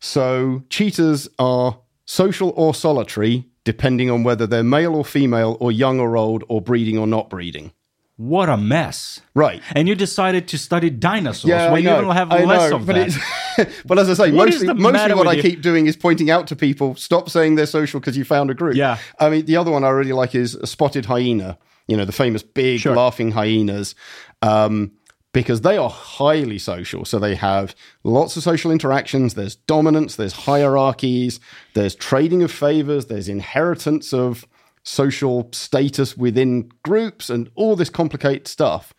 So 0.00 0.64
cheetahs 0.70 1.28
are 1.38 1.80
social 2.06 2.52
or 2.56 2.74
solitary, 2.74 3.49
depending 3.64 4.10
on 4.10 4.22
whether 4.22 4.46
they're 4.46 4.62
male 4.64 4.94
or 4.94 5.04
female, 5.04 5.56
or 5.60 5.70
young 5.72 6.00
or 6.00 6.16
old, 6.16 6.44
or 6.48 6.60
breeding 6.60 6.98
or 6.98 7.06
not 7.06 7.28
breeding. 7.30 7.72
What 8.16 8.50
a 8.50 8.58
mess! 8.58 9.22
Right. 9.34 9.62
And 9.74 9.88
you 9.88 9.94
decided 9.94 10.46
to 10.48 10.58
study 10.58 10.90
dinosaurs 10.90 11.48
Yeah, 11.48 11.72
when 11.72 11.82
you 11.82 11.90
even 11.90 12.10
have 12.10 12.30
I 12.30 12.44
less 12.44 12.70
know, 12.70 12.76
of 12.76 12.86
but 12.86 12.96
that. 12.96 13.68
But 13.86 13.98
as 13.98 14.10
I 14.10 14.14
say, 14.26 14.30
What 14.32 14.48
mostly, 14.50 14.72
mostly 14.74 15.14
what 15.14 15.26
I 15.26 15.32
you? 15.32 15.42
keep 15.42 15.62
doing 15.62 15.86
is 15.86 15.96
pointing 15.96 16.30
out 16.30 16.46
to 16.48 16.56
people, 16.56 16.94
stop 16.96 17.30
saying 17.30 17.54
they're 17.54 17.64
social 17.66 17.98
because 17.98 18.16
you 18.18 18.24
found 18.24 18.50
a 18.50 18.54
group. 18.54 18.74
Yeah. 18.76 18.98
I 19.18 19.30
mean, 19.30 19.46
the 19.46 19.56
other 19.56 19.70
one 19.70 19.84
I 19.84 19.88
really 19.88 20.12
like 20.12 20.34
is 20.34 20.54
a 20.54 20.66
spotted 20.66 21.06
hyena. 21.06 21.56
You 21.88 21.96
know, 21.96 22.04
the 22.04 22.12
famous 22.12 22.42
big 22.42 22.80
Sure. 22.80 22.94
laughing 22.94 23.32
hyenas. 23.32 23.94
Um, 24.42 24.92
because 25.32 25.60
they 25.60 25.76
are 25.76 25.90
highly 25.90 26.58
social. 26.58 27.04
So 27.04 27.18
they 27.18 27.34
have 27.36 27.74
lots 28.02 28.36
of 28.36 28.42
social 28.42 28.70
interactions. 28.70 29.34
There's 29.34 29.54
dominance, 29.54 30.16
there's 30.16 30.32
hierarchies, 30.32 31.40
there's 31.74 31.94
trading 31.94 32.42
of 32.42 32.50
favors, 32.50 33.06
there's 33.06 33.28
inheritance 33.28 34.12
of 34.12 34.46
social 34.82 35.48
status 35.52 36.16
within 36.16 36.70
groups, 36.82 37.30
and 37.30 37.50
all 37.54 37.76
this 37.76 37.90
complicated 37.90 38.48
stuff. 38.48 38.92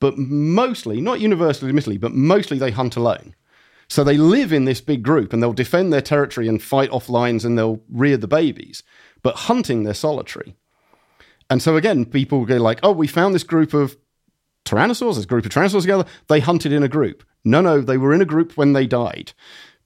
But 0.00 0.16
mostly, 0.16 1.00
not 1.00 1.20
universally, 1.20 1.68
admittedly, 1.68 1.98
but 1.98 2.12
mostly 2.12 2.58
they 2.58 2.70
hunt 2.70 2.96
alone. 2.96 3.34
So 3.88 4.04
they 4.04 4.18
live 4.18 4.52
in 4.52 4.64
this 4.64 4.80
big 4.80 5.02
group 5.02 5.32
and 5.32 5.42
they'll 5.42 5.52
defend 5.52 5.92
their 5.92 6.02
territory 6.02 6.46
and 6.46 6.62
fight 6.62 6.90
off 6.90 7.08
lions 7.08 7.44
and 7.44 7.56
they'll 7.56 7.80
rear 7.90 8.16
the 8.16 8.28
babies. 8.28 8.82
But 9.22 9.34
hunting, 9.36 9.82
they're 9.82 9.94
solitary. 9.94 10.56
And 11.50 11.62
so 11.62 11.76
again, 11.76 12.04
people 12.04 12.44
go 12.44 12.56
like, 12.56 12.80
oh, 12.82 12.92
we 12.92 13.06
found 13.06 13.34
this 13.34 13.44
group 13.44 13.72
of 13.72 13.96
tyrannosaurs, 14.64 15.16
this 15.16 15.26
group 15.26 15.44
of 15.44 15.52
tyrannosaurs 15.52 15.82
together. 15.82 16.04
They 16.28 16.40
hunted 16.40 16.72
in 16.72 16.82
a 16.82 16.88
group. 16.88 17.24
No, 17.44 17.60
no, 17.60 17.80
they 17.80 17.98
were 17.98 18.12
in 18.12 18.20
a 18.20 18.26
group 18.26 18.56
when 18.56 18.72
they 18.72 18.86
died. 18.86 19.32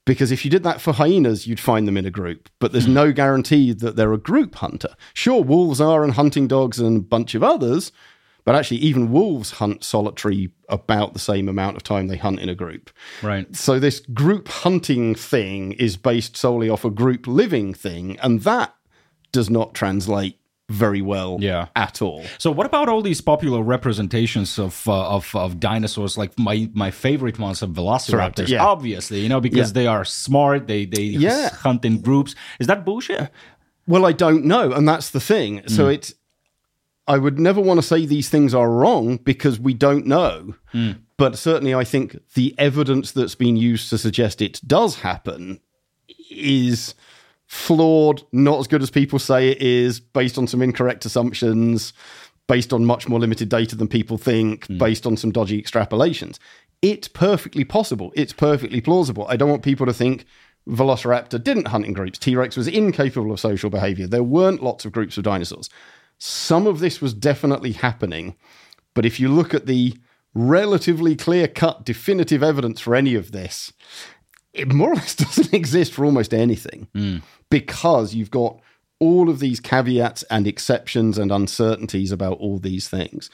Because 0.05 0.31
if 0.31 0.43
you 0.43 0.51
did 0.51 0.63
that 0.63 0.81
for 0.81 0.91
hyenas, 0.93 1.47
you'd 1.47 1.59
find 1.59 1.87
them 1.87 1.95
in 1.95 2.05
a 2.05 2.11
group. 2.11 2.49
But 2.59 2.73
there's 2.73 2.85
hmm. 2.85 2.93
no 2.93 3.11
guarantee 3.11 3.71
that 3.73 3.95
they're 3.95 4.13
a 4.13 4.17
group 4.17 4.55
hunter. 4.55 4.95
Sure, 5.13 5.41
wolves 5.41 5.79
are, 5.79 6.03
and 6.03 6.13
hunting 6.13 6.47
dogs, 6.47 6.79
and 6.79 6.97
a 6.97 7.03
bunch 7.03 7.35
of 7.35 7.43
others. 7.43 7.91
But 8.45 8.55
actually, 8.55 8.77
even 8.77 9.11
wolves 9.11 9.51
hunt 9.51 9.85
solitary 9.85 10.51
about 10.67 11.13
the 11.13 11.19
same 11.19 11.47
amount 11.47 11.77
of 11.77 11.83
time 11.83 12.07
they 12.07 12.17
hunt 12.17 12.41
in 12.41 12.49
a 12.49 12.55
group. 12.55 12.89
right. 13.21 13.53
So 13.55 13.79
this 13.79 14.01
group 14.01 14.49
hunting 14.49 15.15
thing 15.15 15.71
is 15.73 15.95
based 15.95 16.35
solely 16.35 16.69
off 16.69 16.83
a 16.83 16.89
group 16.89 17.25
living 17.25 17.73
thing, 17.73 18.19
and 18.19 18.41
that 18.41 18.75
does 19.31 19.49
not 19.49 19.73
translate 19.73 20.37
very 20.69 21.01
well 21.01 21.37
Yeah. 21.41 21.67
at 21.75 22.01
all. 22.01 22.23
So 22.37 22.49
what 22.51 22.65
about 22.65 22.87
all 22.89 23.01
these 23.01 23.21
popular 23.21 23.61
representations 23.61 24.57
of 24.57 24.87
uh, 24.87 25.15
of, 25.15 25.35
of 25.35 25.59
dinosaurs? 25.59 26.17
Like 26.17 26.37
my 26.39 26.69
my 26.73 26.89
favorite 26.91 27.37
ones 27.39 27.61
are 27.63 27.67
velociraptors, 27.67 28.47
yeah. 28.47 28.63
obviously, 28.65 29.19
you 29.21 29.29
know, 29.29 29.41
because 29.41 29.69
Yeah. 29.69 29.73
they 29.73 29.87
are 29.87 30.05
smart. 30.05 30.67
They 30.67 30.85
they 30.85 31.03
Yeah. 31.03 31.49
hunt 31.49 31.85
in 31.85 32.01
groups. 32.01 32.35
Is 32.59 32.67
that 32.67 32.85
bullshit? 32.85 33.29
Well, 33.87 34.05
I 34.05 34.13
don't 34.13 34.45
know, 34.45 34.71
and 34.71 34.87
that's 34.87 35.09
the 35.09 35.19
thing. 35.19 35.61
So 35.67 35.87
it's 35.89 36.13
I 37.05 37.17
would 37.17 37.37
never 37.37 37.59
want 37.59 37.79
to 37.81 37.85
say 37.85 38.05
these 38.05 38.29
things 38.29 38.53
are 38.55 38.69
wrong 38.71 39.17
because 39.17 39.59
we 39.59 39.73
don't 39.73 40.05
know. 40.07 40.55
But 41.17 41.37
certainly 41.37 41.75
I 41.75 41.83
think 41.83 42.17
the 42.33 42.55
evidence 42.57 43.11
that's 43.11 43.35
been 43.35 43.57
used 43.57 43.89
to 43.89 43.97
suggest 43.97 44.41
it 44.41 44.61
does 44.65 44.95
happen 45.01 45.59
is 46.31 46.95
flawed, 47.53 48.23
not 48.31 48.59
as 48.59 48.67
good 48.67 48.81
as 48.81 48.89
people 48.89 49.19
say 49.19 49.49
it 49.49 49.61
is, 49.61 49.99
based 49.99 50.39
on 50.39 50.47
some 50.47 50.61
incorrect 50.61 51.05
assumptions, 51.05 51.93
based 52.47 52.73
on 52.73 52.83
much 52.83 53.07
more 53.07 53.19
limited 53.19 53.47
data 53.47 53.75
than 53.75 53.87
people 53.87 54.17
think, 54.17 54.65
hmm. 54.65 54.79
based 54.79 55.05
on 55.05 55.15
some 55.15 55.31
dodgy 55.31 55.61
extrapolations. 55.61 56.39
It's 56.81 57.07
perfectly 57.07 57.63
possible. 57.63 58.11
It's 58.15 58.33
perfectly 58.33 58.81
plausible. 58.81 59.27
I 59.29 59.37
don't 59.37 59.51
want 59.51 59.61
people 59.61 59.85
to 59.85 59.93
think 59.93 60.25
Velociraptor 60.67 61.41
didn't 61.41 61.67
hunt 61.67 61.85
in 61.85 61.93
groups. 61.93 62.17
T 62.17 62.35
Rex 62.35 62.57
was 62.57 62.67
incapable 62.67 63.31
of 63.31 63.39
social 63.39 63.69
behavior. 63.69 64.07
There 64.07 64.23
weren't 64.23 64.63
lots 64.63 64.83
of 64.83 64.91
groups 64.91 65.17
of 65.17 65.23
dinosaurs. 65.23 65.69
Some 66.17 66.65
of 66.65 66.79
this 66.79 67.01
was 67.01 67.13
definitely 67.13 67.73
happening. 67.73 68.35
But 68.95 69.05
if 69.05 69.19
you 69.19 69.29
look 69.29 69.53
at 69.53 69.67
the 69.67 69.95
relatively 70.33 71.15
clear 71.15 71.47
cut, 71.47 71.85
definitive 71.85 72.41
evidence 72.41 72.79
for 72.79 72.95
any 72.95 73.13
of 73.13 73.31
this, 73.31 73.73
it 74.53 74.71
more 74.71 74.91
or 74.91 74.95
less 74.95 75.15
doesn't 75.23 75.53
exist 75.53 75.93
for 75.93 76.03
almost 76.05 76.33
anything 76.33 76.87
hmm. 76.93 77.17
Because 77.53 78.15
you've 78.15 78.31
got 78.31 78.59
all 78.97 79.29
of 79.29 79.37
these 79.37 79.59
caveats 79.59 80.23
and 80.23 80.47
exceptions 80.47 81.19
and 81.19 81.31
uncertainties 81.31 82.11
about 82.11 82.39
all 82.39 82.57
these 82.57 82.89
things. 82.89 83.29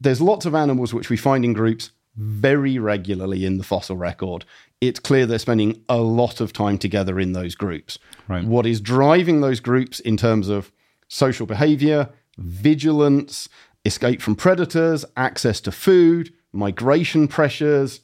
There's 0.00 0.20
lots 0.20 0.44
of 0.44 0.56
animals 0.56 0.92
which 0.92 1.08
we 1.08 1.16
find 1.16 1.44
in 1.44 1.52
groups 1.52 1.92
very 2.16 2.80
regularly 2.80 3.44
in 3.44 3.58
the 3.58 3.64
fossil 3.64 3.96
record. 3.96 4.44
It's 4.80 4.98
clear 4.98 5.24
they're 5.24 5.38
spending 5.38 5.84
a 5.88 5.98
lot 5.98 6.40
of 6.40 6.52
time 6.52 6.78
together 6.78 7.20
in 7.20 7.32
those 7.32 7.54
groups. 7.54 7.96
Right. 8.26 8.44
What 8.44 8.66
is 8.66 8.80
driving 8.80 9.40
those 9.40 9.60
groups 9.60 10.00
in 10.00 10.16
terms 10.16 10.48
of 10.48 10.72
social 11.06 11.46
behavior, 11.46 12.08
vigilance, 12.38 13.48
escape 13.84 14.20
from 14.20 14.34
predators, 14.34 15.04
access 15.16 15.60
to 15.60 15.70
food, 15.70 16.32
migration 16.52 17.28
pressures, 17.28 18.00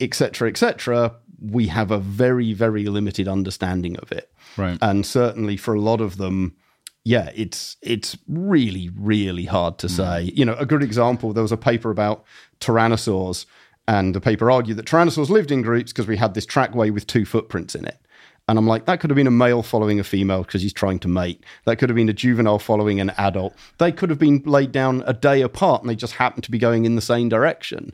etc., 0.00 0.48
etc., 0.50 1.14
we 1.42 1.66
have 1.66 1.90
a 1.90 1.98
very, 1.98 2.52
very 2.52 2.84
limited 2.86 3.28
understanding 3.28 3.96
of 3.98 4.12
it. 4.12 4.32
Right. 4.56 4.78
And 4.80 5.04
certainly 5.04 5.56
for 5.56 5.74
a 5.74 5.80
lot 5.80 6.00
of 6.00 6.16
them, 6.16 6.56
yeah, 7.04 7.30
it's 7.34 7.76
it's 7.82 8.16
really, 8.28 8.90
really 8.94 9.44
hard 9.44 9.78
to 9.78 9.88
mm. 9.88 9.90
say. 9.90 10.32
You 10.34 10.44
know, 10.44 10.54
a 10.54 10.66
good 10.66 10.82
example, 10.82 11.32
there 11.32 11.42
was 11.42 11.52
a 11.52 11.56
paper 11.56 11.90
about 11.90 12.24
tyrannosaurs, 12.60 13.46
and 13.88 14.14
the 14.14 14.20
paper 14.20 14.50
argued 14.50 14.76
that 14.76 14.86
tyrannosaurs 14.86 15.28
lived 15.28 15.50
in 15.50 15.62
groups 15.62 15.92
because 15.92 16.06
we 16.06 16.16
had 16.16 16.34
this 16.34 16.46
trackway 16.46 16.90
with 16.90 17.06
two 17.06 17.24
footprints 17.24 17.74
in 17.74 17.84
it. 17.86 17.98
And 18.48 18.58
I'm 18.58 18.66
like, 18.66 18.86
that 18.86 19.00
could 19.00 19.10
have 19.10 19.16
been 19.16 19.28
a 19.28 19.32
male 19.32 19.62
following 19.62 20.00
a 20.00 20.04
female 20.04 20.42
because 20.42 20.62
he's 20.62 20.72
trying 20.72 20.98
to 21.00 21.08
mate. 21.08 21.44
That 21.64 21.76
could 21.76 21.88
have 21.88 21.96
been 21.96 22.08
a 22.08 22.12
juvenile 22.12 22.58
following 22.58 23.00
an 23.00 23.10
adult. 23.10 23.54
They 23.78 23.92
could 23.92 24.10
have 24.10 24.18
been 24.18 24.42
laid 24.44 24.72
down 24.72 25.04
a 25.06 25.12
day 25.12 25.42
apart 25.42 25.82
and 25.82 25.88
they 25.88 25.94
just 25.94 26.14
happened 26.14 26.44
to 26.44 26.50
be 26.50 26.58
going 26.58 26.84
in 26.84 26.96
the 26.96 27.02
same 27.02 27.28
direction. 27.28 27.92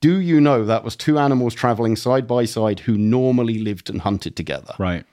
Do 0.00 0.20
you 0.20 0.40
know 0.40 0.64
that 0.64 0.84
was 0.84 0.94
two 0.94 1.18
animals 1.18 1.54
traveling 1.54 1.96
side 1.96 2.26
by 2.26 2.44
side 2.44 2.80
who 2.80 2.96
normally 2.96 3.58
lived 3.58 3.88
and 3.88 4.00
hunted 4.02 4.36
together? 4.36 4.74
Right. 4.78 5.04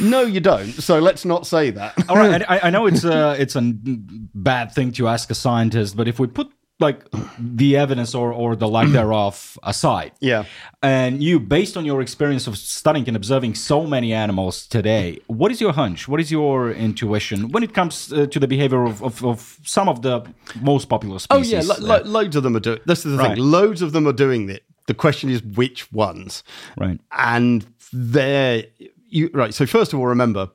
No, 0.00 0.22
you 0.22 0.40
don't. 0.40 0.72
So 0.72 0.98
let's 0.98 1.24
not 1.24 1.46
say 1.46 1.70
that. 1.70 1.94
All 2.08 2.16
right. 2.16 2.42
I, 2.48 2.60
I 2.64 2.70
know 2.70 2.86
it's 2.86 3.04
a 3.04 3.36
it's 3.38 3.54
a 3.56 3.60
bad 3.62 4.72
thing 4.72 4.92
to 4.92 5.08
ask 5.08 5.30
a 5.30 5.34
scientist, 5.34 5.96
but 5.96 6.08
if 6.08 6.18
we 6.18 6.26
put 6.26 6.50
like 6.80 7.04
the 7.38 7.76
evidence 7.76 8.14
or 8.14 8.32
or 8.32 8.54
the 8.56 8.68
lack 8.68 8.88
thereof 8.98 9.58
aside, 9.62 10.12
Yeah. 10.20 10.44
and 10.82 11.22
you 11.22 11.40
based 11.40 11.76
on 11.76 11.84
your 11.84 12.00
experience 12.00 12.46
of 12.46 12.56
studying 12.56 13.08
and 13.08 13.16
observing 13.16 13.54
so 13.56 13.86
many 13.86 14.12
animals 14.12 14.66
today, 14.66 15.18
what 15.26 15.50
is 15.50 15.60
your 15.60 15.72
hunch? 15.72 16.06
What 16.08 16.20
is 16.20 16.30
your 16.30 16.70
intuition 16.70 17.50
when 17.50 17.62
it 17.62 17.74
comes 17.74 18.12
uh, 18.12 18.26
to 18.26 18.38
the 18.38 18.46
behavior 18.46 18.84
of, 18.84 19.02
of, 19.02 19.24
of 19.24 19.58
some 19.64 19.88
of 19.88 20.02
the 20.02 20.22
most 20.60 20.88
popular 20.88 21.18
species? 21.18 21.52
Oh 21.52 21.56
yeah, 21.56 21.62
lo- 21.66 21.80
lo- 21.96 22.02
loads 22.04 22.36
of 22.36 22.42
them 22.42 22.54
are 22.56 22.60
doing. 22.60 22.78
This 22.86 23.04
is 23.04 23.12
the 23.12 23.18
Right. 23.18 23.34
thing. 23.36 23.44
Loads 23.50 23.82
of 23.82 23.92
them 23.92 24.06
are 24.06 24.12
doing 24.26 24.48
it. 24.50 24.62
The 24.86 24.94
question 24.94 25.28
is 25.30 25.42
which 25.42 25.92
ones, 25.92 26.42
right. 26.78 26.98
and 27.12 27.66
they're 27.92 28.64
you 29.10 29.30
right. 29.34 29.52
So 29.54 29.66
first 29.66 29.92
of 29.92 29.98
all, 29.98 30.06
remember, 30.06 30.48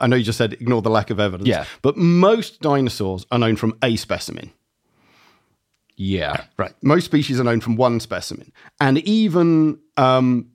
I 0.00 0.06
know 0.06 0.16
you 0.16 0.24
just 0.24 0.38
said 0.38 0.52
ignore 0.54 0.82
the 0.82 0.90
lack 0.90 1.10
of 1.10 1.18
evidence. 1.18 1.48
Yeah. 1.48 1.64
but 1.82 1.96
most 1.96 2.60
dinosaurs 2.60 3.26
are 3.30 3.38
known 3.38 3.56
from 3.56 3.76
a 3.82 3.96
specimen. 3.96 4.52
Yeah. 5.96 6.44
Right. 6.56 6.72
Most 6.82 7.04
species 7.04 7.38
are 7.38 7.44
known 7.44 7.60
from 7.60 7.76
one 7.76 8.00
specimen, 8.00 8.52
and 8.80 8.98
even 8.98 9.78
um, 9.96 10.50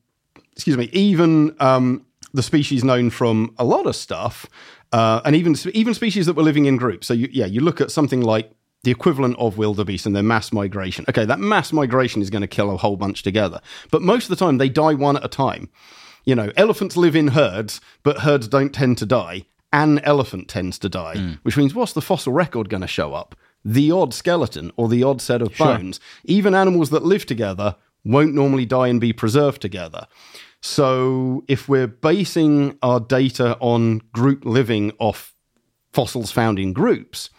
excuse 0.54 0.78
me, 0.78 0.90
even 0.92 1.56
um, 1.60 2.06
the 2.34 2.44
species 2.44 2.84
known 2.84 3.10
from 3.10 3.56
a 3.58 3.64
lot 3.64 3.86
of 3.86 3.96
stuff, 3.96 4.46
uh, 4.92 5.22
and 5.24 5.36
even 5.36 5.56
even 5.74 5.94
species 5.94 6.26
that 6.26 6.34
were 6.34 6.44
living 6.44 6.66
in 6.66 6.78
groups. 6.78 7.08
So 7.08 7.14
you, 7.14 7.30
yeah, 7.32 7.46
you 7.46 7.62
look 7.62 7.80
at 7.80 7.92
something 7.92 8.22
like 8.22 8.52
the 8.84 8.92
equivalent 8.92 9.38
of 9.40 9.58
wildebeest 9.58 10.06
and 10.06 10.16
their 10.16 10.24
mass 10.24 10.52
migration. 10.52 11.06
Okay, 11.10 11.26
that 11.26 11.40
mass 11.40 11.72
migration 11.72 12.22
is 12.22 12.30
going 12.30 12.42
to 12.42 12.48
kill 12.48 12.72
a 12.72 12.78
whole 12.78 12.98
bunch 12.98 13.24
together, 13.24 13.62
but 13.92 14.02
most 14.02 14.26
of 14.26 14.30
the 14.30 14.46
time 14.46 14.58
they 14.58 14.70
die 14.70 14.94
one 14.94 15.16
at 15.16 15.26
a 15.26 15.30
time. 15.30 15.70
You 16.26 16.36
know, 16.36 16.52
elephants 16.58 16.98
live 16.98 17.16
in 17.16 17.30
herds, 17.30 17.80
but 18.04 18.20
herds 18.20 18.48
don't 18.48 18.74
tend 18.74 18.98
to 19.00 19.06
die. 19.06 19.46
An 19.72 20.00
elephant 20.00 20.48
tends 20.50 20.78
to 20.80 20.90
die, 20.90 21.16
which 21.44 21.56
means 21.56 21.74
what's 21.74 21.94
the 21.94 22.02
fossil 22.02 22.34
record 22.34 22.70
going 22.70 22.82
to 22.82 22.88
show 22.88 23.14
up? 23.14 23.36
The 23.66 23.91
odd 23.91 24.14
skeleton 24.14 24.72
or 24.78 24.88
the 24.88 25.03
odd 25.03 25.22
set 25.22 25.41
of 25.41 25.55
bones. 25.57 25.99
Even 26.24 26.55
animals 26.55 26.89
that 26.91 27.03
live 27.03 27.26
together 27.26 27.76
won't 28.05 28.34
normally 28.34 28.66
die 28.66 28.88
and 28.88 29.01
be 29.01 29.14
preserved 29.14 29.62
together. 29.62 30.07
So 30.62 31.43
if 31.47 31.70
we're 31.70 31.88
basing 31.88 32.78
our 32.82 32.99
data 32.99 33.57
on 33.60 34.01
group 34.12 34.45
living 34.45 34.91
off 34.99 35.34
fossils 35.93 36.32
found 36.32 36.60
in 36.60 36.74
groups, 36.74 37.30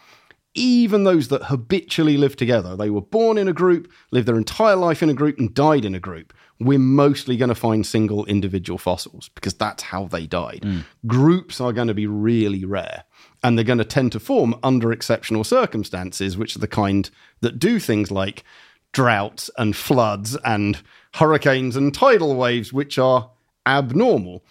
even 0.55 1.05
those 1.05 1.29
that 1.29 1.45
habitually 1.45 2.17
live 2.17 2.35
together, 2.35 2.77
they 2.77 2.91
were 2.91 3.01
born 3.01 3.39
in 3.39 3.47
a 3.47 3.53
group, 3.53 3.91
lived 4.11 4.27
their 4.27 4.37
entire 4.37 4.77
life 4.77 5.03
in 5.03 5.09
a 5.09 5.15
group, 5.15 5.39
and 5.39 5.55
died 5.55 5.85
in 5.85 5.95
a 5.95 6.01
group, 6.01 6.33
we're 6.59 6.79
mostly 6.79 7.37
going 7.37 7.49
to 7.49 7.55
find 7.55 7.87
single 7.87 8.25
individual 8.27 8.79
fossils 8.79 9.31
because 9.35 9.55
that's 9.55 9.83
how 9.83 10.07
they 10.07 10.27
died. 10.27 10.63
Mm. 10.63 10.85
Groups 11.07 11.61
are 11.61 11.73
going 11.73 11.89
to 11.89 11.95
be 11.95 12.07
really 12.07 12.65
rare. 12.65 13.05
And 13.43 13.57
they're 13.57 13.65
going 13.65 13.79
to 13.79 13.85
tend 13.85 14.13
to 14.13 14.21
form 14.21 14.55
under 14.63 14.93
exceptional 14.93 15.45
circumstances, 15.45 16.37
which 16.37 16.57
are 16.57 16.61
the 16.61 16.69
kind 16.69 17.09
that 17.41 17.59
do 17.59 17.79
things 17.79 18.11
like 18.11 18.45
droughts 18.93 19.51
and 19.57 19.75
floods 19.75 20.37
and 20.45 20.83
hurricanes 21.15 21.77
and 21.77 21.95
tidal 21.95 22.37
waves, 22.37 22.73
which 22.73 22.99
are 22.99 23.31
abnormal. 23.67 24.45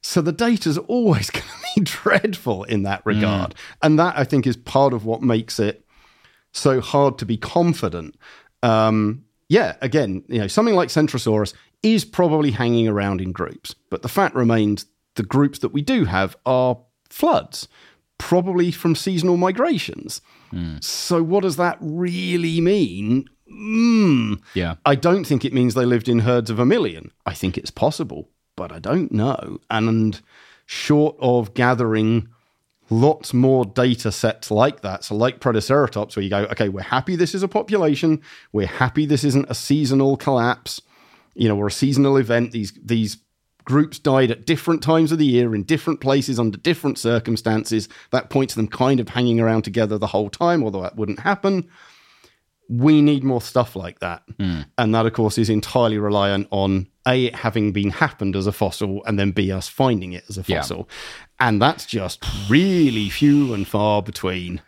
So 0.00 0.20
the 0.20 0.32
data's 0.32 0.78
always 0.78 1.30
going 1.32 1.44
to 1.44 1.80
be 1.80 1.84
dreadful 1.84 2.64
in 2.64 2.84
that 2.84 3.04
regard. 3.04 3.54
And 3.82 3.98
that, 3.98 4.16
I 4.16 4.24
think, 4.24 4.46
is 4.46 4.56
part 4.56 4.92
of 4.92 5.04
what 5.04 5.22
makes 5.22 5.58
it 5.58 5.84
so 6.52 6.80
hard 6.80 7.18
to 7.18 7.26
be 7.26 7.36
confident. 7.36 8.16
Um, 8.62 9.24
yeah, 9.48 9.76
again, 9.80 10.24
you 10.28 10.38
know, 10.38 10.46
something 10.46 10.74
like 10.74 10.88
Centrosaurus 10.88 11.54
is 11.82 12.04
probably 12.04 12.50
hanging 12.50 12.88
around 12.88 13.20
in 13.20 13.32
groups, 13.32 13.74
but 13.90 14.02
the 14.02 14.08
fact 14.08 14.34
remains 14.34 14.86
the 15.14 15.22
groups 15.22 15.60
that 15.60 15.72
we 15.72 15.82
do 15.82 16.04
have 16.04 16.36
are 16.46 16.78
floods, 17.08 17.68
probably 18.18 18.70
from 18.70 18.94
seasonal 18.94 19.36
migrations. 19.36 20.20
So, 20.80 21.22
what 21.22 21.42
does 21.42 21.56
that 21.56 21.76
really 21.80 22.60
mean? 22.62 23.28
Mm, 23.52 24.40
Yeah. 24.54 24.76
I 24.86 24.94
don't 24.94 25.24
think 25.26 25.44
it 25.44 25.52
means 25.52 25.74
they 25.74 25.84
lived 25.84 26.08
in 26.08 26.20
herds 26.20 26.48
of 26.50 26.58
a 26.58 26.64
million. 26.66 27.10
I 27.26 27.34
think 27.34 27.58
it's 27.58 27.70
possible, 27.70 28.30
but 28.56 28.72
I 28.72 28.78
don't 28.78 29.12
know. 29.12 29.58
And 29.70 30.20
short 30.64 31.16
of 31.20 31.52
gathering 31.54 32.28
lots 32.88 33.34
more 33.34 33.64
data 33.64 34.10
sets 34.12 34.50
like 34.50 34.80
that, 34.80 35.04
so 35.04 35.14
like 35.14 35.40
Protoceratops, 35.40 36.16
where 36.16 36.22
you 36.22 36.30
go, 36.30 36.44
okay, 36.52 36.68
we're 36.68 36.82
happy 36.82 37.16
this 37.16 37.34
is 37.34 37.42
a 37.42 37.48
population, 37.48 38.22
we're 38.52 38.66
happy 38.66 39.04
this 39.06 39.24
isn't 39.24 39.50
a 39.50 39.54
seasonal 39.54 40.16
collapse, 40.16 40.80
you 41.34 41.48
know, 41.48 41.56
or 41.58 41.66
a 41.66 41.70
seasonal 41.72 42.16
event. 42.16 42.52
These 42.52 42.72
these 42.82 43.18
groups 43.66 43.98
died 43.98 44.30
at 44.30 44.46
different 44.46 44.82
times 44.82 45.12
of 45.12 45.18
the 45.18 45.26
year 45.26 45.54
in 45.54 45.62
different 45.64 46.00
places 46.00 46.38
under 46.40 46.56
different 46.56 46.98
circumstances. 46.98 47.88
That 48.12 48.30
points 48.30 48.54
to 48.54 48.60
them 48.60 48.68
kind 48.68 48.98
of 48.98 49.10
hanging 49.10 49.38
around 49.38 49.62
together 49.62 49.98
the 49.98 50.06
whole 50.06 50.30
time, 50.30 50.64
although 50.64 50.82
that 50.82 50.96
wouldn't 50.96 51.20
happen 51.20 51.68
we 52.68 53.00
need 53.00 53.22
more 53.22 53.40
stuff 53.40 53.76
like 53.76 54.00
that. 54.00 54.22
Hmm. 54.40 54.62
And 54.76 54.94
that, 54.94 55.06
of 55.06 55.12
course, 55.12 55.38
is 55.38 55.48
entirely 55.48 55.98
reliant 55.98 56.48
on 56.50 56.88
A, 57.06 57.26
it 57.26 57.36
having 57.36 57.70
been 57.72 57.90
happened 57.90 58.34
as 58.34 58.46
a 58.48 58.52
fossil, 58.52 59.04
and 59.04 59.18
then 59.18 59.30
B, 59.30 59.52
us 59.52 59.68
finding 59.68 60.12
it 60.12 60.24
as 60.28 60.36
a 60.36 60.44
Yeah. 60.46 60.62
fossil. 60.62 60.88
And 61.38 61.62
that's 61.62 61.86
just 61.86 62.24
really 62.48 63.08
few 63.08 63.54
and 63.54 63.66
far 63.68 64.02
between. 64.02 64.60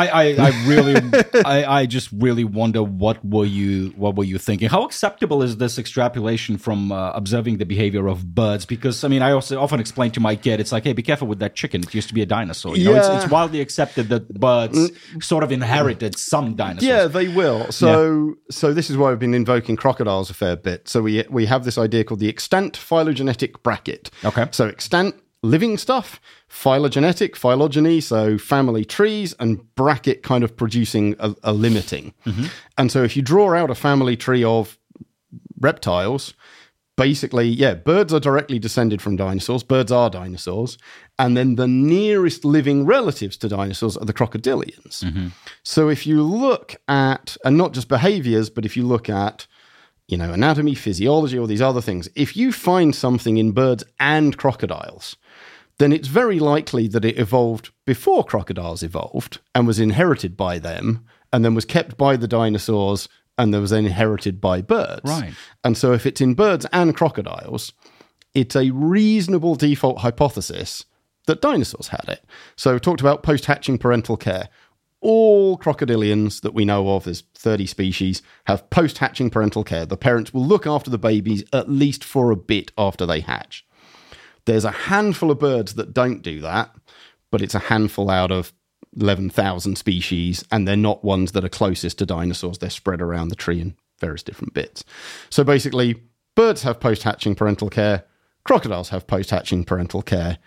I, 0.00 0.06
I, 0.22 0.24
I 0.48 0.66
really 0.66 0.94
I, 1.44 1.64
I 1.80 1.86
just 1.86 2.08
really 2.12 2.44
wonder 2.44 2.82
what 2.82 3.24
were 3.24 3.44
you 3.44 3.90
what 3.96 4.16
were 4.16 4.24
you 4.24 4.38
thinking? 4.38 4.68
How 4.68 4.84
acceptable 4.84 5.42
is 5.42 5.56
this 5.58 5.78
extrapolation 5.78 6.58
from 6.58 6.92
uh, 6.92 7.10
observing 7.12 7.58
the 7.58 7.66
behavior 7.66 8.06
of 8.08 8.34
birds? 8.34 8.64
Because 8.64 9.04
I 9.04 9.08
mean, 9.08 9.22
I 9.22 9.32
also 9.32 9.60
often 9.60 9.80
explain 9.80 10.10
to 10.12 10.20
my 10.20 10.36
kid, 10.36 10.60
it's 10.60 10.72
like, 10.72 10.84
hey, 10.84 10.92
be 10.92 11.02
careful 11.02 11.28
with 11.28 11.38
that 11.40 11.54
chicken. 11.54 11.82
It 11.82 11.94
used 11.94 12.08
to 12.08 12.14
be 12.14 12.22
a 12.22 12.26
dinosaur. 12.26 12.76
You 12.76 12.84
know, 12.86 12.96
it's, 12.96 13.08
Yeah. 13.08 13.22
it's 13.22 13.30
widely 13.30 13.60
accepted 13.60 14.08
that 14.08 14.32
birds 14.34 14.90
sort 15.20 15.42
of 15.44 15.52
inherited 15.52 16.18
some 16.18 16.54
dinosaurs. 16.56 16.88
Yeah, 16.88 17.06
they 17.06 17.28
will. 17.28 17.70
So, 17.70 18.36
so 18.50 18.72
this 18.72 18.90
is 18.90 18.96
why 18.96 19.10
I've 19.12 19.18
been 19.18 19.34
invoking 19.34 19.76
crocodiles 19.76 20.30
a 20.30 20.34
fair 20.34 20.56
bit. 20.56 20.88
So 20.88 21.02
we 21.02 21.24
we 21.28 21.46
have 21.46 21.64
this 21.64 21.78
idea 21.78 22.04
called 22.04 22.20
the 22.20 22.28
extant 22.28 22.76
phylogenetic 22.76 23.62
bracket. 23.62 24.10
Okay. 24.24 24.46
So 24.50 24.66
extant 24.66 25.14
living 25.42 25.78
stuff, 25.78 26.20
phylogenetic, 26.48 27.36
phylogeny, 27.36 28.00
so 28.00 28.36
family 28.36 28.84
trees, 28.84 29.34
and 29.40 29.74
bracket 29.74 30.22
kind 30.22 30.44
of 30.44 30.56
producing 30.56 31.16
a, 31.18 31.34
a 31.42 31.52
limiting. 31.52 32.12
Mm-hmm. 32.26 32.46
And 32.76 32.92
so 32.92 33.02
if 33.02 33.16
you 33.16 33.22
draw 33.22 33.54
out 33.54 33.70
a 33.70 33.74
family 33.74 34.16
tree 34.16 34.44
of 34.44 34.78
reptiles, 35.58 36.34
basically, 36.96 37.48
yeah, 37.48 37.72
birds 37.72 38.12
are 38.12 38.20
directly 38.20 38.58
descended 38.58 39.00
from 39.00 39.16
dinosaurs. 39.16 39.62
Birds 39.62 39.90
are 39.90 40.10
dinosaurs. 40.10 40.76
And 41.18 41.34
then 41.34 41.56
the 41.56 41.68
nearest 41.68 42.44
living 42.44 42.84
relatives 42.84 43.38
to 43.38 43.48
dinosaurs 43.48 43.96
are 43.96 44.04
the 44.04 44.12
crocodilians. 44.12 45.02
Mm-hmm. 45.02 45.28
So 45.62 45.88
if 45.88 46.06
you 46.06 46.22
look 46.22 46.76
at, 46.88 47.38
and 47.44 47.56
not 47.56 47.72
just 47.72 47.88
behaviors, 47.88 48.50
but 48.50 48.66
if 48.66 48.76
you 48.76 48.86
look 48.86 49.08
at, 49.08 49.46
you 50.08 50.18
know, 50.18 50.32
anatomy, 50.32 50.74
physiology, 50.74 51.38
all 51.38 51.46
these 51.46 51.62
other 51.62 51.80
things, 51.80 52.10
if 52.16 52.36
you 52.36 52.52
find 52.52 52.94
something 52.94 53.38
in 53.38 53.52
birds 53.52 53.84
and 53.98 54.36
crocodiles, 54.36 55.16
then 55.80 55.92
it's 55.94 56.08
very 56.08 56.38
likely 56.38 56.86
that 56.88 57.06
it 57.06 57.18
evolved 57.18 57.70
before 57.86 58.22
crocodiles 58.22 58.82
evolved 58.82 59.40
and 59.54 59.66
was 59.66 59.80
inherited 59.80 60.36
by 60.36 60.58
them 60.58 61.06
and 61.32 61.42
then 61.42 61.54
was 61.54 61.64
kept 61.64 61.96
by 61.96 62.16
the 62.16 62.28
dinosaurs 62.28 63.08
and 63.38 63.54
then 63.54 63.62
was 63.62 63.70
then 63.70 63.86
inherited 63.86 64.42
by 64.42 64.60
birds. 64.60 65.00
Right. 65.04 65.32
And 65.64 65.78
so 65.78 65.94
if 65.94 66.04
it's 66.04 66.20
in 66.20 66.34
birds 66.34 66.66
and 66.70 66.94
crocodiles, 66.94 67.72
it's 68.34 68.54
a 68.54 68.70
reasonable 68.72 69.54
default 69.54 70.00
hypothesis 70.00 70.84
that 71.26 71.40
dinosaurs 71.40 71.88
had 71.88 72.04
it. 72.08 72.26
So 72.56 72.74
we 72.74 72.80
talked 72.80 73.00
about 73.00 73.22
post-hatching 73.22 73.78
parental 73.78 74.18
care. 74.18 74.50
All 75.00 75.56
crocodilians 75.56 76.42
that 76.42 76.52
we 76.52 76.66
know 76.66 76.90
of, 76.90 77.04
there's 77.04 77.22
30 77.36 77.64
species, 77.64 78.20
have 78.44 78.68
post-hatching 78.68 79.30
parental 79.30 79.64
care. 79.64 79.86
The 79.86 79.96
parents 79.96 80.34
will 80.34 80.44
look 80.44 80.66
after 80.66 80.90
the 80.90 80.98
babies 80.98 81.42
at 81.54 81.70
least 81.70 82.04
for 82.04 82.30
a 82.30 82.36
bit 82.36 82.70
after 82.76 83.06
they 83.06 83.20
hatch. 83.20 83.64
There's 84.44 84.64
a 84.64 84.70
handful 84.70 85.30
of 85.30 85.38
birds 85.38 85.74
that 85.74 85.92
don't 85.92 86.22
do 86.22 86.40
that, 86.40 86.74
but 87.30 87.42
it's 87.42 87.54
a 87.54 87.60
handful 87.60 88.10
out 88.10 88.30
of 88.30 88.52
11,000 88.98 89.76
species, 89.76 90.44
and 90.50 90.66
they're 90.66 90.76
not 90.76 91.04
ones 91.04 91.32
that 91.32 91.44
are 91.44 91.48
closest 91.50 91.98
to 91.98 92.06
dinosaurs. 92.06 92.58
They're 92.58 92.70
spread 92.70 93.00
around 93.00 93.28
the 93.28 93.36
tree 93.36 93.60
in 93.60 93.76
various 94.00 94.22
different 94.22 94.54
bits. 94.54 94.84
So 95.28 95.44
basically, 95.44 96.02
birds 96.34 96.62
have 96.62 96.80
post 96.80 97.02
hatching 97.04 97.34
parental 97.34 97.70
care, 97.70 98.04
crocodiles 98.44 98.88
have 98.88 99.06
post 99.06 99.30
hatching 99.30 99.64
parental 99.64 100.02
care. 100.02 100.38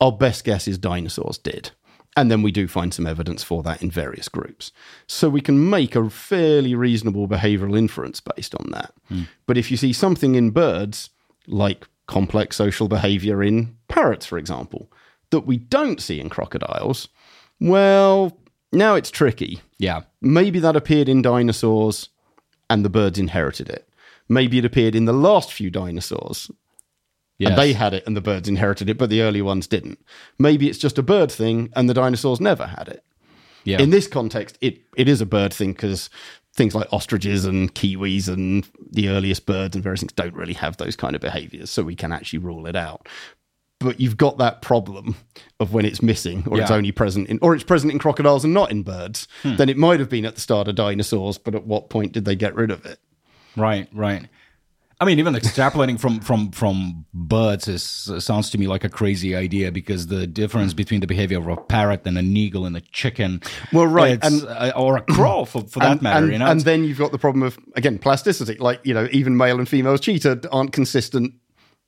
Our 0.00 0.12
best 0.12 0.44
guess 0.44 0.68
is 0.68 0.76
dinosaurs 0.76 1.38
did. 1.38 1.70
And 2.18 2.30
then 2.30 2.42
we 2.42 2.50
do 2.50 2.66
find 2.66 2.94
some 2.94 3.06
evidence 3.06 3.42
for 3.42 3.62
that 3.62 3.82
in 3.82 3.90
various 3.90 4.28
groups. 4.28 4.72
So 5.06 5.28
we 5.28 5.42
can 5.42 5.68
make 5.68 5.94
a 5.94 6.08
fairly 6.08 6.74
reasonable 6.74 7.28
behavioral 7.28 7.76
inference 7.76 8.20
based 8.20 8.54
on 8.54 8.70
that. 8.72 8.94
Hmm. 9.08 9.22
But 9.46 9.58
if 9.58 9.70
you 9.70 9.76
see 9.76 9.92
something 9.92 10.34
in 10.34 10.50
birds, 10.50 11.10
like 11.46 11.86
complex 12.06 12.56
social 12.56 12.88
behavior 12.88 13.42
in 13.42 13.76
parrots, 13.88 14.26
for 14.26 14.38
example, 14.38 14.90
that 15.30 15.40
we 15.40 15.56
don't 15.58 16.00
see 16.00 16.20
in 16.20 16.28
crocodiles, 16.28 17.08
well, 17.60 18.38
now 18.72 18.94
it's 18.94 19.10
tricky. 19.10 19.60
Yeah. 19.78 20.02
Maybe 20.20 20.58
that 20.60 20.76
appeared 20.76 21.08
in 21.08 21.22
dinosaurs 21.22 22.08
and 22.70 22.84
the 22.84 22.88
birds 22.90 23.18
inherited 23.18 23.68
it. 23.68 23.88
Maybe 24.28 24.58
it 24.58 24.64
appeared 24.64 24.94
in 24.94 25.04
the 25.04 25.12
last 25.12 25.52
few 25.52 25.70
dinosaurs 25.70 26.50
Yes. 27.38 27.50
and 27.50 27.58
they 27.58 27.74
had 27.74 27.92
it 27.92 28.06
and 28.06 28.16
the 28.16 28.22
birds 28.22 28.48
inherited 28.48 28.88
it, 28.88 28.96
but 28.96 29.10
the 29.10 29.20
early 29.20 29.42
ones 29.42 29.66
didn't. 29.66 29.98
Maybe 30.38 30.68
it's 30.70 30.78
just 30.78 30.96
a 30.98 31.02
bird 31.02 31.30
thing 31.30 31.70
and 31.76 31.86
the 31.88 31.92
dinosaurs 31.94 32.40
never 32.40 32.66
had 32.66 32.88
it. 32.88 33.04
yeah. 33.64 33.78
In 33.80 33.90
this 33.90 34.06
context, 34.08 34.56
it, 34.62 34.80
it 34.96 35.06
is 35.06 35.20
a 35.20 35.26
bird 35.26 35.52
thing 35.52 35.72
because 35.72 36.08
things 36.56 36.74
like 36.74 36.88
ostriches 36.92 37.44
and 37.44 37.74
kiwis 37.74 38.28
and 38.28 38.66
the 38.90 39.08
earliest 39.08 39.46
birds 39.46 39.76
and 39.76 39.84
various 39.84 40.00
things 40.00 40.12
don't 40.12 40.34
really 40.34 40.54
have 40.54 40.78
those 40.78 40.96
kind 40.96 41.14
of 41.14 41.20
behaviors, 41.20 41.70
so 41.70 41.82
we 41.82 41.94
can 41.94 42.12
actually 42.12 42.38
rule 42.38 42.66
it 42.66 42.74
out. 42.74 43.08
But 43.78 44.00
you've 44.00 44.16
got 44.16 44.38
that 44.38 44.62
problem 44.62 45.16
of 45.60 45.74
when 45.74 45.84
it's 45.84 46.00
missing, 46.00 46.44
or 46.48 46.58
it's 46.58 46.70
only 46.70 46.92
present 46.92 47.28
in, 47.28 47.38
or 47.42 47.54
it's 47.54 47.62
present 47.62 47.92
in 47.92 47.98
crocodiles 47.98 48.42
and 48.42 48.54
not 48.54 48.70
in 48.70 48.82
birds. 48.82 49.28
Hmm. 49.42 49.56
Then 49.56 49.68
it 49.68 49.76
might 49.76 50.00
have 50.00 50.08
been 50.08 50.24
at 50.24 50.34
the 50.34 50.40
start 50.40 50.66
of 50.66 50.76
dinosaurs, 50.76 51.36
but 51.36 51.54
at 51.54 51.66
what 51.66 51.90
point 51.90 52.12
did 52.12 52.24
they 52.24 52.36
get 52.36 52.54
rid 52.54 52.70
of 52.70 52.86
it? 52.86 52.98
Right, 53.54 53.86
right. 53.92 54.26
I 54.98 55.04
mean, 55.04 55.18
even 55.18 55.34
extrapolating 55.34 56.00
from 56.00 56.20
from 56.20 56.50
from 56.52 57.04
birds 57.12 57.68
is 57.68 57.82
sounds 58.18 58.48
to 58.50 58.58
me 58.58 58.66
like 58.66 58.82
a 58.82 58.88
crazy 58.88 59.36
idea 59.36 59.70
because 59.70 60.06
the 60.06 60.26
difference 60.26 60.72
between 60.72 61.00
the 61.00 61.06
behavior 61.06 61.38
of 61.38 61.46
a 61.48 61.56
parrot 61.56 62.06
and 62.06 62.16
an 62.16 62.34
eagle 62.34 62.64
and 62.64 62.74
a 62.76 62.80
chicken, 62.80 63.42
Well, 63.74 63.86
right, 63.86 64.18
and- 64.24 64.44
uh, 64.44 64.72
or 64.74 64.96
a 64.96 65.02
crow 65.02 65.44
for, 65.44 65.64
for 65.68 65.80
that 65.80 65.92
and, 65.92 66.02
matter, 66.02 66.24
and, 66.24 66.32
you 66.32 66.38
know. 66.38 66.46
and 66.46 66.60
then 66.62 66.84
you've 66.84 66.96
got 66.98 67.12
the 67.12 67.18
problem 67.18 67.42
of 67.42 67.58
again 67.74 67.98
plasticity. 67.98 68.56
Like 68.56 68.80
you 68.84 68.94
know, 68.94 69.06
even 69.12 69.36
male 69.36 69.58
and 69.58 69.68
female 69.68 69.98
cheetah 69.98 70.48
aren't 70.50 70.72
consistent 70.72 71.34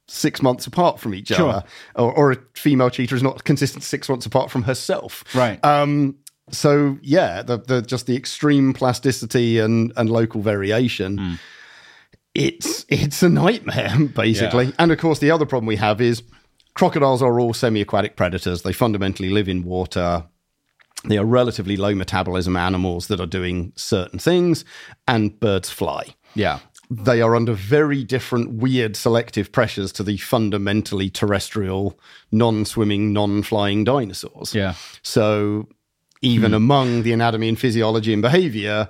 six 0.07 0.43
months 0.43 0.67
apart 0.67 1.01
from 1.01 1.15
each 1.15 1.29
Sure. 1.29 1.49
other, 1.51 1.65
or, 1.95 2.13
or 2.13 2.33
a 2.33 2.37
female 2.55 2.91
cheetah 2.91 3.15
is 3.15 3.23
not 3.23 3.45
consistent 3.45 3.85
six 3.85 4.09
months 4.11 4.27
apart 4.27 4.51
from 4.51 4.65
herself. 4.65 5.25
Right. 5.35 5.63
Um. 5.65 6.17
So 6.51 6.99
yeah, 7.01 7.41
the 7.43 7.57
the 7.59 7.81
just 7.81 8.07
the 8.07 8.17
extreme 8.17 8.75
plasticity 8.75 9.59
and 9.59 9.95
and 9.97 10.11
local 10.11 10.43
variation. 10.43 11.17
Hmm. 11.19 11.35
It's 12.39 12.87
it's 12.89 13.23
a 13.23 13.29
nightmare 13.29 13.97
basically. 14.15 14.73
And 14.79 14.93
of 14.93 14.99
course, 14.99 15.19
the 15.19 15.31
other 15.31 15.47
problem 15.47 15.67
we 15.67 15.77
have 15.77 16.01
is 16.01 16.23
crocodiles 16.75 17.23
are 17.23 17.41
all 17.41 17.53
semi-aquatic 17.53 18.17
predators. 18.17 18.63
They 18.63 18.73
fundamentally 18.73 19.31
live 19.31 19.49
in 19.49 19.63
water 19.65 20.25
they 21.05 21.19
are 21.19 21.25
relatively 21.25 21.77
low 21.77 21.95
metabolism 21.95 22.57
animals 22.57 23.07
that 23.07 23.21
are 23.21 23.27
doing 23.27 23.73
certain 23.77 24.19
things, 24.19 24.65
and 25.07 25.39
birds 25.39 25.71
fly. 25.71 26.15
yeah, 26.35 26.59
They 26.91 27.21
are 27.21 27.37
under 27.37 27.53
very 27.53 28.03
different, 28.03 28.55
weird 28.55 28.97
selective 28.97 29.53
pressures 29.53 29.93
to 29.93 30.03
the 30.03 30.17
fundamentally 30.17 31.09
terrestrial, 31.11 31.99
non 32.33 32.65
swimming, 32.65 33.13
non 33.13 33.43
flying 33.43 33.85
dinosaurs. 33.85 34.55
yeah, 34.55 34.75
So, 35.03 35.69
even 36.21 36.51
hmm. 36.51 36.57
among 36.57 37.03
the 37.05 37.13
anatomy 37.13 37.49
and 37.49 37.59
physiology 37.59 38.13
and 38.13 38.23
behavior, 38.23 38.89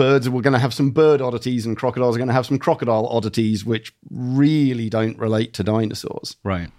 birds 0.00 0.26
are 0.26 0.30
going 0.30 0.54
to 0.54 0.58
have 0.58 0.72
some 0.72 0.90
bird 0.90 1.20
oddities, 1.20 1.66
and 1.66 1.76
crocodiles 1.76 2.16
are 2.16 2.18
going 2.18 2.28
to 2.28 2.34
have 2.34 2.46
some 2.46 2.58
crocodile 2.58 3.06
oddities, 3.08 3.66
which 3.66 3.92
really 4.10 4.88
don't 4.88 5.18
relate 5.18 5.52
to 5.54 5.62
dinosaurs. 5.62 6.36
right. 6.42 6.70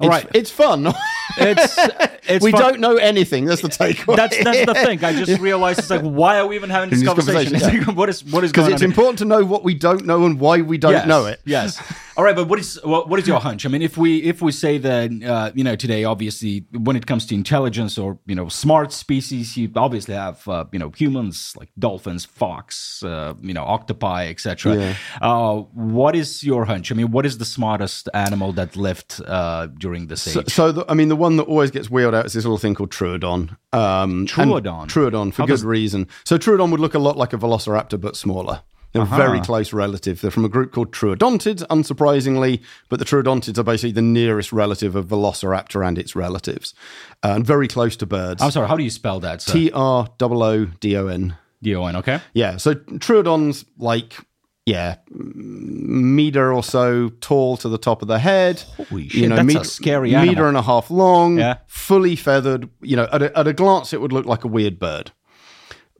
All 0.00 0.08
right. 0.08 0.26
It's 0.34 0.50
fun. 0.50 0.92
It's 1.36 1.78
it's 2.24 2.44
we 2.44 2.50
fun- 2.50 2.60
don't 2.60 2.80
know 2.80 2.96
anything. 2.96 3.44
That's 3.44 3.62
the 3.62 3.68
takeaway. 3.68 4.16
That's 4.16 4.36
that's 4.42 4.66
the 4.66 4.74
thing. 4.74 5.04
I 5.04 5.12
just 5.12 5.40
realized 5.50 5.78
it's 5.78 5.88
like, 5.88 6.00
why 6.00 6.40
are 6.40 6.46
we 6.48 6.56
even 6.56 6.70
having 6.70 6.90
this 6.90 7.04
conversation? 7.04 7.52
conversation, 7.52 7.78
It's 7.78 7.86
like, 7.86 7.96
what 7.96 8.08
is 8.08 8.24
what 8.24 8.42
is 8.42 8.50
because 8.50 8.66
it's 8.66 8.82
on? 8.82 8.90
important 8.90 9.18
to 9.20 9.24
know 9.26 9.44
what 9.44 9.62
we 9.62 9.74
don't 9.74 10.04
know 10.06 10.26
and 10.26 10.40
why 10.40 10.60
we 10.62 10.76
don't 10.76 10.90
yes, 10.92 11.06
know 11.06 11.26
it. 11.26 11.40
Yes. 11.44 11.80
All 12.20 12.24
right, 12.26 12.36
but 12.36 12.48
what 12.48 12.58
is 12.58 12.78
what, 12.84 13.08
what 13.08 13.18
is 13.18 13.26
your 13.26 13.40
hunch? 13.40 13.64
I 13.64 13.70
mean, 13.70 13.80
if 13.80 13.96
we 13.96 14.18
if 14.18 14.42
we 14.42 14.52
say 14.52 14.76
that 14.76 15.10
uh, 15.24 15.52
you 15.54 15.64
know 15.64 15.74
today, 15.74 16.04
obviously, 16.04 16.66
when 16.70 16.94
it 16.94 17.06
comes 17.06 17.24
to 17.28 17.34
intelligence 17.34 17.96
or 17.96 18.18
you 18.26 18.34
know 18.34 18.50
smart 18.50 18.92
species, 18.92 19.56
you 19.56 19.72
obviously 19.74 20.16
have 20.16 20.46
uh, 20.46 20.66
you 20.70 20.78
know 20.78 20.90
humans 20.90 21.54
like 21.56 21.70
dolphins, 21.78 22.26
fox, 22.26 23.02
uh, 23.02 23.32
you 23.40 23.54
know 23.54 23.64
octopi, 23.64 24.26
etc. 24.26 24.76
Yeah. 24.76 24.96
Uh, 25.22 25.60
what 25.72 26.14
is 26.14 26.44
your 26.44 26.66
hunch? 26.66 26.92
I 26.92 26.94
mean, 26.94 27.10
what 27.10 27.24
is 27.24 27.38
the 27.38 27.46
smartest 27.46 28.10
animal 28.12 28.52
that 28.52 28.76
lived 28.76 29.22
uh, 29.26 29.68
during 29.68 30.08
this 30.08 30.28
age? 30.28 30.34
So, 30.34 30.42
so 30.46 30.72
the, 30.72 30.84
I 30.90 30.92
mean, 30.92 31.08
the 31.08 31.16
one 31.16 31.38
that 31.38 31.44
always 31.44 31.70
gets 31.70 31.88
wheeled 31.88 32.14
out 32.14 32.26
is 32.26 32.34
this 32.34 32.44
little 32.44 32.58
thing 32.58 32.74
called 32.74 32.90
Troodon. 32.90 33.56
Um, 33.72 34.26
Troodon? 34.26 34.88
Troodon, 34.88 35.32
for 35.32 35.42
How 35.42 35.46
good 35.46 35.52
does- 35.54 35.64
reason. 35.64 36.06
So 36.24 36.36
Troodon 36.36 36.70
would 36.70 36.80
look 36.80 36.92
a 36.92 36.98
lot 36.98 37.16
like 37.16 37.32
a 37.32 37.38
velociraptor, 37.38 37.98
but 37.98 38.14
smaller. 38.14 38.60
They're 38.92 39.02
Uh-huh. 39.02 39.16
very 39.16 39.40
close 39.40 39.72
relative. 39.72 40.20
They're 40.20 40.30
from 40.32 40.44
a 40.44 40.48
group 40.48 40.72
called 40.72 40.90
Troodontids, 40.92 41.62
unsurprisingly, 41.68 42.60
but 42.88 42.98
the 42.98 43.04
Troodontids 43.04 43.56
are 43.58 43.62
basically 43.62 43.92
the 43.92 44.02
nearest 44.02 44.52
relative 44.52 44.96
of 44.96 45.06
Velociraptor 45.06 45.86
and 45.86 45.96
its 45.98 46.16
relatives, 46.16 46.74
uh, 47.22 47.28
and 47.34 47.46
very 47.46 47.68
close 47.68 47.94
to 47.96 48.06
birds. 48.06 48.42
I'm 48.42 48.50
sorry, 48.50 48.66
how 48.68 48.76
do 48.76 48.82
you 48.82 48.90
spell 48.90 49.20
that? 49.20 49.40
T 49.40 49.70
R 49.72 50.08
O 50.20 50.42
O 50.42 50.64
D 50.80 50.96
O 50.96 51.06
N. 51.06 51.36
D-O-N, 51.62 51.94
okay? 51.96 52.20
Yeah, 52.32 52.56
so 52.56 52.72
Troodon's 52.74 53.66
like, 53.78 54.16
yeah, 54.64 54.96
meter 55.10 56.52
or 56.52 56.62
so 56.62 57.10
tall 57.20 57.56
to 57.58 57.68
the 57.68 57.76
top 57.78 58.02
of 58.02 58.08
the 58.08 58.18
head. 58.18 58.60
Holy 58.88 59.08
shit, 59.08 59.28
that's 59.28 59.54
a 59.54 59.64
scary 59.64 60.14
animal. 60.14 60.32
Meter 60.34 60.48
and 60.48 60.56
a 60.56 60.62
half 60.62 60.90
long, 60.90 61.38
Yeah. 61.38 61.58
fully 61.66 62.16
feathered. 62.16 62.68
You 62.80 62.96
know, 62.96 63.08
at 63.12 63.22
a, 63.22 63.38
at 63.38 63.46
a 63.46 63.52
glance, 63.52 63.92
it 63.92 64.00
would 64.00 64.12
look 64.12 64.26
like 64.26 64.44
a 64.44 64.48
weird 64.48 64.78
bird. 64.78 65.12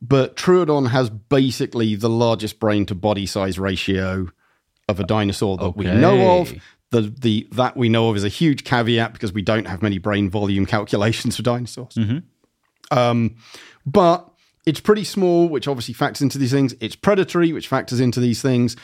But 0.03 0.36
Troodon 0.36 0.88
has 0.88 1.11
basically 1.11 1.94
the 1.94 2.09
largest 2.09 2.59
brain 2.59 2.86
to 2.86 2.94
body 2.94 3.26
size 3.26 3.59
ratio 3.59 4.28
of 4.88 4.98
a 5.01 5.05
dinosaur 5.05 5.57
that 5.59 5.76
we 5.76 5.84
know 5.84 6.40
of. 6.40 6.55
The, 6.90 7.03
the 7.03 7.48
that 7.53 7.76
we 7.76 7.88
know 7.88 8.09
of 8.09 8.16
is 8.16 8.24
a 8.24 8.28
huge 8.28 8.64
caveat 8.64 9.12
because 9.12 9.32
we 9.32 9.42
don't 9.42 9.66
have 9.66 9.80
many 9.82 9.98
brain 9.98 10.28
volume 10.28 10.66
calculations 10.76 11.36
for 11.36 11.42
dinosaurs. 11.42 11.94
Um, 12.90 13.36
but 13.86 14.28
it's 14.66 14.80
pretty 14.80 15.05
small, 15.05 15.48
which 15.48 15.68
obviously 15.68 15.94
factors 15.94 16.22
into 16.22 16.38
these 16.38 16.51
things. 16.51 16.74
It's 16.80 16.96
predatory, 16.96 17.53
which 17.53 17.68
factors 17.68 18.01
into 18.01 18.20
these 18.20 18.42
things. 18.42 18.76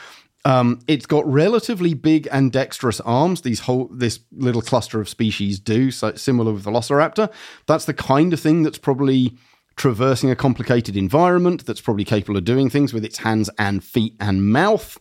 Um, 0.45 0.79
it's 0.87 1.05
got 1.05 1.27
relatively 1.29 1.93
big 1.93 2.27
and 2.31 2.51
dexterous 2.51 3.01
arms. 3.01 3.41
These 3.41 3.61
whole 3.61 3.89
this 3.91 4.19
little 4.31 4.61
cluster 4.61 5.01
of 5.01 5.09
species 5.09 5.59
do 5.59 5.91
so 5.91 6.15
similar 6.15 6.53
with 6.53 6.63
Velociraptor. 6.63 7.31
That's 7.65 7.85
the 7.85 7.93
kind 7.93 8.31
of 8.31 8.39
thing 8.39 8.63
that's 8.63 8.77
probably 8.77 9.37
traversing 9.77 10.29
a 10.29 10.35
complicated 10.35 10.97
environment. 10.97 11.65
That's 11.65 11.81
probably 11.81 12.03
capable 12.03 12.35
of 12.37 12.43
doing 12.43 12.69
things 12.69 12.93
with 12.93 13.05
its 13.05 13.19
hands 13.19 13.49
and 13.57 13.83
feet 13.83 14.15
and 14.19 14.51
mouth. 14.51 14.97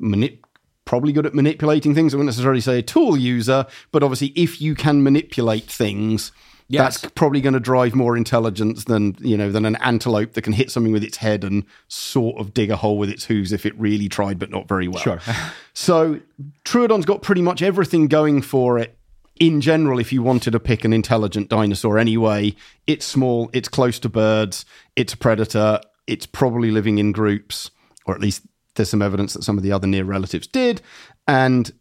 Manip- 0.00 0.38
probably 0.84 1.12
good 1.12 1.26
at 1.26 1.34
manipulating 1.34 1.94
things. 1.94 2.12
I 2.14 2.16
wouldn't 2.18 2.28
necessarily 2.28 2.60
say 2.60 2.78
a 2.78 2.82
tool 2.82 3.16
user, 3.16 3.66
but 3.92 4.02
obviously, 4.02 4.28
if 4.28 4.60
you 4.60 4.74
can 4.74 5.02
manipulate 5.02 5.64
things, 5.64 6.32
Yes. 6.68 7.00
that's 7.00 7.12
probably 7.16 7.40
going 7.40 7.54
to 7.54 7.60
drive 7.60 7.96
more 7.96 8.16
intelligence 8.16 8.84
than 8.84 9.16
you 9.18 9.36
know 9.36 9.50
than 9.50 9.64
an 9.66 9.74
antelope 9.76 10.34
that 10.34 10.42
can 10.42 10.52
hit 10.52 10.70
something 10.70 10.92
with 10.92 11.02
its 11.02 11.16
head 11.16 11.42
and 11.42 11.64
sort 11.88 12.38
of 12.40 12.54
dig 12.54 12.70
a 12.70 12.76
hole 12.76 12.96
with 12.96 13.10
its 13.10 13.24
hooves 13.24 13.50
if 13.52 13.66
it 13.66 13.76
really 13.76 14.08
tried, 14.08 14.38
but 14.38 14.50
not 14.50 14.68
very 14.68 14.86
well. 14.86 15.02
Sure. 15.02 15.20
so 15.74 16.20
Troodon's 16.64 17.06
got 17.06 17.22
pretty 17.22 17.42
much 17.42 17.60
everything 17.60 18.06
going 18.06 18.40
for 18.40 18.78
it. 18.78 18.96
In 19.40 19.60
general, 19.62 19.98
if 19.98 20.12
you 20.12 20.22
wanted 20.22 20.50
to 20.52 20.60
pick 20.60 20.84
an 20.84 20.92
intelligent 20.92 21.48
dinosaur 21.48 21.98
anyway, 21.98 22.54
it's 22.86 23.06
small, 23.06 23.50
it's 23.54 23.68
close 23.68 23.98
to 24.00 24.08
birds, 24.10 24.64
it's 24.96 25.14
a 25.14 25.16
predator, 25.16 25.80
it's 26.06 26.26
probably 26.26 26.70
living 26.70 26.98
in 26.98 27.10
groups, 27.10 27.70
or 28.04 28.14
at 28.14 28.20
least 28.20 28.42
there's 28.74 28.90
some 28.90 29.00
evidence 29.02 29.32
that 29.32 29.42
some 29.42 29.56
of 29.56 29.64
the 29.64 29.72
other 29.72 29.86
near 29.86 30.04
relatives 30.04 30.46
did, 30.46 30.82
and 31.26 31.72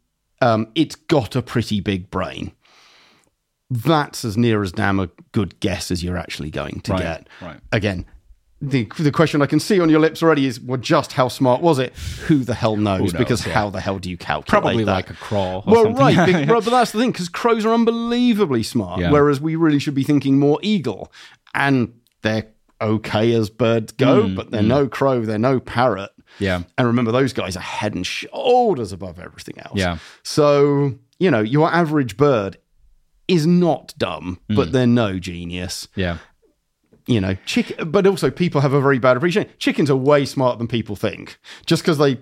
um, 0.41 0.72
it's 0.74 0.95
got 0.95 1.36
a 1.36 1.41
pretty 1.41 1.82
big 1.82 2.10
brain. 2.10 2.53
That's 3.70 4.24
as 4.24 4.38
near 4.38 4.64
as 4.64 4.72
damn 4.72 4.99
a 4.99 5.10
good 5.34 5.60
guess 5.60 5.91
as 5.91 6.01
you're 6.03 6.18
actually 6.18 6.49
going 6.51 6.80
to 6.82 6.93
Right, 6.93 7.01
get. 7.01 7.30
right. 7.41 7.60
Again, 7.74 8.05
the 8.62 8.89
the 8.99 9.12
question 9.12 9.41
I 9.41 9.45
can 9.45 9.60
see 9.60 9.80
on 9.80 9.89
your 9.89 9.99
lips 10.01 10.22
already 10.22 10.45
is, 10.45 10.60
well, 10.60 10.78
just 10.80 11.14
how 11.14 11.28
smart 11.30 11.62
was 11.62 11.80
it? 11.80 11.93
Who 12.28 12.39
the 12.43 12.53
hell 12.55 12.76
knows? 12.76 12.99
knows, 12.99 13.14
because 13.14 13.45
yeah. 13.47 13.53
how 13.53 13.70
the 13.70 13.80
hell 13.80 13.99
do 13.99 14.10
you 14.10 14.18
calculate 14.18 14.47
Probably 14.64 14.84
that? 14.84 14.91
like 14.91 15.10
a 15.10 15.14
crawl 15.14 15.64
or 15.66 15.74
well, 15.74 15.84
something. 15.86 16.18
right, 16.18 16.26
big- 16.47 16.47
but 16.47 16.66
that's 16.66 16.91
the 16.91 16.99
thing 16.99 17.12
because 17.12 17.30
crows 17.30 17.66
are 17.66 17.74
unbelievably 17.74 18.64
smart, 18.64 18.99
Yeah. 18.99 19.12
whereas 19.12 19.39
we 19.39 19.55
really 19.55 19.80
should 19.80 19.95
be 19.95 20.03
thinking 20.03 20.39
more 20.39 20.60
eagle, 20.62 21.12
and 21.53 21.93
they're 22.22 22.47
okay 22.82 23.34
as 23.34 23.49
birds 23.49 23.91
go, 23.93 24.24
Mm, 24.24 24.36
but 24.36 24.51
they're 24.51 24.62
no 24.62 24.88
crow, 24.88 25.22
they're 25.26 25.38
no 25.39 25.60
parrot. 25.60 26.12
Yeah. 26.38 26.64
And 26.78 26.88
remember, 26.88 27.12
those 27.12 27.34
guys 27.34 27.55
are 27.57 27.62
head 27.62 27.93
and 27.95 28.05
shoulders 28.05 28.91
above 28.91 29.20
everything 29.20 29.57
else. 29.60 29.74
Yeah. 29.76 29.97
So, 30.24 30.95
you 31.18 31.32
know, 31.32 31.41
your 31.41 31.72
average 31.74 32.16
bird 32.18 32.57
is 33.28 33.45
not 33.45 33.93
dumb, 33.97 34.39
Mm. 34.49 34.55
but 34.55 34.72
they're 34.72 34.88
no 34.88 35.20
genius. 35.20 35.88
Yeah. 35.95 36.18
You 37.08 37.20
know, 37.22 37.36
chick- 37.45 37.80
but 37.88 38.06
also 38.06 38.30
people 38.30 38.62
have 38.62 38.74
a 38.74 38.82
very 38.82 39.00
bad 39.00 39.18
appreciation. 39.18 39.50
Chickens 39.58 39.89
are 39.89 39.95
way 39.95 40.26
smarter 40.26 40.58
than 40.58 40.68
people 40.68 40.95
think. 40.95 41.39
Just 41.66 41.82
because 41.82 41.97
they 41.97 42.20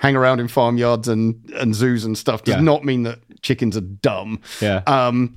hang 0.00 0.16
around 0.16 0.40
in 0.40 0.48
farmyards 0.48 1.08
and, 1.08 1.50
and 1.56 1.74
zoos 1.74 2.04
and 2.04 2.16
stuff 2.16 2.44
does 2.44 2.54
Yeah. 2.54 2.60
not 2.62 2.84
mean 2.84 3.02
that 3.02 3.18
chickens 3.42 3.76
are 3.76 3.82
dumb. 3.82 4.40
Yeah. 4.60 4.82
Um, 4.86 5.36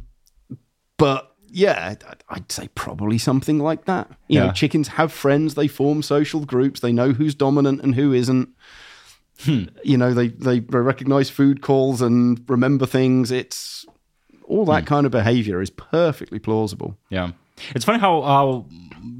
but 0.97 1.33
yeah, 1.49 1.95
I'd- 2.29 2.45
say 2.49 2.69
probably 2.75 3.17
something 3.17 3.59
like 3.59 3.85
that. 3.85 4.09
You 4.27 4.39
Yeah. 4.39 4.45
know, 4.47 4.51
chickens 4.53 4.87
have 4.89 5.11
friends, 5.11 5.55
they 5.55 5.67
form 5.67 6.01
social 6.01 6.45
groups, 6.45 6.79
they 6.79 6.93
know 6.93 7.11
who's 7.11 7.35
dominant 7.35 7.81
and 7.81 7.95
who 7.95 8.13
isn't. 8.13 8.49
Hmm. 9.41 9.63
You 9.83 9.97
know, 9.97 10.13
they, 10.13 10.29
they 10.29 10.61
recognize 10.61 11.29
food 11.29 11.61
calls 11.61 12.01
and 12.01 12.41
remember 12.47 12.85
things. 12.85 13.31
It's 13.31 13.85
all 14.45 14.63
Hmm. 14.65 14.71
that 14.71 14.85
kind 14.85 15.05
of 15.05 15.11
behavior 15.11 15.61
is 15.61 15.69
perfectly 15.69 16.39
plausible. 16.39 16.97
Yeah. 17.09 17.31
It's 17.73 17.85
funny 17.85 17.99
how, 17.99 18.21
how 18.21 18.65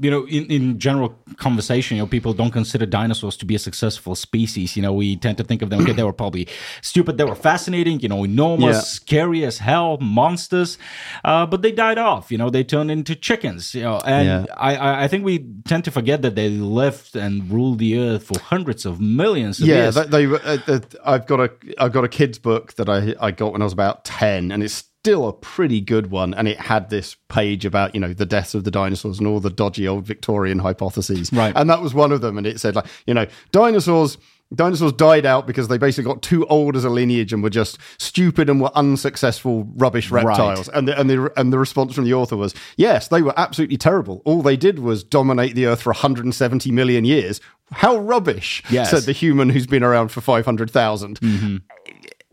you 0.00 0.10
know, 0.10 0.26
in, 0.26 0.46
in 0.46 0.78
general 0.78 1.10
conversation, 1.36 1.96
you 1.96 2.02
know, 2.02 2.06
people 2.06 2.32
don't 2.34 2.50
consider 2.50 2.84
dinosaurs 2.86 3.36
to 3.36 3.46
be 3.46 3.54
a 3.54 3.58
successful 3.58 4.14
species. 4.14 4.76
You 4.76 4.82
know, 4.82 4.92
we 4.92 5.16
tend 5.16 5.38
to 5.38 5.44
think 5.44 5.62
of 5.62 5.70
them, 5.70 5.80
okay, 5.80 5.92
they 5.92 6.02
were 6.02 6.12
probably 6.12 6.48
stupid, 6.82 7.18
they 7.18 7.24
were 7.24 7.34
fascinating, 7.34 8.00
you 8.00 8.08
know, 8.08 8.24
enormous, 8.24 8.76
Yeah. 8.76 8.80
scary 8.80 9.44
as 9.44 9.58
hell, 9.58 9.96
monsters, 9.98 10.76
uh, 11.24 11.46
but 11.46 11.62
they 11.62 11.72
died 11.72 11.98
off, 11.98 12.30
you 12.32 12.38
know, 12.38 12.50
they 12.50 12.64
turned 12.64 12.90
into 12.90 13.14
chickens, 13.14 13.74
you 13.74 13.82
know, 13.82 14.00
and 14.04 14.26
Yeah. 14.26 14.54
I, 14.56 14.76
I, 14.76 15.04
I 15.04 15.08
think 15.08 15.24
we 15.24 15.46
tend 15.66 15.84
to 15.84 15.90
forget 15.90 16.22
that 16.22 16.34
they 16.34 16.50
lived 16.50 17.16
and 17.16 17.50
ruled 17.50 17.78
the 17.78 17.98
earth 17.98 18.24
for 18.24 18.38
hundreds 18.38 18.84
of 18.84 19.00
millions 19.00 19.60
of 19.60 19.68
Yeah, 19.68 19.76
years. 19.76 19.94
they, 19.94 20.04
they, 20.04 20.26
uh, 20.26 20.58
uh, 20.66 20.80
I've 21.04 21.26
got 21.26 21.40
a 21.40 21.50
I've 21.78 21.92
got 21.92 22.04
a 22.04 22.08
kids 22.08 22.38
book 22.38 22.74
that 22.74 22.88
I 22.88 23.14
I 23.20 23.30
got 23.30 23.52
when 23.52 23.62
I 23.62 23.64
was 23.64 23.72
about 23.72 24.04
ten, 24.04 24.50
and 24.52 24.62
it's 24.62 24.84
still 25.06 25.28
a 25.28 25.32
pretty 25.32 25.80
good 25.80 26.10
one. 26.10 26.34
And 26.34 26.48
it 26.48 26.58
had 26.58 26.90
this 26.90 27.16
page 27.28 27.64
about 27.64 27.94
you 27.94 28.00
know 28.00 28.12
the 28.12 28.26
deaths 28.26 28.54
of 28.54 28.64
the 28.64 28.72
dinosaurs 28.72 29.18
and 29.18 29.28
all 29.28 29.38
the 29.38 29.50
dodgy 29.50 29.86
old 29.86 30.04
Victorian 30.04 30.58
hypotheses, 30.58 31.32
Right. 31.32 31.52
And 31.54 31.70
that 31.70 31.80
was 31.80 31.94
one 31.94 32.10
of 32.10 32.20
them. 32.22 32.38
And 32.38 32.46
it 32.46 32.58
said 32.60 32.74
like 32.74 32.86
you 33.06 33.14
know 33.14 33.26
dinosaurs. 33.52 34.18
Dinosaurs 34.54 34.92
died 34.92 35.26
out 35.26 35.44
because 35.44 35.66
they 35.66 35.76
basically 35.76 36.08
got 36.08 36.22
too 36.22 36.46
old 36.46 36.76
as 36.76 36.84
a 36.84 36.88
lineage 36.88 37.32
and 37.32 37.42
were 37.42 37.50
just 37.50 37.78
stupid 37.98 38.48
and 38.48 38.60
were 38.60 38.70
unsuccessful 38.76 39.64
rubbish 39.74 40.08
reptiles. 40.12 40.68
And 40.68 40.86
the, 40.86 40.96
and 40.96 41.10
the 41.10 41.32
and 41.36 41.52
the 41.52 41.58
response 41.58 41.96
from 41.96 42.04
the 42.04 42.14
author 42.14 42.36
was, 42.36 42.54
yes, 42.76 43.08
they 43.08 43.22
were 43.22 43.34
absolutely 43.36 43.76
terrible. 43.76 44.22
All 44.24 44.42
they 44.42 44.56
did 44.56 44.78
was 44.78 45.02
dominate 45.02 45.56
the 45.56 45.66
earth 45.66 45.82
for 45.82 45.90
170 45.90 46.70
million 46.70 47.04
years. 47.04 47.40
How 47.72 47.96
rubbish! 47.96 48.62
Yes. 48.70 48.92
said 48.92 49.02
the 49.02 49.12
human 49.12 49.50
who's 49.50 49.66
been 49.66 49.82
around 49.82 50.12
for 50.12 50.20
500,000. 50.20 51.18
Mm-hmm. 51.18 51.56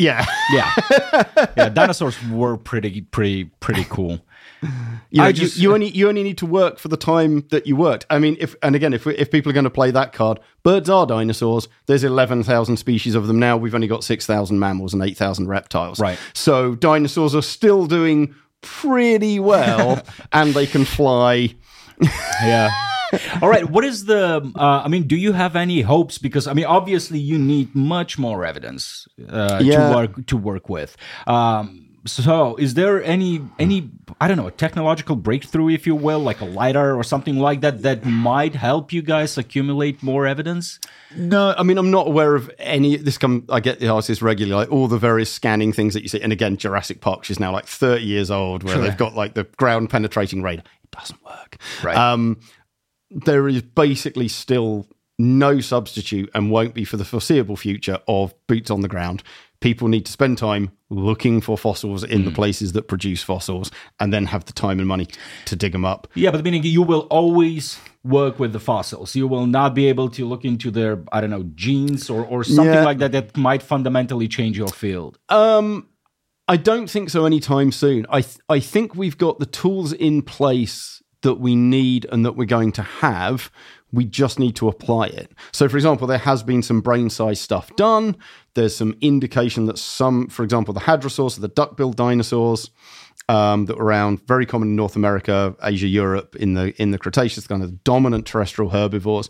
Yeah. 0.03 0.25
yeah, 0.53 0.71
yeah, 1.57 1.69
dinosaurs 1.69 2.17
were 2.29 2.57
pretty, 2.57 3.01
pretty, 3.01 3.45
pretty 3.45 3.85
cool. 3.85 4.19
You, 4.61 4.69
know, 5.19 5.23
I 5.25 5.27
you- 5.29 5.47
you, 5.55 5.73
only 5.73 5.89
you 5.89 6.07
only 6.07 6.23
need 6.23 6.37
to 6.39 6.45
work 6.45 6.79
for 6.79 6.87
the 6.87 6.97
time 6.97 7.45
that 7.51 7.67
you 7.67 7.75
worked. 7.75 8.05
I 8.09 8.17
mean, 8.19 8.37
if 8.39 8.55
and 8.63 8.75
again, 8.75 8.93
if 8.93 9.05
if 9.07 9.29
people 9.29 9.49
are 9.49 9.53
going 9.53 9.65
to 9.65 9.69
play 9.69 9.91
that 9.91 10.13
card, 10.13 10.39
birds 10.63 10.89
are 10.89 11.05
dinosaurs. 11.05 11.67
There's 11.85 12.03
eleven 12.03 12.43
thousand 12.43 12.77
species 12.77 13.13
of 13.15 13.27
them 13.27 13.39
now. 13.39 13.57
We've 13.57 13.75
only 13.75 13.87
got 13.87 14.03
six 14.03 14.25
thousand 14.25 14.59
mammals 14.59 14.93
and 14.93 15.03
eight 15.03 15.17
thousand 15.17 15.47
reptiles. 15.49 15.99
Right. 15.99 16.17
So 16.33 16.75
dinosaurs 16.75 17.35
are 17.35 17.41
still 17.41 17.85
doing 17.87 18.33
pretty 18.61 19.39
well, 19.39 20.01
and 20.31 20.53
they 20.53 20.65
can 20.65 20.85
fly. 20.85 21.53
yeah. 22.41 22.69
All 23.41 23.49
right. 23.49 23.69
What 23.69 23.83
is 23.83 24.05
the? 24.05 24.51
Uh, 24.55 24.81
I 24.85 24.87
mean, 24.87 25.03
do 25.03 25.15
you 25.15 25.33
have 25.33 25.55
any 25.55 25.81
hopes? 25.81 26.17
Because 26.17 26.47
I 26.47 26.53
mean, 26.53 26.65
obviously, 26.65 27.19
you 27.19 27.37
need 27.37 27.73
much 27.75 28.17
more 28.17 28.45
evidence 28.45 29.07
uh, 29.29 29.59
Yeah. 29.61 29.89
to 29.89 29.95
work 29.95 30.25
to 30.27 30.37
work 30.37 30.69
with. 30.69 30.95
Um, 31.27 31.79
so, 32.05 32.57
is 32.57 32.73
there 32.73 33.01
any 33.01 33.39
any 33.57 33.89
I 34.19 34.27
don't 34.27 34.35
know 34.35 34.47
a 34.47 34.51
technological 34.51 35.15
breakthrough, 35.15 35.69
if 35.69 35.87
you 35.87 35.95
will, 35.95 36.19
like 36.19 36.41
a 36.41 36.45
lidar 36.45 36.95
or 36.95 37.03
something 37.03 37.37
like 37.39 37.61
that, 37.61 37.81
that 37.83 38.03
might 38.03 38.55
help 38.55 38.91
you 38.91 39.01
guys 39.01 39.37
accumulate 39.37 40.03
more 40.03 40.27
evidence? 40.27 40.79
No, 41.15 41.53
I 41.57 41.63
mean 41.63 41.77
I'm 41.77 41.91
not 41.91 42.07
aware 42.07 42.35
of 42.35 42.51
any. 42.59 42.97
This 42.97 43.17
come 43.17 43.45
I 43.49 43.61
get 43.61 43.81
asked 43.81 44.09
this 44.09 44.21
regularly, 44.21 44.65
like 44.65 44.71
all 44.71 44.89
the 44.89 44.97
various 44.97 45.31
scanning 45.31 45.71
things 45.71 45.93
that 45.93 46.01
you 46.01 46.09
see. 46.09 46.19
And 46.19 46.33
again, 46.33 46.57
Jurassic 46.57 46.99
Park, 46.99 47.19
which 47.21 47.31
is 47.31 47.39
now 47.39 47.53
like 47.53 47.67
30 47.67 48.03
years 48.03 48.29
old, 48.29 48.63
where 48.63 48.77
they've 48.79 48.97
got 48.97 49.15
like 49.15 49.33
the 49.35 49.45
ground 49.55 49.89
penetrating 49.89 50.43
radar. 50.43 50.65
It 50.83 50.91
doesn't 50.91 51.23
work. 51.23 51.57
Right. 51.81 51.95
Um, 51.95 52.37
there 53.13 53.47
is 53.47 53.61
basically 53.61 54.27
still 54.27 54.87
no 55.19 55.59
substitute 55.59 56.29
and 56.33 56.49
won't 56.51 56.73
be 56.73 56.83
for 56.83 56.97
the 56.97 57.05
foreseeable 57.05 57.55
future 57.55 57.99
of 58.07 58.33
boots 58.47 58.71
on 58.71 58.81
the 58.81 58.87
ground. 58.87 59.23
People 59.61 59.87
need 59.87 60.05
to 60.07 60.11
spend 60.11 60.37
time 60.37 60.71
looking 60.89 61.39
for 61.39 61.57
fossils 61.57 62.03
in 62.03 62.25
the 62.25 62.31
places 62.31 62.73
that 62.73 62.87
produce 62.89 63.23
fossils 63.23 63.71
and 63.99 64.11
then 64.11 64.25
have 64.25 64.43
the 64.45 64.51
time 64.53 64.79
and 64.79 64.87
money 64.87 65.07
to 65.45 65.55
dig 65.55 65.71
them 65.71 65.85
up. 65.85 66.07
Yeah, 66.15 66.31
but 66.31 66.43
meaning 66.43 66.63
you 66.63 66.81
will 66.81 67.01
always 67.09 67.79
work 68.03 68.39
with 68.39 68.51
the 68.51 68.59
fossils. 68.59 69.15
You 69.15 69.27
will 69.27 69.45
not 69.45 69.73
be 69.73 69.87
able 69.87 70.09
to 70.09 70.25
look 70.27 70.43
into 70.43 70.69
their 70.71 71.03
I 71.11 71.21
don't 71.21 71.29
know 71.29 71.43
genes 71.55 72.09
or 72.09 72.25
or 72.25 72.43
something 72.43 72.73
Yeah. 72.73 72.83
like 72.83 72.97
that 72.97 73.11
that 73.13 73.37
might 73.37 73.61
fundamentally 73.63 74.27
change 74.27 74.57
your 74.57 74.67
field. 74.67 75.17
Um, 75.29 75.87
I 76.47 76.57
don't 76.57 76.89
think 76.89 77.09
so 77.09 77.25
anytime 77.25 77.71
soon. 77.71 78.05
I 78.09 78.21
th- 78.21 78.39
I 78.49 78.59
think 78.59 78.95
we've 78.95 79.17
got 79.17 79.39
the 79.39 79.45
tools 79.45 79.93
in 79.93 80.23
place 80.23 81.01
that 81.23 81.35
we 81.35 81.55
need 81.55 82.05
and 82.11 82.23
that 82.25 82.37
we're 82.37 82.45
going 82.45 82.71
to 82.73 82.83
have. 82.83 83.51
We 83.91 84.05
just 84.05 84.39
need 84.39 84.55
to 84.55 84.69
apply 84.69 85.07
it. 85.07 85.31
So, 85.51 85.67
for 85.67 85.77
example, 85.77 86.07
there 86.07 86.17
has 86.17 86.41
been 86.41 86.63
some 86.63 86.81
brain 86.81 87.09
size 87.09 87.39
stuff 87.39 87.75
done. 87.75 88.15
There's 88.53 88.75
some 88.75 88.95
indication 89.01 89.65
that 89.65 89.77
some, 89.77 90.27
for 90.27 90.43
example, 90.43 90.73
the 90.73 90.79
hadrosaurs, 90.81 91.39
the 91.39 91.47
duck-billed 91.47 91.95
dinosaurs, 91.95 92.71
um, 93.29 93.65
that 93.65 93.77
were 93.77 93.85
around, 93.85 94.25
very 94.27 94.45
common 94.45 94.69
in 94.69 94.75
North 94.75 94.95
America, 94.95 95.55
Asia, 95.63 95.87
Europe, 95.87 96.35
in 96.35 96.55
the 96.55 96.73
in 96.81 96.91
the 96.91 96.97
Cretaceous, 96.97 97.47
kind 97.47 97.63
of 97.63 97.83
dominant 97.83 98.25
terrestrial 98.25 98.71
herbivores. 98.71 99.29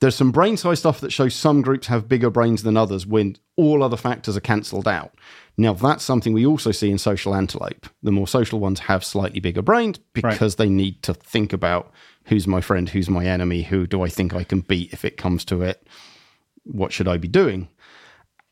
There's 0.00 0.16
some 0.16 0.32
brain 0.32 0.56
size 0.56 0.78
stuff 0.78 1.00
that 1.00 1.12
shows 1.12 1.34
some 1.34 1.60
groups 1.60 1.88
have 1.88 2.08
bigger 2.08 2.30
brains 2.30 2.62
than 2.62 2.76
others 2.76 3.06
when 3.06 3.36
all 3.56 3.82
other 3.82 3.98
factors 3.98 4.34
are 4.34 4.40
cancelled 4.40 4.88
out. 4.88 5.14
Now, 5.58 5.74
that's 5.74 6.02
something 6.02 6.32
we 6.32 6.46
also 6.46 6.72
see 6.72 6.90
in 6.90 6.96
social 6.96 7.34
antelope. 7.34 7.86
The 8.02 8.12
more 8.12 8.26
social 8.26 8.60
ones 8.60 8.80
have 8.80 9.04
slightly 9.04 9.40
bigger 9.40 9.60
brains 9.60 9.98
because 10.14 10.56
they 10.56 10.70
need 10.70 11.02
to 11.02 11.12
think 11.12 11.52
about 11.52 11.92
who's 12.24 12.46
my 12.46 12.62
friend, 12.62 12.88
who's 12.88 13.10
my 13.10 13.26
enemy, 13.26 13.62
who 13.62 13.86
do 13.86 14.00
I 14.02 14.08
think 14.08 14.34
I 14.34 14.42
can 14.42 14.60
beat 14.60 14.94
if 14.94 15.04
it 15.04 15.18
comes 15.18 15.44
to 15.46 15.60
it, 15.60 15.86
what 16.64 16.92
should 16.92 17.08
I 17.08 17.18
be 17.18 17.28
doing? 17.28 17.68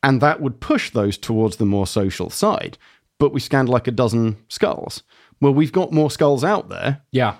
And 0.03 0.21
that 0.21 0.41
would 0.41 0.61
push 0.61 0.91
those 0.91 1.17
towards 1.17 1.57
the 1.57 1.65
more 1.65 1.87
social 1.87 2.29
side. 2.29 2.77
But 3.17 3.33
we 3.33 3.39
scanned 3.39 3.69
like 3.69 3.87
a 3.87 3.91
dozen 3.91 4.37
skulls. 4.49 5.03
Well, 5.41 5.53
we've 5.53 5.71
got 5.71 5.91
more 5.91 6.11
skulls 6.11 6.43
out 6.43 6.69
there, 6.69 7.01
Yeah, 7.11 7.37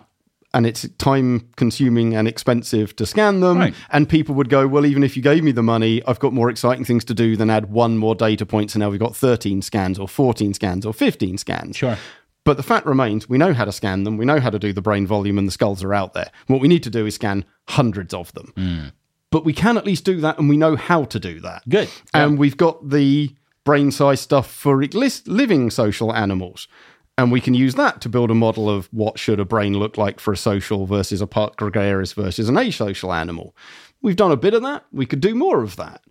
and 0.54 0.66
it's 0.66 0.88
time 0.98 1.48
consuming 1.56 2.16
and 2.16 2.28
expensive 2.28 2.96
to 2.96 3.06
scan 3.06 3.40
them. 3.40 3.58
Right. 3.60 3.74
And 3.92 4.10
people 4.10 4.36
would 4.36 4.50
go, 4.50 4.68
Well, 4.68 4.86
even 4.86 5.04
if 5.04 5.16
you 5.16 5.24
gave 5.24 5.44
me 5.44 5.52
the 5.52 5.64
money, 5.64 6.02
I've 6.08 6.20
got 6.20 6.34
more 6.34 6.50
exciting 6.50 6.86
things 6.86 7.06
to 7.06 7.14
do 7.14 7.36
than 7.36 7.50
add 7.50 7.72
one 7.72 7.98
more 7.98 8.16
data 8.16 8.46
point. 8.46 8.72
So 8.72 8.80
now 8.80 8.90
we've 8.90 9.00
got 9.00 9.16
13 9.16 9.62
scans, 9.62 10.00
or 10.00 10.08
14 10.08 10.54
scans, 10.54 10.86
or 10.86 10.94
15 10.94 11.38
scans. 11.38 11.78
sure. 11.78 11.98
But 12.46 12.58
the 12.58 12.64
fact 12.64 12.88
remains, 12.88 13.30
we 13.30 13.38
know 13.38 13.54
how 13.54 13.66
to 13.66 13.72
scan 13.72 14.06
them. 14.06 14.18
We 14.18 14.26
know 14.26 14.40
how 14.40 14.50
to 14.50 14.58
do 14.58 14.74
the 14.74 14.82
brain 14.82 15.06
volume, 15.06 15.38
and 15.38 15.48
the 15.48 15.52
skulls 15.52 15.84
are 15.84 15.94
out 15.94 16.14
there. 16.14 16.32
What 16.48 16.62
we 16.62 16.68
need 16.68 16.82
to 16.84 16.90
do 16.90 17.06
is 17.06 17.16
scan 17.16 17.46
hundreds 17.68 18.14
of 18.14 18.34
them. 18.34 18.54
Hmm. 18.56 18.86
But 19.30 19.46
we 19.46 19.54
can 19.54 19.78
at 19.78 19.86
least 19.86 20.06
do 20.06 20.20
that, 20.22 20.40
and 20.40 20.50
we 20.50 20.58
know 20.58 20.76
how 20.76 21.04
to 21.04 21.20
do 21.20 21.40
that. 21.42 21.68
Good. 21.70 21.90
And 22.14 22.40
we've 22.40 22.58
got 22.58 22.90
the 22.90 23.36
brain 23.66 23.92
size 23.92 24.22
stuff 24.22 24.52
for 24.52 24.82
living 24.82 25.70
social 25.70 26.12
animals. 26.12 26.68
And 27.20 27.34
we 27.34 27.42
can 27.42 27.54
use 27.54 27.76
that 27.76 28.00
to 28.00 28.08
build 28.08 28.32
a 28.32 28.34
model 28.34 28.70
of 28.70 28.88
what 28.94 29.20
should 29.20 29.42
a 29.42 29.46
brain 29.46 29.74
look 29.74 29.98
like 29.98 30.22
for 30.22 30.32
a 30.32 30.38
social 30.38 30.86
versus 30.86 31.20
a 31.20 31.28
part 31.28 31.58
gregarious 31.58 32.14
versus 32.14 32.48
an 32.48 32.56
asocial 32.56 33.14
animal. 33.14 33.54
We've 34.02 34.16
done 34.16 34.32
a 34.32 34.38
bit 34.38 34.54
of 34.54 34.62
that. 34.62 34.86
We 34.94 35.06
could 35.06 35.20
do 35.20 35.36
more 35.36 35.62
of 35.62 35.76
that. 35.76 36.02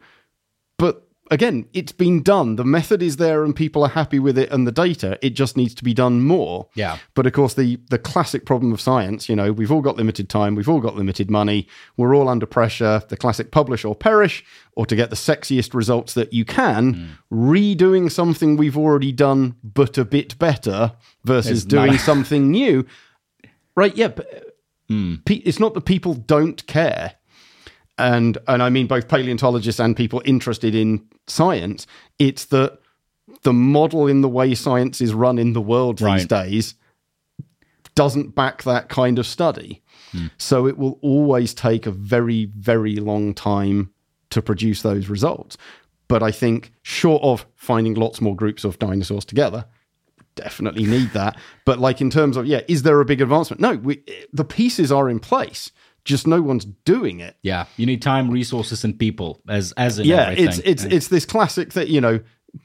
But 0.77 1.08
again, 1.31 1.69
it's 1.73 1.93
been 1.93 2.23
done. 2.23 2.57
The 2.57 2.65
method 2.65 3.03
is 3.03 3.17
there 3.17 3.45
and 3.45 3.55
people 3.55 3.83
are 3.83 3.89
happy 3.89 4.19
with 4.19 4.39
it 4.39 4.51
and 4.51 4.67
the 4.67 4.73
data. 4.73 5.19
It 5.23 5.31
just 5.31 5.57
needs 5.57 5.75
to 5.77 5.85
be 5.85 5.95
done 5.95 6.23
more. 6.23 6.69
Yeah. 6.75 6.99
But 7.15 7.27
of 7.27 7.33
course, 7.33 7.55
the 7.55 7.79
the 7.91 7.99
classic 7.99 8.45
problem 8.45 8.73
of 8.73 8.81
science, 8.81 9.29
you 9.29 9.37
know, 9.37 9.53
we've 9.53 9.73
all 9.73 9.81
got 9.81 9.97
limited 9.97 10.29
time, 10.29 10.55
we've 10.55 10.69
all 10.69 10.81
got 10.81 10.97
limited 10.97 11.31
money, 11.31 11.69
we're 11.97 12.15
all 12.15 12.29
under 12.29 12.47
pressure. 12.47 13.03
The 13.09 13.17
classic 13.17 13.51
publish 13.51 13.85
or 13.85 13.95
perish, 13.95 14.45
or 14.73 14.87
to 14.87 14.97
get 14.97 15.11
the 15.11 15.17
sexiest 15.17 15.75
results 15.75 16.15
that 16.15 16.33
you 16.33 16.45
can, 16.45 17.19
hmm. 17.31 17.51
redoing 17.51 18.11
something 18.11 18.57
we've 18.57 18.79
already 18.79 19.13
done 19.13 19.57
but 19.63 19.99
a 19.99 20.05
bit 20.05 20.39
better 20.39 20.93
versus 21.25 21.59
It's 21.59 21.65
doing 21.65 21.99
something 21.99 22.51
new. 22.51 22.87
Right? 23.75 23.97
Yeah. 23.97 24.09
But, 24.09 24.57
hmm. 24.89 25.17
pe- 25.25 25.37
it's 25.37 25.61
not 25.61 25.75
that 25.75 25.83
people 25.83 26.15
don't 26.15 26.67
care 26.67 27.15
and 27.99 28.39
and 28.47 28.63
I 28.63 28.71
mean 28.71 28.87
both 28.87 29.09
paleontologists 29.09 29.81
and 29.81 29.97
people 29.97 30.23
interested 30.25 30.75
in 30.75 31.07
science. 31.29 31.87
It's 32.19 32.47
that 32.47 32.79
the 33.43 33.53
model 33.53 34.07
in 34.07 34.21
the 34.21 34.29
way 34.29 34.55
science 34.55 35.01
is 35.01 35.15
run 35.15 35.39
in 35.39 35.53
the 35.53 35.61
world 35.61 35.99
these 35.99 36.27
days 36.27 36.75
doesn't 37.95 38.35
back 38.35 38.63
that 38.63 38.89
kind 38.89 39.19
of 39.19 39.27
study. 39.27 39.83
Hmm. 40.13 40.27
So 40.39 40.67
it 40.67 40.79
will 40.79 40.99
always 41.03 41.53
take 41.53 41.87
a 41.87 41.91
very 41.91 42.47
very 42.47 42.97
long 42.97 43.35
time 43.35 43.93
to 44.31 44.41
produce 44.41 44.83
those 44.83 45.09
results. 45.09 45.57
But 46.07 46.23
I 46.23 46.31
think 46.31 46.73
short 46.83 47.23
of 47.23 47.45
finding 47.55 47.95
lots 47.95 48.21
more 48.21 48.37
groups 48.37 48.65
of 48.65 48.79
dinosaurs 48.79 49.25
together, 49.25 49.67
definitely 50.37 50.85
need 50.85 51.11
that. 51.11 51.37
But 51.65 51.79
like 51.79 52.01
in 52.01 52.09
terms 52.09 52.37
of 52.37 52.47
yeah, 52.47 52.61
is 52.69 52.83
there 52.83 53.01
a 53.01 53.05
big 53.05 53.21
advancement? 53.21 53.61
No, 53.61 53.75
we, 53.75 54.03
the 54.33 54.45
pieces 54.45 54.91
are 54.91 55.11
in 55.11 55.19
place. 55.19 55.71
Just 56.05 56.27
no 56.27 56.41
one's 56.41 56.65
doing 56.65 57.21
it. 57.21 57.37
Yeah, 57.43 57.67
you 57.77 57.87
need 57.87 58.03
time, 58.03 58.31
resources, 58.31 58.85
and 58.85 58.99
people 58.99 59.41
as 59.49 59.73
as 59.73 59.99
in 59.99 60.07
yeah, 60.07 60.31
everything. 60.31 60.47
it's 60.47 60.59
it's 60.59 60.85
it's 60.85 61.09
this 61.09 61.25
classic 61.27 61.73
that 61.75 61.89
you 61.89 62.01
know, 62.01 62.21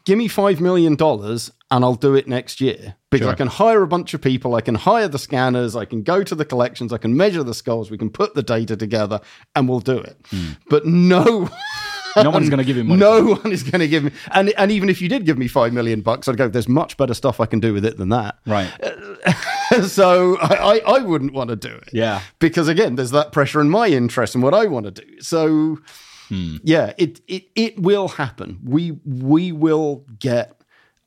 give 0.06 0.18
me 0.18 0.28
five 0.28 0.62
million 0.62 0.96
dollars 0.96 1.52
and 1.74 1.84
I'll 1.84 1.96
do 1.96 2.14
it 2.14 2.28
next 2.28 2.62
year 2.62 2.96
because 3.10 3.28
I 3.28 3.34
can 3.34 3.48
hire 3.48 3.82
a 3.82 3.88
bunch 3.88 4.14
of 4.14 4.22
people, 4.22 4.54
I 4.54 4.62
can 4.62 4.76
hire 4.76 5.08
the 5.08 5.18
scanners, 5.18 5.76
I 5.76 5.86
can 5.86 6.04
go 6.04 6.24
to 6.24 6.36
the 6.36 6.46
collections, 6.46 6.94
I 6.94 6.98
can 6.98 7.18
measure 7.18 7.44
the 7.44 7.56
skulls, 7.56 7.90
we 7.90 7.98
can 7.98 8.12
put 8.12 8.36
the 8.36 8.44
data 8.44 8.78
together, 8.78 9.22
and 9.56 9.68
we'll 9.68 9.80
do 9.80 9.98
it. 9.98 10.18
Hmm. 10.30 10.52
But 10.70 10.86
no. 10.86 11.50
no 12.16 12.30
one's 12.30 12.50
going 12.50 12.60
to 12.60 12.64
give 12.64 12.78
you 12.78 12.84
money. 12.84 13.00
No 13.00 13.24
one 13.24 13.52
is 13.52 13.64
going 13.64 13.80
to 13.80 13.88
give 13.88 14.04
me, 14.04 14.12
and 14.32 14.54
and 14.58 14.72
even 14.72 14.88
if 14.88 15.02
you 15.02 15.10
did 15.10 15.26
give 15.26 15.38
me 15.38 15.48
five 15.48 15.74
million 15.74 16.02
bucks, 16.02 16.28
I'd 16.28 16.38
go. 16.38 16.48
There's 16.48 16.68
much 16.68 16.96
better 16.96 17.16
stuff 17.16 17.40
I 17.40 17.48
can 17.48 17.60
do 17.60 17.74
with 17.74 17.86
it 17.86 17.98
than 17.98 18.10
that. 18.10 18.38
Right. 18.46 18.72
Uh, 18.84 18.92
so 19.88 20.38
I, 20.38 20.56
I, 20.56 20.78
I 20.98 21.00
wouldn't 21.00 21.34
want 21.34 21.50
to 21.50 21.56
do 21.56 21.74
it. 21.74 21.90
Yeah. 21.94 22.22
Because 22.40 22.68
again, 22.68 22.96
there's 22.96 23.12
that 23.12 23.32
pressure 23.32 23.62
in 23.62 23.70
my 23.70 23.88
interest 23.88 24.36
and 24.36 24.44
what 24.44 24.54
I 24.54 24.66
want 24.66 24.86
to 24.86 24.92
do. 24.92 25.22
So 25.22 25.80
yeah, 26.30 26.94
it, 26.98 27.22
it 27.28 27.50
it 27.56 27.80
will 27.80 28.08
happen. 28.08 28.60
We 28.64 29.00
we 29.06 29.52
will 29.52 30.06
get 30.20 30.60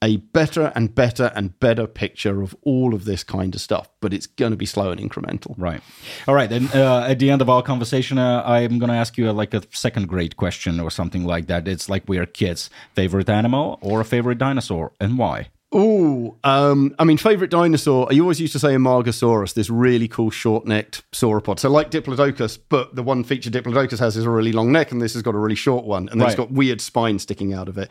a 0.03 0.19
better 0.19 0.73
and 0.75 0.95
better 0.95 1.33
and 1.35 1.59
better 1.59 1.87
picture 1.87 2.43
of 2.43 2.55
all 2.63 2.95
of 2.95 3.07
this 3.07 3.25
kind 3.25 3.55
of 3.55 3.61
stuff, 3.61 3.89
but 4.01 4.13
it's 4.13 4.27
going 4.27 4.53
to 4.53 4.57
be 4.57 4.67
slow 4.67 4.91
and 4.91 5.01
incremental. 5.01 5.55
Right. 5.57 5.81
All 6.29 6.35
right. 6.35 6.53
And 6.53 6.73
uh, 6.75 7.07
at 7.09 7.19
the 7.19 7.31
end 7.31 7.41
of 7.41 7.49
our 7.49 7.63
conversation, 7.63 8.19
uh, 8.19 8.43
I'm 8.45 8.79
going 8.79 8.91
to 8.91 8.95
ask 8.97 9.17
you 9.17 9.31
uh, 9.31 9.33
like 9.33 9.55
a 9.55 9.63
second 9.73 10.07
grade 10.09 10.37
question 10.37 10.81
or 10.81 10.91
something 10.91 11.25
like 11.25 11.47
that. 11.47 11.67
It's 11.67 11.89
like 11.89 12.05
we're 12.07 12.27
kids. 12.27 12.69
Favorite 12.95 13.31
animal 13.31 13.79
or 13.81 14.01
a 14.03 14.05
favorite 14.05 14.39
dinosaur 14.39 14.93
and 15.01 15.19
why? 15.19 15.49
Oh, 15.79 16.37
um, 16.43 16.95
I 16.99 17.05
mean, 17.05 17.19
favorite 17.19 17.51
dinosaur. 17.51 18.09
I 18.11 18.19
always 18.19 18.41
used 18.41 18.55
to 18.55 18.59
say 18.59 18.69
Amargasaurus, 18.69 19.53
this 19.53 19.69
really 19.69 20.09
cool 20.09 20.31
short-necked 20.31 21.03
sauropod. 21.13 21.59
So 21.59 21.69
like 21.69 21.91
Diplodocus, 21.91 22.59
but 22.71 22.97
the 22.97 23.03
one 23.03 23.25
feature 23.25 23.51
Diplodocus 23.51 23.99
has 23.99 24.17
is 24.17 24.25
a 24.25 24.31
really 24.31 24.53
long 24.53 24.73
neck, 24.73 24.91
and 24.91 25.03
this 25.03 25.13
has 25.13 25.21
got 25.23 25.35
a 25.35 25.39
really 25.39 25.55
short 25.55 25.85
one, 25.85 26.09
and 26.09 26.19
then 26.19 26.29
it's 26.29 26.39
Right. 26.39 26.49
got 26.49 26.53
weird 26.53 26.81
spines 26.81 27.25
sticking 27.25 27.53
out 27.53 27.69
of 27.69 27.77
it. 27.77 27.91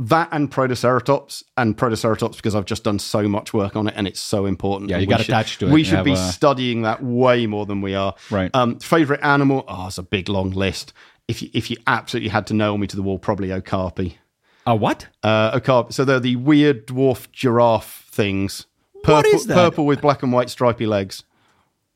That 0.00 0.30
and 0.32 0.50
Protoceratops, 0.50 1.44
and 1.56 1.76
Protoceratops 1.78 2.34
because 2.36 2.56
I've 2.56 2.64
just 2.64 2.82
done 2.82 2.98
so 2.98 3.28
much 3.28 3.54
work 3.54 3.76
on 3.76 3.86
it, 3.86 3.94
and 3.96 4.08
it's 4.08 4.20
so 4.20 4.46
important. 4.46 4.90
Yeah, 4.90 4.98
you 4.98 5.06
got 5.06 5.20
should- 5.20 5.28
attached 5.28 5.60
to 5.60 5.68
it. 5.68 5.72
We 5.72 5.84
should 5.84 5.96
have 5.96 6.04
be 6.04 6.14
a- 6.14 6.16
studying 6.16 6.82
that 6.82 7.04
way 7.04 7.46
more 7.46 7.66
than 7.66 7.80
we 7.82 7.94
are. 7.94 8.14
Right. 8.30 8.50
Um, 8.52 8.80
favorite 8.80 9.20
animal? 9.22 9.64
Oh, 9.68 9.86
it's 9.86 9.98
a 9.98 10.02
big 10.02 10.28
long 10.28 10.50
list. 10.50 10.92
If 11.28 11.40
you 11.40 11.50
if 11.54 11.70
you 11.70 11.76
absolutely 11.86 12.30
had 12.30 12.48
to 12.48 12.54
nail 12.54 12.76
me 12.78 12.88
to 12.88 12.96
the 12.96 13.02
wall, 13.02 13.18
probably 13.20 13.52
Okapi. 13.52 14.18
A 14.66 14.76
what? 14.76 15.08
Uh, 15.22 15.50
Okapi. 15.54 15.92
So 15.92 16.04
they're 16.04 16.20
the 16.20 16.36
weird 16.36 16.86
dwarf 16.86 17.30
giraffe 17.32 18.04
things. 18.10 18.66
Purple, 19.02 19.14
What 19.14 19.26
is 19.26 19.46
that? 19.46 19.54
Purple 19.54 19.86
with 19.86 20.00
black 20.00 20.22
and 20.22 20.32
white 20.32 20.48
stripy 20.50 20.86
legs. 20.86 21.24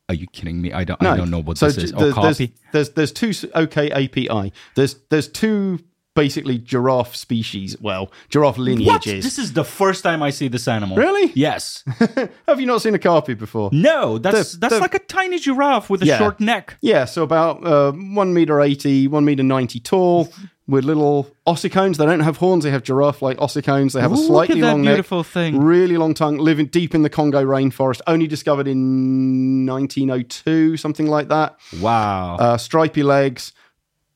Are 0.09 0.15
you 0.15 0.27
kidding 0.27 0.61
me? 0.61 0.71
I 0.73 0.83
don't. 0.83 1.01
I 1.03 1.15
don't 1.17 1.29
know 1.29 1.41
what 1.41 1.57
so 1.57 1.67
this 1.67 1.77
is. 1.77 1.91
j- 1.91 1.97
Oh, 1.97 2.21
there's, 2.21 2.37
there's, 2.37 2.49
there's 2.71 2.89
there's 2.91 3.11
two 3.11 3.31
okapi. 3.55 4.53
There's 4.75 4.95
there's 5.09 5.27
two 5.27 5.79
basically 6.15 6.57
giraffe 6.57 7.15
species. 7.15 7.79
Well, 7.79 8.11
giraffe 8.29 8.57
What? 8.57 8.63
lineages. 8.63 9.23
This 9.23 9.37
is 9.37 9.53
the 9.53 9.63
first 9.65 10.03
time 10.03 10.23
I 10.23 10.29
see 10.31 10.47
this 10.47 10.67
animal. 10.67 10.97
Really? 10.97 11.31
Yes. 11.35 11.83
Have 12.47 12.59
you 12.59 12.65
not 12.65 12.81
seen 12.81 12.93
an 12.95 12.99
okapi 13.01 13.33
before? 13.35 13.69
No, 13.73 14.17
that's 14.17 14.53
The- 14.53 14.59
that's 14.59 14.73
the- 14.75 14.79
like 14.79 14.93
a 14.95 14.99
tiny 14.99 15.39
giraffe 15.39 15.89
with 15.89 16.01
a 16.01 16.05
Yeah. 16.05 16.17
short 16.17 16.39
neck. 16.39 16.77
Yeah, 16.81 17.05
so 17.05 17.23
about 17.23 17.65
uh, 17.67 17.91
one 17.91 18.33
meter 18.33 18.61
eighty, 18.61 19.07
one 19.07 19.25
meter 19.25 19.43
ninety 19.43 19.79
tall, 19.81 20.29
with 20.67 20.83
little 20.83 21.27
ossicones. 21.47 21.97
They 21.97 22.05
don't 22.05 22.19
have 22.19 22.37
horns; 22.37 22.63
they 22.63 22.71
have 22.71 22.83
giraffe-like 22.83 23.37
ossicones. 23.37 23.93
They 23.93 24.01
have 24.01 24.11
a 24.11 24.15
Look 24.15 24.23
at 24.23 24.27
slightly 24.27 24.61
that 24.61 24.67
long 24.71 24.81
beautiful 24.83 25.19
neck, 25.19 25.27
thing. 25.27 25.59
really 25.61 25.97
long 25.97 26.13
tongue. 26.13 26.37
Living 26.37 26.65
deep 26.67 26.93
in 26.93 27.03
the 27.03 27.09
Congo 27.09 27.43
rainforest, 27.43 28.01
only 28.07 28.27
discovered 28.27 28.67
in 28.67 29.65
1902, 29.65 30.77
something 30.77 31.07
like 31.07 31.29
that. 31.29 31.57
Wow. 31.79 32.37
Uh, 32.37 32.57
stripy 32.57 33.03
legs, 33.03 33.53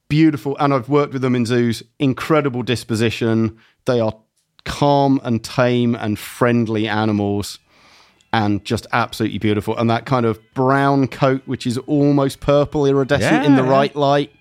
beautiful, 0.09 0.57
and 0.59 0.73
I've 0.73 0.89
worked 0.89 1.13
with 1.13 1.21
them 1.21 1.35
in 1.35 1.45
zoos. 1.45 1.83
Incredible 1.99 2.63
disposition. 2.63 3.57
They 3.85 3.99
are 3.99 4.13
calm 4.65 5.19
and 5.23 5.43
tame 5.43 5.95
and 5.95 6.19
friendly 6.19 6.87
animals. 6.87 7.59
And 8.33 8.63
just 8.63 8.87
absolutely 8.93 9.39
beautiful. 9.39 9.77
And 9.77 9.89
that 9.89 10.05
kind 10.05 10.25
of 10.25 10.39
brown 10.53 11.09
coat, 11.09 11.41
which 11.47 11.67
is 11.67 11.77
almost 11.79 12.39
purple 12.39 12.85
iridescent 12.85 13.45
in 13.45 13.55
the 13.55 13.63
right 13.63 13.93
light. 13.93 14.31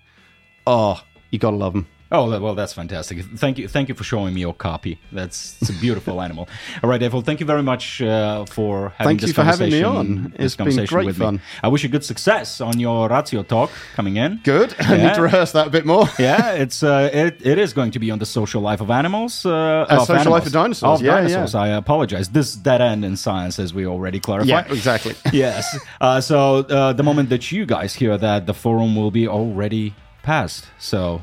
Oh, 0.65 1.03
you 1.29 1.39
gotta 1.39 1.57
love 1.57 1.73
them. 1.73 1.87
Oh 2.13 2.27
well, 2.41 2.55
that's 2.55 2.73
fantastic. 2.73 3.23
Thank 3.37 3.57
you, 3.57 3.67
thank 3.69 3.87
you 3.87 3.95
for 3.95 4.03
showing 4.03 4.33
me 4.33 4.41
your 4.41 4.49
okapi. 4.49 4.99
That's 5.13 5.55
it's 5.61 5.69
a 5.69 5.73
beautiful 5.79 6.21
animal. 6.27 6.49
All 6.83 6.89
right, 6.89 6.99
Evel, 6.99 7.23
thank 7.23 7.39
you 7.39 7.45
very 7.45 7.63
much 7.63 8.01
uh, 8.01 8.43
for 8.45 8.89
having 8.97 9.07
Thank 9.11 9.21
this 9.21 9.29
you 9.29 9.33
for 9.33 9.43
having 9.43 9.71
me 9.71 9.81
on. 9.83 10.33
It's 10.37 10.55
been 10.57 10.85
great 10.85 11.05
with 11.05 11.17
me. 11.19 11.25
fun. 11.25 11.41
I 11.63 11.69
wish 11.69 11.83
you 11.83 11.89
good 11.89 12.03
success 12.03 12.59
on 12.59 12.79
your 12.81 13.07
Ratio 13.07 13.43
talk 13.43 13.71
coming 13.95 14.17
in. 14.17 14.41
Good. 14.43 14.75
I 14.79 14.97
need 14.97 15.13
to 15.15 15.21
rehearse 15.21 15.53
that 15.53 15.67
a 15.67 15.69
bit 15.69 15.85
more. 15.85 16.05
Yeah, 16.19 16.51
it's 16.63 16.83
uh, 16.83 17.09
it, 17.13 17.45
it 17.45 17.57
is 17.57 17.71
going 17.71 17.91
to 17.91 17.99
be 17.99 18.11
on 18.11 18.19
the 18.19 18.25
social 18.25 18.61
life 18.61 18.81
of 18.81 18.91
animals. 18.91 19.45
Uh, 19.45 19.85
of 19.89 19.99
social 20.01 20.15
animals. 20.15 20.27
life 20.33 20.45
of 20.47 20.51
dinosaurs, 20.53 20.99
Of 20.99 21.05
yeah, 21.05 21.15
dinosaurs. 21.15 21.53
yeah. 21.53 21.61
I 21.61 21.67
apologize. 21.69 22.29
This 22.29 22.55
dead 22.55 22.81
end 22.81 23.05
in 23.05 23.15
science, 23.15 23.57
as 23.57 23.73
we 23.73 23.85
already 23.85 24.19
clarified. 24.19 24.49
Yeah, 24.49 24.73
exactly. 24.73 25.15
yes. 25.31 25.79
Uh, 26.01 26.19
so 26.19 26.57
uh, 26.57 26.91
the 26.91 27.03
moment 27.03 27.29
that 27.29 27.51
you 27.53 27.65
guys 27.65 27.93
hear 27.95 28.17
that, 28.17 28.47
the 28.47 28.53
forum 28.53 28.97
will 28.97 29.11
be 29.11 29.27
already 29.29 29.93
passed. 30.23 30.65
So 30.77 31.21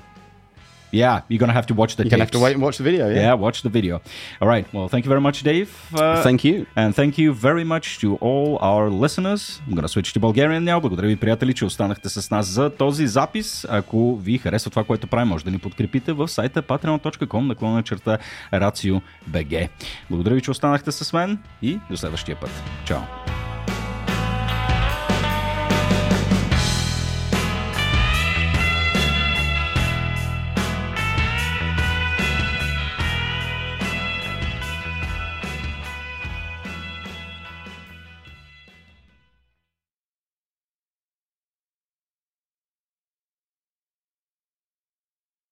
yeah, 0.91 1.21
you're 1.29 1.39
gonna 1.39 1.53
have 1.53 1.67
to 1.67 1.75
watch 1.75 1.97
the. 1.97 2.05
You're 2.05 2.11
gonna 2.11 2.23
have 2.23 2.31
tapes. 2.31 2.39
to 2.39 2.45
wait 2.45 2.55
and 2.55 2.63
watch 2.63 2.79
the 2.79 2.85
video. 2.85 3.09
Yeah. 3.09 3.21
Yeah, 3.21 3.35
watch 3.35 3.63
the 3.63 3.69
video. 3.69 4.01
All 4.41 4.49
right. 4.49 4.67
Well, 4.73 4.89
thank 4.89 5.05
you 5.05 5.09
very 5.09 5.21
much, 5.21 5.43
Dave. 5.43 5.71
Uh, 5.95 6.23
Thank 6.23 6.45
you. 6.45 6.67
And 6.77 6.95
thank 6.95 7.19
you 7.19 7.33
very 7.33 7.65
much 7.65 7.99
to 8.01 8.17
all 8.17 8.59
our 8.61 8.91
listeners. 8.91 9.61
I'm 9.67 9.75
gonna 9.75 9.89
switch 9.89 10.13
to 10.15 10.21
Bulgarian 10.21 10.65
now. 10.65 10.81
Благодаря 10.81 11.07
ви, 11.07 11.17
приятели, 11.17 11.55
че 11.55 11.65
останахте 11.65 12.09
с 12.09 12.31
нас 12.31 12.47
за 12.47 12.71
този 12.71 13.07
запис. 13.07 13.67
Ако 13.71 14.17
ви 14.17 14.39
харесва 14.39 14.71
това, 14.71 14.85
което 14.85 15.07
правим, 15.07 15.29
може 15.29 15.45
да 15.45 15.51
ни 15.51 15.59
подкрепите 15.59 16.13
в 16.13 16.29
сайта 16.29 16.63
patreon.com 16.63 17.47
наклона 17.47 17.83
черта 17.83 18.19
RACIO.BG. 18.53 19.69
Благодаря 20.11 20.35
ви, 20.35 20.41
че 20.41 20.51
останахте 20.51 20.93
с 20.93 21.13
мен 21.13 21.39
и 21.63 21.79
до 21.91 21.97
следващия 21.97 22.37
път. 22.41 22.51
Чао! 22.85 23.28